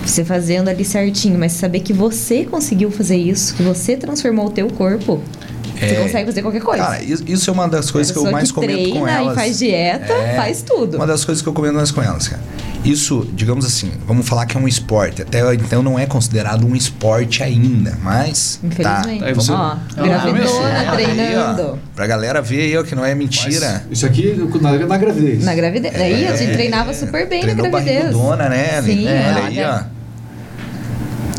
[0.06, 4.50] Você fazendo ali certinho, mas saber que você conseguiu fazer isso, que você transformou o
[4.50, 5.22] teu corpo,
[5.90, 6.02] você É.
[6.04, 6.84] consegue fazer qualquer coisa.
[6.84, 9.32] Cara, isso é uma das coisas que eu mais comento treina com elas.
[9.34, 10.36] e faz dieta, É.
[10.36, 10.98] faz tudo.
[10.98, 12.42] Uma das coisas que eu comento mais com elas, cara.
[12.84, 15.22] Isso, digamos assim, vamos falar que é um esporte.
[15.22, 18.60] Até então não é considerado um esporte ainda, mas.
[18.62, 19.20] Infelizmente.
[19.20, 19.26] Tá.
[19.26, 21.62] Aí você- Ó, gravidona, treinando.
[21.62, 23.84] Aí, ó, pra galera ver aí, ó, que não é mentira.
[23.90, 25.44] Mas isso aqui na, na gravidez.
[25.44, 25.96] Na gravidez.
[25.96, 27.72] Aí a gente É, treinava super bem na gravidez.
[28.12, 28.82] barrigudona, né?
[28.82, 29.93] Sim, Olha aí, ó.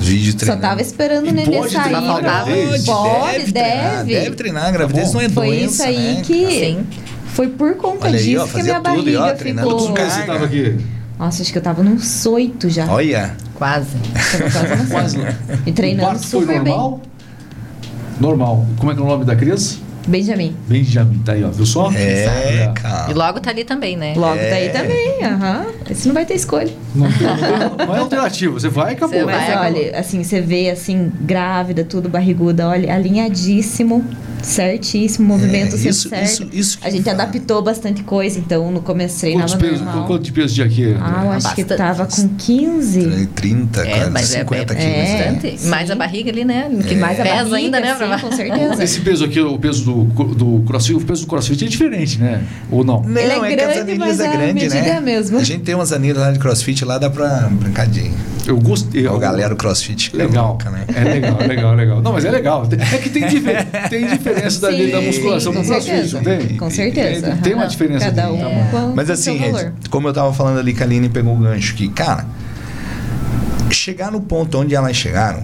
[0.04, 0.62] Vídeo Só treinando.
[0.62, 1.82] tava esperando o nenê sair.
[1.82, 2.84] treinar gravidez?
[2.84, 4.14] Pode, treinar, deve.
[4.20, 6.22] Deve treinar, a gravidez Tá não é Foi doença, isso aí né?
[6.24, 6.46] que.
[6.50, 6.86] Sim.
[7.26, 9.68] Foi por conta Olha aí, disso ó, que a minha tudo, e, ó, barriga treinando
[9.68, 9.98] Quantos ficou.
[9.98, 10.76] meses você estava aqui?
[11.18, 12.86] Nossa, acho que eu tava nos oito já.
[12.86, 13.88] Olha, Quase.
[14.52, 15.18] Tava quase Quase.
[15.66, 16.72] E treinando super bem.
[16.72, 17.00] normal?
[18.20, 18.66] Normal.
[18.78, 19.76] Como é que é o nome da criança?
[20.06, 20.54] Benjamin.
[20.68, 21.18] Benjamin.
[21.24, 21.48] Tá aí, ó.
[21.50, 21.90] Viu só?
[21.92, 22.72] é, Tá.
[22.72, 23.10] cara.
[23.10, 24.14] E logo tá ali também, né?
[24.16, 24.50] Logo É.
[24.50, 25.66] daí também, aham.
[25.90, 26.70] Esse não vai ter escolha.
[26.94, 28.52] Não, tem, não, não é alternativa.
[28.52, 29.18] Você vai e acabou.
[29.18, 34.04] Você Mas vai, olha, assim, você vê assim, grávida, tudo, barriguda, olha, alinhadíssimo,
[34.42, 36.24] certíssimo, movimento É, sempre isso- certo.
[36.24, 40.06] isso- isso que a gente adaptou bastante coisa, então no começo treinava pesos, normal.
[40.06, 40.96] quanto de peso de aqui?
[41.00, 41.78] Ah, eu acho que Bastante.
[41.78, 43.26] tava com 15.
[43.34, 44.94] 30, É, quase mas é- 50 é- quilos.
[44.94, 45.02] é.
[45.18, 45.32] né?
[45.32, 45.58] Bastante.
[45.60, 45.68] sim.
[45.68, 46.70] Mais a barriga ali, né?
[46.82, 47.96] Que Que mais a pesa barriga, ainda, né?
[47.98, 48.84] sim, com certeza.
[48.84, 52.42] Esse peso aqui, o peso do, do crossfit, o peso do crossfit é diferente, né?
[52.70, 53.02] Ou não?
[53.02, 55.12] Não, Ele é é, que grande, as anilhas mas é a grande, medida né?
[55.14, 58.10] é a gente tem umas anilhas lá de crossfit lá, dá pra brincar de
[58.46, 59.06] Eu gostei.
[59.06, 60.48] É o galera crossfit que é Legal.
[60.48, 60.84] louca, né?
[60.94, 62.02] É legal, é legal, é legal.
[62.02, 62.66] Não, mas é legal.
[62.92, 66.16] É que tem, difer- tem diferença da, Sim, da musculação sim, com crossfit, certeza.
[66.16, 66.56] não tem?
[66.56, 67.26] Com certeza.
[67.32, 68.04] Tem, tem uma diferença.
[68.06, 68.38] Cada um
[68.70, 71.74] com, Mas assim, Red, como eu tava falando ali, que a Aline pegou o gancho
[71.74, 72.26] que, cara,
[73.70, 75.42] chegar no ponto onde elas chegaram,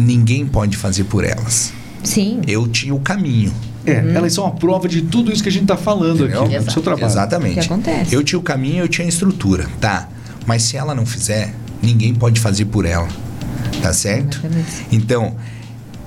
[0.00, 1.72] ninguém pode fazer por elas.
[2.02, 2.40] Sim.
[2.46, 3.52] Eu tinha o caminho.
[3.86, 4.14] É, Uhum.
[4.16, 6.42] elas são a prova de tudo isso que a gente tá falando Entendeu?
[6.44, 7.06] aqui, né, do seu trabalho.
[7.06, 7.52] Exatamente.
[7.58, 8.14] O que acontece.
[8.14, 10.08] Eu tinha o caminho, eu tinha a estrutura, tá?
[10.46, 13.08] Mas se ela não fizer, ninguém pode fazer por ela.
[13.82, 14.38] Tá certo?
[14.38, 14.86] Exatamente.
[14.90, 15.36] Então,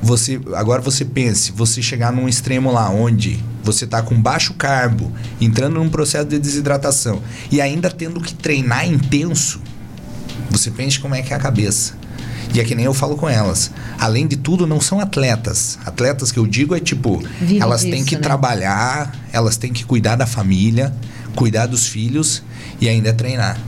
[0.01, 5.11] você agora você pense, você chegar num extremo lá onde você tá com baixo carbo,
[5.41, 7.21] entrando num processo de desidratação
[7.51, 9.59] e ainda tendo que treinar intenso,
[10.49, 11.93] você pense como é que é a cabeça.
[12.53, 13.71] E é que nem eu falo com elas.
[13.99, 15.77] Além de tudo, não são atletas.
[15.85, 18.21] Atletas que eu digo é tipo, Vive elas têm que né?
[18.21, 20.93] trabalhar, elas têm que cuidar da família,
[21.35, 22.41] cuidar dos filhos
[22.79, 23.59] e ainda treinar.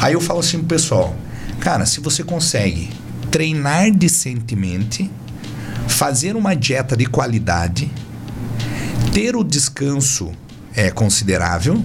[0.00, 1.16] Aí eu falo assim pro pessoal,
[1.60, 2.90] cara, se você consegue
[3.30, 5.10] treinar decentemente,
[5.88, 7.90] fazer uma dieta de qualidade,
[9.12, 10.32] ter o descanso
[10.74, 11.82] é considerável,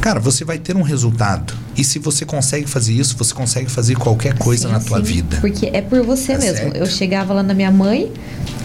[0.00, 1.52] cara, você vai ter um resultado.
[1.78, 5.04] E se você consegue fazer isso, você consegue fazer qualquer coisa Sim, na tua sim.
[5.04, 5.38] vida.
[5.40, 6.56] Porque é por você Tá mesmo.
[6.56, 6.76] certo.
[6.76, 8.12] Eu chegava lá na minha mãe,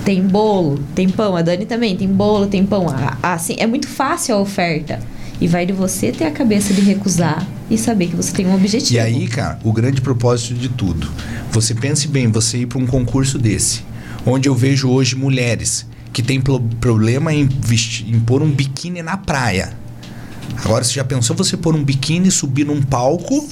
[0.03, 1.35] tem bolo, tem pão.
[1.35, 2.87] A Dani também tem bolo, tem pão.
[2.89, 4.99] Ah, Assim, é muito fácil a oferta.
[5.39, 8.55] E vai de você ter a cabeça de recusar e saber que você tem um
[8.55, 8.93] objetivo.
[8.93, 11.11] E aí, cara, o grande propósito de tudo.
[11.51, 13.81] Você pense bem, você ir para um concurso desse,
[14.25, 19.01] onde eu vejo hoje mulheres que têm pro- problema em, vestir, em pôr um biquíni
[19.01, 19.73] na praia.
[20.63, 23.47] Agora, você já pensou você pôr um biquíni e subir num palco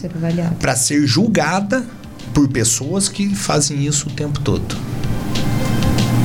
[0.60, 1.86] para ser julgada
[2.34, 4.76] por pessoas que fazem isso o tempo todo?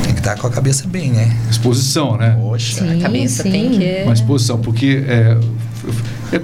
[0.04, 1.36] Tem que estar com a cabeça bem, né?
[1.50, 2.36] Exposição, né?
[2.40, 2.80] Poxa.
[2.80, 3.50] Sim, A cabeça sim.
[3.50, 4.02] tem que.
[4.04, 5.36] Uma exposição, porque é,
[6.32, 6.40] é,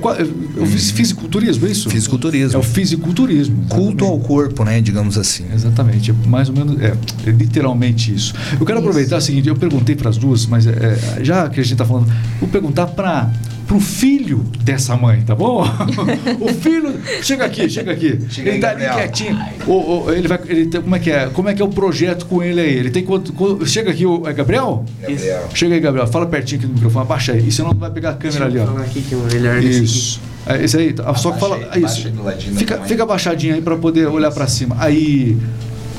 [0.56, 1.90] eu fiz fisiculturismo, é isso?
[1.90, 2.56] Fisiculturismo.
[2.56, 3.64] É o fisiculturismo.
[3.68, 4.80] Culto ao corpo, né?
[4.80, 5.44] Digamos assim.
[5.52, 6.94] Exatamente, é mais ou menos, é,
[7.26, 8.34] é literalmente isso.
[8.59, 8.88] Eu quero Isso.
[8.88, 11.72] aproveitar o seguinte, eu perguntei para as duas, mas é, é, já que a gente
[11.72, 13.30] está falando, vou perguntar para
[13.74, 15.62] o filho dessa mãe, tá bom?
[16.40, 18.19] o filho, chega aqui, chega aqui.
[18.28, 18.94] Chega ele aí, tá ali Gabriel.
[19.09, 19.39] quietinho.
[19.66, 19.73] O,
[20.07, 21.27] o- ele vai, ele tem- como é que é?
[21.27, 22.74] Como é que é o projeto com ele aí?
[22.77, 23.32] Ele tem quanto?
[23.32, 24.85] quanto- chega aqui, o, é Gabriel?
[25.01, 25.49] Gabriel.
[25.55, 26.07] Chega aí, Gabriel.
[26.07, 27.47] Fala pertinho aqui no microfone, abaixa aí.
[27.49, 28.66] E senão não vai pegar a câmera ali, ó.
[28.66, 30.20] falar aqui que é o melhor Isso.
[30.47, 31.15] É, esse aí, tá.
[31.15, 31.57] só que fala.
[31.57, 32.11] É aí, isso.
[32.57, 34.74] Fica, fica abaixadinho aí para poder olhar para cima.
[34.78, 35.36] Aí,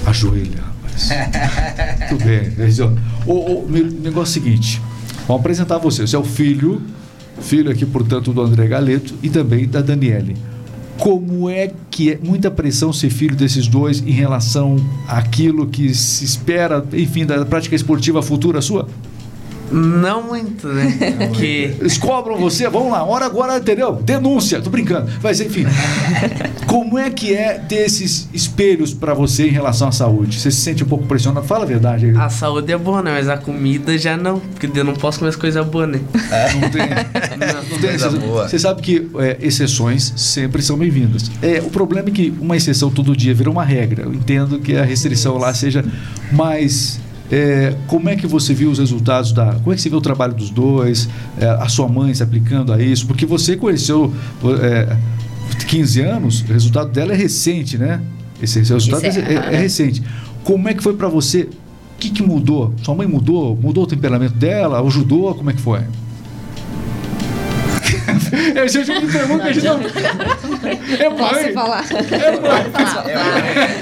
[0.06, 1.10] ajoelha, rapaz.
[2.10, 2.50] Tudo bem.
[2.50, 2.98] Região.
[3.26, 4.82] O, o meu negócio é o seguinte:
[5.28, 6.06] vamos apresentar você.
[6.06, 6.82] Você é o filho,
[7.44, 10.36] filho aqui, portanto, do André Galeto e também da Daniele.
[10.98, 16.24] Como é que é muita pressão ser filho desses dois em relação àquilo que se
[16.24, 18.88] espera, enfim, da prática esportiva futura sua?
[19.74, 20.98] Não muito, né?
[21.18, 23.94] Porque Eles cobram você, vamos lá, hora agora, entendeu?
[23.94, 25.10] Denúncia, tô brincando.
[25.22, 25.66] Mas enfim,
[26.68, 30.40] como é que é ter esses espelhos pra você em relação à saúde?
[30.40, 31.46] Você se sente um pouco pressionado?
[31.46, 32.06] Fala a verdade.
[32.08, 32.16] aí.
[32.16, 33.12] a saúde é boa, né?
[33.12, 34.40] Mas a comida já não.
[34.40, 36.00] Porque eu não posso comer as coisas boas, né?
[36.60, 36.82] Não tem.
[37.70, 38.48] Não tem Coisa boa.
[38.48, 41.30] Você sabe que é, exceções sempre são bem-vindas.
[41.42, 44.04] É, o problema é que uma exceção todo dia vira uma regra.
[44.04, 45.84] Eu entendo que a restrição lá seja
[46.32, 47.00] mais.
[47.34, 49.54] É, como é que você viu os resultados da.
[49.56, 51.10] Como é que você viu o trabalho dos dois?
[51.40, 53.08] é, a sua mãe se aplicando a isso?
[53.08, 54.14] Porque você conheceu
[54.62, 54.96] é,
[55.68, 58.02] 15 anos, o resultado dela é recente, né?
[58.42, 60.04] Esse, esse resultado é, é é- é recente.
[60.44, 61.44] Como é que foi pra você?
[61.96, 62.74] O que, que mudou?
[62.84, 63.58] Sua mãe mudou?
[63.62, 64.82] Mudou o temperamento dela?
[64.82, 65.34] Ajudou?
[65.34, 65.80] Como é que foi?
[68.56, 69.80] É, gente me pergunta, a gente não...
[69.80, 71.54] É Posso mãe.
[71.54, 71.86] falar?
[71.92, 73.12] É mãe.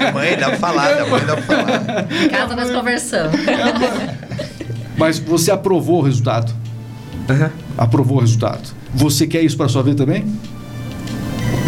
[0.00, 2.06] É, mãe, dá pra falar, da mãe dá pra falar.
[2.22, 3.40] Em casa nós conversamos.
[4.96, 6.52] Mas você aprovou o resultado?
[7.30, 7.50] Aham.
[7.78, 8.68] Aprovou o resultado.
[8.94, 10.26] Você quer isso pra sua vida também?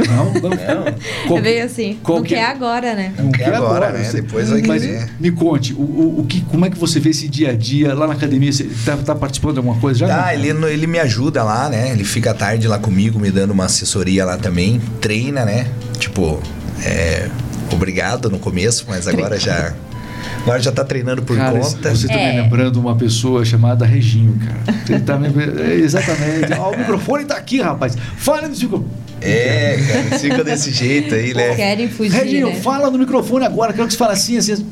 [0.08, 0.32] Não?
[0.34, 0.84] Não.
[1.28, 1.98] Qual- É bem assim.
[2.02, 3.12] qual não que- quer agora, né?
[3.18, 4.04] Não quer agora, né?
[4.04, 5.08] você- Depois vai Mas querer.
[5.20, 7.94] me conte, o, o, o que, como é que você vê esse dia a dia
[7.94, 8.52] lá na academia?
[8.52, 10.08] Você tá, tá participando de alguma coisa já?
[10.08, 11.90] Tá, ele, ele me ajuda lá, né?
[11.90, 14.80] Ele fica à tarde lá comigo, me dando uma assessoria lá também.
[15.00, 15.66] Treina, né?
[15.98, 16.40] Tipo,
[16.84, 17.28] é,
[17.72, 19.72] obrigado no começo, mas agora já.
[20.42, 21.90] Agora já tá treinando por Cara, conta.
[21.94, 22.42] você tá me É.
[22.42, 24.76] lembrando uma pessoa chamada Reginho, cara.
[24.88, 25.28] Ele tá me...
[25.28, 26.52] é, exatamente.
[26.58, 27.96] Ó, o microfone tá aqui, rapaz.
[28.16, 28.86] Fala no microfone.
[29.20, 29.78] É,
[30.08, 31.54] cara, fica desse jeito aí, né?
[31.54, 32.56] Querem fugir, Reginho, né?
[32.56, 33.72] fala no microfone agora.
[33.72, 34.66] Quero que você fale assim, assim.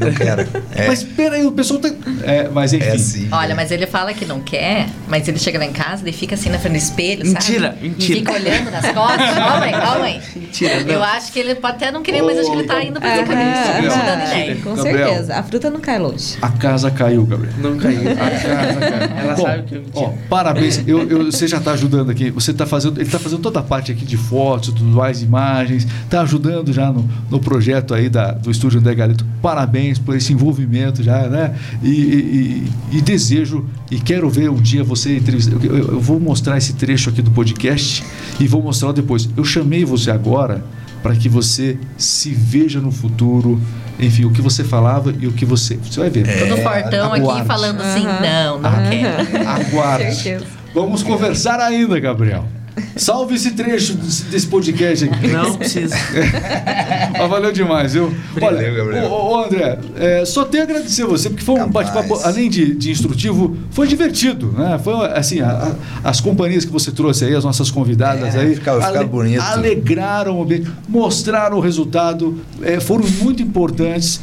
[0.00, 0.42] Não quero.
[0.74, 1.88] É, Mas peraí, o pessoal tá.
[2.22, 2.84] É, mas enfim.
[2.84, 3.28] é assim.
[3.30, 6.34] Olha, mas ele fala que não quer, mas ele chega lá em casa e fica
[6.34, 7.88] assim na frente do espelho, Mentira, sabe?
[7.88, 8.12] mentira.
[8.12, 9.36] E fica olhando nas costas.
[9.38, 10.20] Ó, mãe, ó, mãe.
[10.34, 10.92] Mentira, não.
[10.94, 13.08] Eu acho que ele pode até não querer, mas acho que ele tá indo pra
[13.08, 14.24] Aham, esse caminho.
[14.24, 14.56] Ideia.
[14.62, 15.08] Com Gabriel.
[15.08, 15.34] certeza.
[15.36, 16.36] A fruta não cai longe.
[16.42, 17.54] A casa caiu, Gabriel.
[17.58, 18.00] Não caiu.
[18.10, 19.18] A casa caiu.
[19.24, 20.18] Ela Bom, sabe que eu ó, mentira.
[20.28, 20.80] parabéns.
[20.86, 22.30] Eu, eu- você já está ajudando aqui.
[22.30, 25.86] Você tá fazendo, ele está fazendo toda a parte aqui de fotos, tudo mais, imagens.
[26.04, 29.24] Está ajudando já no, no projeto aí da, do Estúdio André Galito.
[29.44, 31.54] Parabéns por esse envolvimento já, né?
[31.82, 35.62] E, e- e- desejo e quero ver um dia você entrevistar.
[35.62, 38.02] Eu, eu- vou mostrar esse trecho aqui do podcast
[38.40, 39.28] e vou mostrar depois.
[39.36, 40.64] Eu chamei você agora
[41.02, 43.60] para que você se veja no futuro.
[44.00, 45.76] Enfim, o que você falava e o que você.
[45.76, 46.24] Você vai ver.
[46.48, 47.46] Todo fortão aqui aguarde.
[47.46, 48.20] falando assim, Aham.
[48.22, 48.88] não, não Ah.
[48.90, 49.48] quero.
[49.48, 50.38] Aguarde.
[50.74, 52.48] Vamos conversar ainda, Gabriel.
[52.96, 55.28] Salve esse trecho desse podcast aqui.
[55.28, 55.94] Não precisa.
[57.18, 58.12] Mas valeu demais, viu?
[58.34, 59.04] Valeu, Olha, Gabriel.
[59.10, 62.48] ô, ô, André, é, só tenho a agradecer a você, porque foi um bate-papo, além
[62.50, 64.78] de, de instrutivo, foi divertido, né?
[64.82, 68.54] Foi assim, a- a- as companhias que você trouxe aí, as nossas convidadas É, aí,
[68.54, 69.40] ficava- ficava bonito.
[69.40, 74.20] alegraram o ambiente, mostraram o resultado, é, foram muito importantes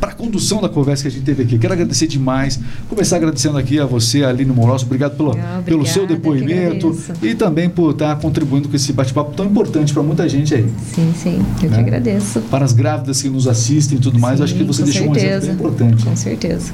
[0.00, 1.58] para a condução da conversa que a gente teve aqui.
[1.58, 2.58] Quero agradecer demais.
[2.88, 4.84] Começar agradecendo aqui a você, Aline Moroso.
[4.86, 9.32] Obrigado pelo, Ah, pelo seu obrigada, depoimento e também por estar contribuindo com esse bate-papo
[9.34, 10.66] tão importante para muita gente aí.
[10.94, 11.44] Sim, sim.
[11.62, 11.76] Eu Né?
[11.76, 12.40] que agradeço.
[12.42, 15.16] Para as grávidas que nos assistem e tudo mais, Sim, acho que você deixou um
[15.16, 15.46] exemplo certeza.
[15.46, 16.04] bem importante.
[16.04, 16.72] Com certeza.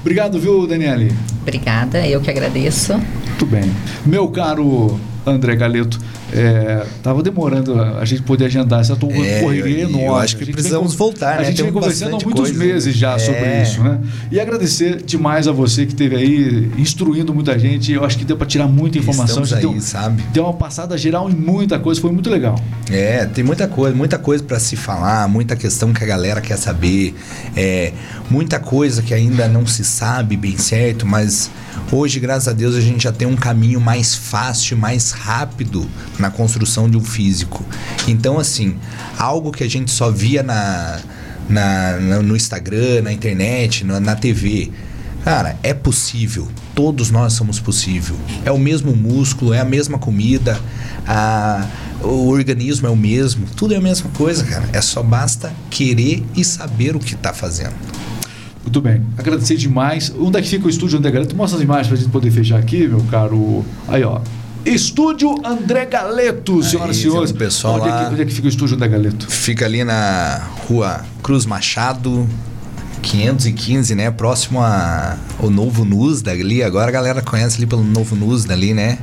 [0.00, 1.12] Obrigado, viu, Daniele?
[1.42, 2.94] Obrigada, eu que agradeço.
[2.94, 3.70] Muito bem.
[4.06, 6.00] Meu caro André Galeto,
[6.32, 10.04] é, tava demorando a gente poder agendar essa tua É, correria enorme.
[10.04, 11.44] eu acho que gente precisamos vem, voltar, A né?
[11.46, 12.58] gente vem conversando há muitos coisa.
[12.58, 13.62] meses já sobre É.
[13.62, 13.98] isso, né?
[14.30, 17.92] E agradecer demais a você que esteve aí instruindo muita gente.
[17.92, 19.42] Eu acho que deu para tirar muita informação.
[19.42, 20.22] Estamos gente aí, deu, sabe?
[20.32, 22.54] deu uma passada geral em muita coisa, foi muito legal.
[22.90, 26.56] É, tem muita coisa, muita coisa para se falar, muita questão que a galera quer
[26.56, 27.14] saber,
[27.56, 27.92] é,
[28.30, 31.50] muita coisa que ainda não se sabe bem certo, mas
[31.92, 35.88] hoje, graças a Deus, a gente já tem um caminho mais fácil, mais rápido
[36.20, 37.64] na construção de um físico.
[38.06, 38.76] Então, assim,
[39.18, 41.00] algo que a gente só via na,
[41.48, 44.70] na- na- no Instagram, na internet, na, na TV.
[45.24, 46.48] Cara, é possível.
[46.74, 48.16] Todos nós somos possível.
[48.44, 50.58] É o mesmo músculo, é a mesma comida,
[51.06, 51.66] a-
[52.02, 53.46] o organismo é o mesmo.
[53.56, 54.66] Tudo é a mesma coisa, cara.
[54.72, 57.74] É só basta querer e saber o que tá fazendo.
[58.62, 59.02] Muito bem.
[59.18, 60.12] Agradecer demais.
[60.18, 61.34] Onde é que fica o estúdio Galeto?
[61.36, 63.64] Mostra as imagens para a gente poder fechar aqui, meu caro.
[63.88, 64.20] Aí, ó.
[64.64, 67.32] Estúdio André Galeto, senhoras e senhores.
[67.32, 68.04] pessoal onde, é lá.
[68.04, 69.26] que, onde é que fica o estúdio André Galeto?
[69.30, 72.28] Fica ali na rua Cruz Machado,
[73.02, 74.10] 515, né?
[74.10, 76.62] Próximo a- ao Novo Nusda ali.
[76.62, 78.98] Agora a galera conhece ali pelo Novo Nusda ali, né?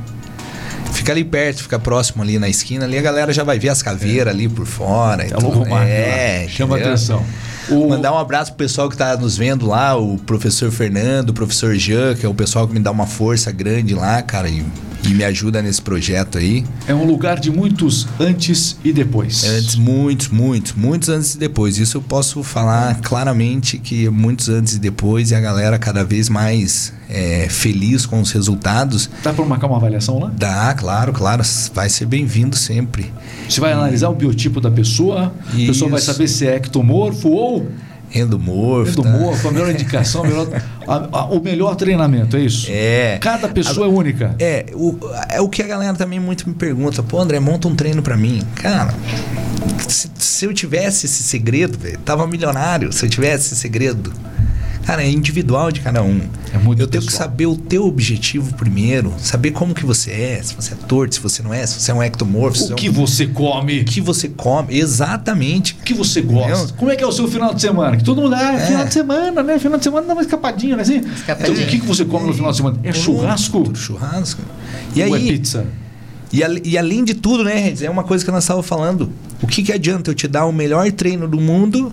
[0.92, 2.84] Fica ali perto, fica próximo ali na esquina.
[2.84, 5.24] Ali a galera já vai ver as caveiras ali por fora.
[5.24, 5.66] e É tudo.
[5.76, 6.46] é.
[6.48, 6.92] Chama entendeu?
[6.94, 7.24] atenção.
[7.70, 11.32] O- Mandar um abraço pro pessoal que tá nos vendo lá, o professor Fernando, o
[11.34, 14.64] professor Jean, que é o pessoal que me dá uma força grande lá, cara, e,
[15.04, 16.64] e me ajuda nesse projeto aí.
[16.86, 19.44] É um lugar de muitos antes e depois.
[19.44, 21.78] Antes, muitos, muitos, muitos antes e depois.
[21.78, 26.28] Isso eu posso falar claramente que muitos antes e depois e a galera cada vez
[26.28, 29.08] mais é, feliz com os resultados.
[29.22, 30.30] Dá para marcar uma avaliação lá?
[30.36, 31.42] Dá, claro, claro,
[31.74, 33.12] vai ser bem-vindo sempre.
[33.48, 36.12] Você vai analisar o biotipo da pessoa, a pessoa vai Isso.
[36.12, 37.68] saber se é ectomorfo ou
[38.14, 39.02] Endomorfo.
[39.02, 39.08] tá?
[39.10, 40.48] endomorfo, a melhor indicação, a melhor-
[40.88, 42.66] a- a- o melhor treinamento, é isso?
[42.70, 43.18] É.
[43.20, 44.34] Cada pessoa é única.
[44.38, 44.98] É o,
[45.28, 47.02] é o que a galera também muito me pergunta.
[47.02, 48.42] Pô, André, monta um treino pra mim.
[48.54, 48.94] Cara,
[49.86, 52.92] se, se eu tivesse esse segredo, velho, tava milionário.
[52.92, 54.10] Se eu tivesse esse segredo.
[54.88, 56.18] Cara, é individual de cada um.
[56.50, 57.28] É muito eu tenho que pessoal.
[57.28, 61.20] saber o teu objetivo primeiro, saber como que você é, se você é torto, se
[61.20, 63.80] você não é, se você é um ectomorfo, se O é um- que você come?
[63.80, 64.74] o que você come.
[64.78, 65.76] Exatamente.
[65.78, 66.52] O que você gosta?
[66.52, 66.74] Entendeu?
[66.78, 67.98] Como é que é o seu final de semana?
[67.98, 68.60] Que todo mundo, ah, é É.
[68.66, 69.58] final de semana, né?
[69.58, 70.80] Final de semana dá uma escapadinha, né?
[70.82, 71.00] Assim?
[71.00, 71.50] Escapadinha.
[71.52, 72.78] Então, o que, que você come no final de semana?
[72.82, 73.76] É churrasco?
[73.76, 74.40] Churrasco.
[74.96, 75.66] E ou é aí, pizza?
[76.32, 79.12] E, e além de tudo, né, é uma coisa que nós estávamos falando.
[79.42, 81.92] O que, que adianta eu te dar o melhor treino do mundo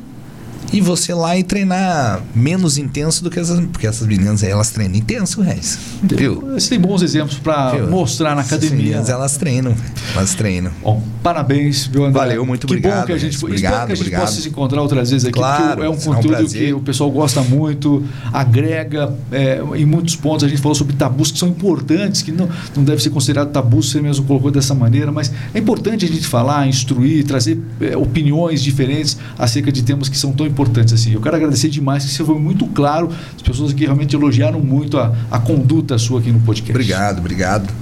[0.76, 3.60] e você lá e treinar menos intenso do que essas.
[3.68, 5.80] Porque essas meninas aí, elas treinam intenso, Regis.
[6.04, 6.42] Viu?
[6.54, 8.76] Você tem bons exemplos para mostrar na academia.
[8.76, 9.74] meninas, elas treinam.
[10.14, 10.72] Elas treinam.
[10.84, 12.20] Bom, parabéns, viu, André?
[12.20, 13.36] Valeu, muito que obrigado, bom que a gente Regis.
[13.36, 14.22] Espero Obrigado, que a gente obrigado.
[14.22, 16.68] possa se encontrar outras vezes aqui, Claro, porque é um um conteúdo prazer.
[16.68, 18.04] que o pessoal gosta muito,
[18.34, 20.44] agrega é, em muitos pontos.
[20.44, 23.82] A gente falou sobre tabus que são importantes, que não, não deve ser considerado tabu,
[23.82, 28.62] você mesmo colocou dessa maneira, mas é importante a gente falar, instruir, trazer é, opiniões
[28.62, 31.14] diferentes acerca de temas que são tão importantes assim.
[31.14, 34.98] Eu quero agradecer demais, que você foi muito claro, as pessoas aqui realmente elogiaram muito
[34.98, 36.72] a, a conduta sua aqui no podcast.
[36.72, 37.74] Obrigado, obrigado.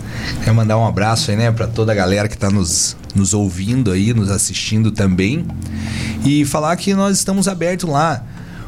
[0.43, 3.91] Quero mandar um abraço aí, né, para toda a galera que está nos, nos ouvindo
[3.91, 5.45] aí, nos assistindo também.
[6.26, 8.23] E falar que nós estamos abertos lá.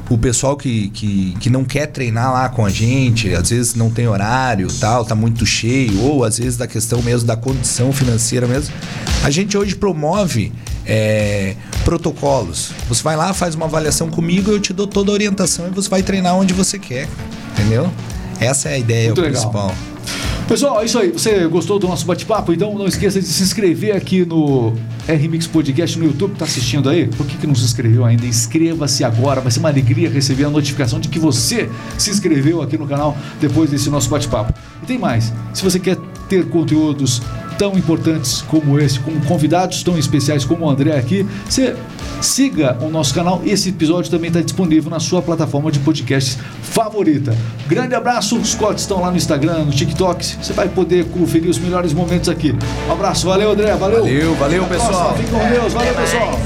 [0.10, 3.90] o pessoal que, que, que não quer treinar lá com a gente, às vezes não
[3.90, 8.48] tem horário, tal, tá muito cheio, ou às vezes da questão mesmo da condição financeira
[8.48, 8.74] mesmo.
[9.24, 10.52] A gente hoje promove
[10.86, 12.72] é, protocolos.
[12.88, 15.90] Você vai lá, faz uma avaliação comigo, eu te dou toda a orientação e você
[15.90, 17.07] vai treinar onde você quer,
[17.53, 17.91] entendeu?
[18.40, 19.41] Essa é a ideia Muito legal.
[19.41, 19.76] principal.
[20.48, 21.12] Pessoal, é isso aí.
[21.12, 22.53] Você gostou do nosso bate-papo?
[22.53, 24.74] Então não esqueça de se inscrever aqui no
[25.07, 26.36] RMix Podcast no YouTube.
[26.38, 27.07] Tá assistindo aí?
[27.07, 28.28] Por que, que não se inscreveu ainda?
[28.28, 29.41] Inscreva-se agora.
[29.41, 31.68] Vai ser uma alegria receber a notificação de que você
[31.98, 34.53] se inscreveu aqui no canal depois desse nosso bate-papo.
[34.84, 35.34] E tem mais.
[35.52, 35.98] Se você quer
[36.30, 37.24] ter conteúdos
[37.57, 41.76] tão importantes como esse, com convidados tão especiais como o André aqui, você
[42.22, 43.41] siga o nosso canal.
[43.45, 47.36] Esse episódio também está disponível na sua plataforma de podcasts favorita.
[47.68, 50.26] Grande abraço, os cortes estão lá no Instagram, no TikTok.
[50.41, 52.56] Você vai poder conferir os melhores momentos aqui.
[52.88, 54.02] Um abraço, valeu André, valeu.
[54.02, 55.15] Valeu, valeu, pessoal.
[55.15, 56.40] Fique com Deus, valeu pessoal.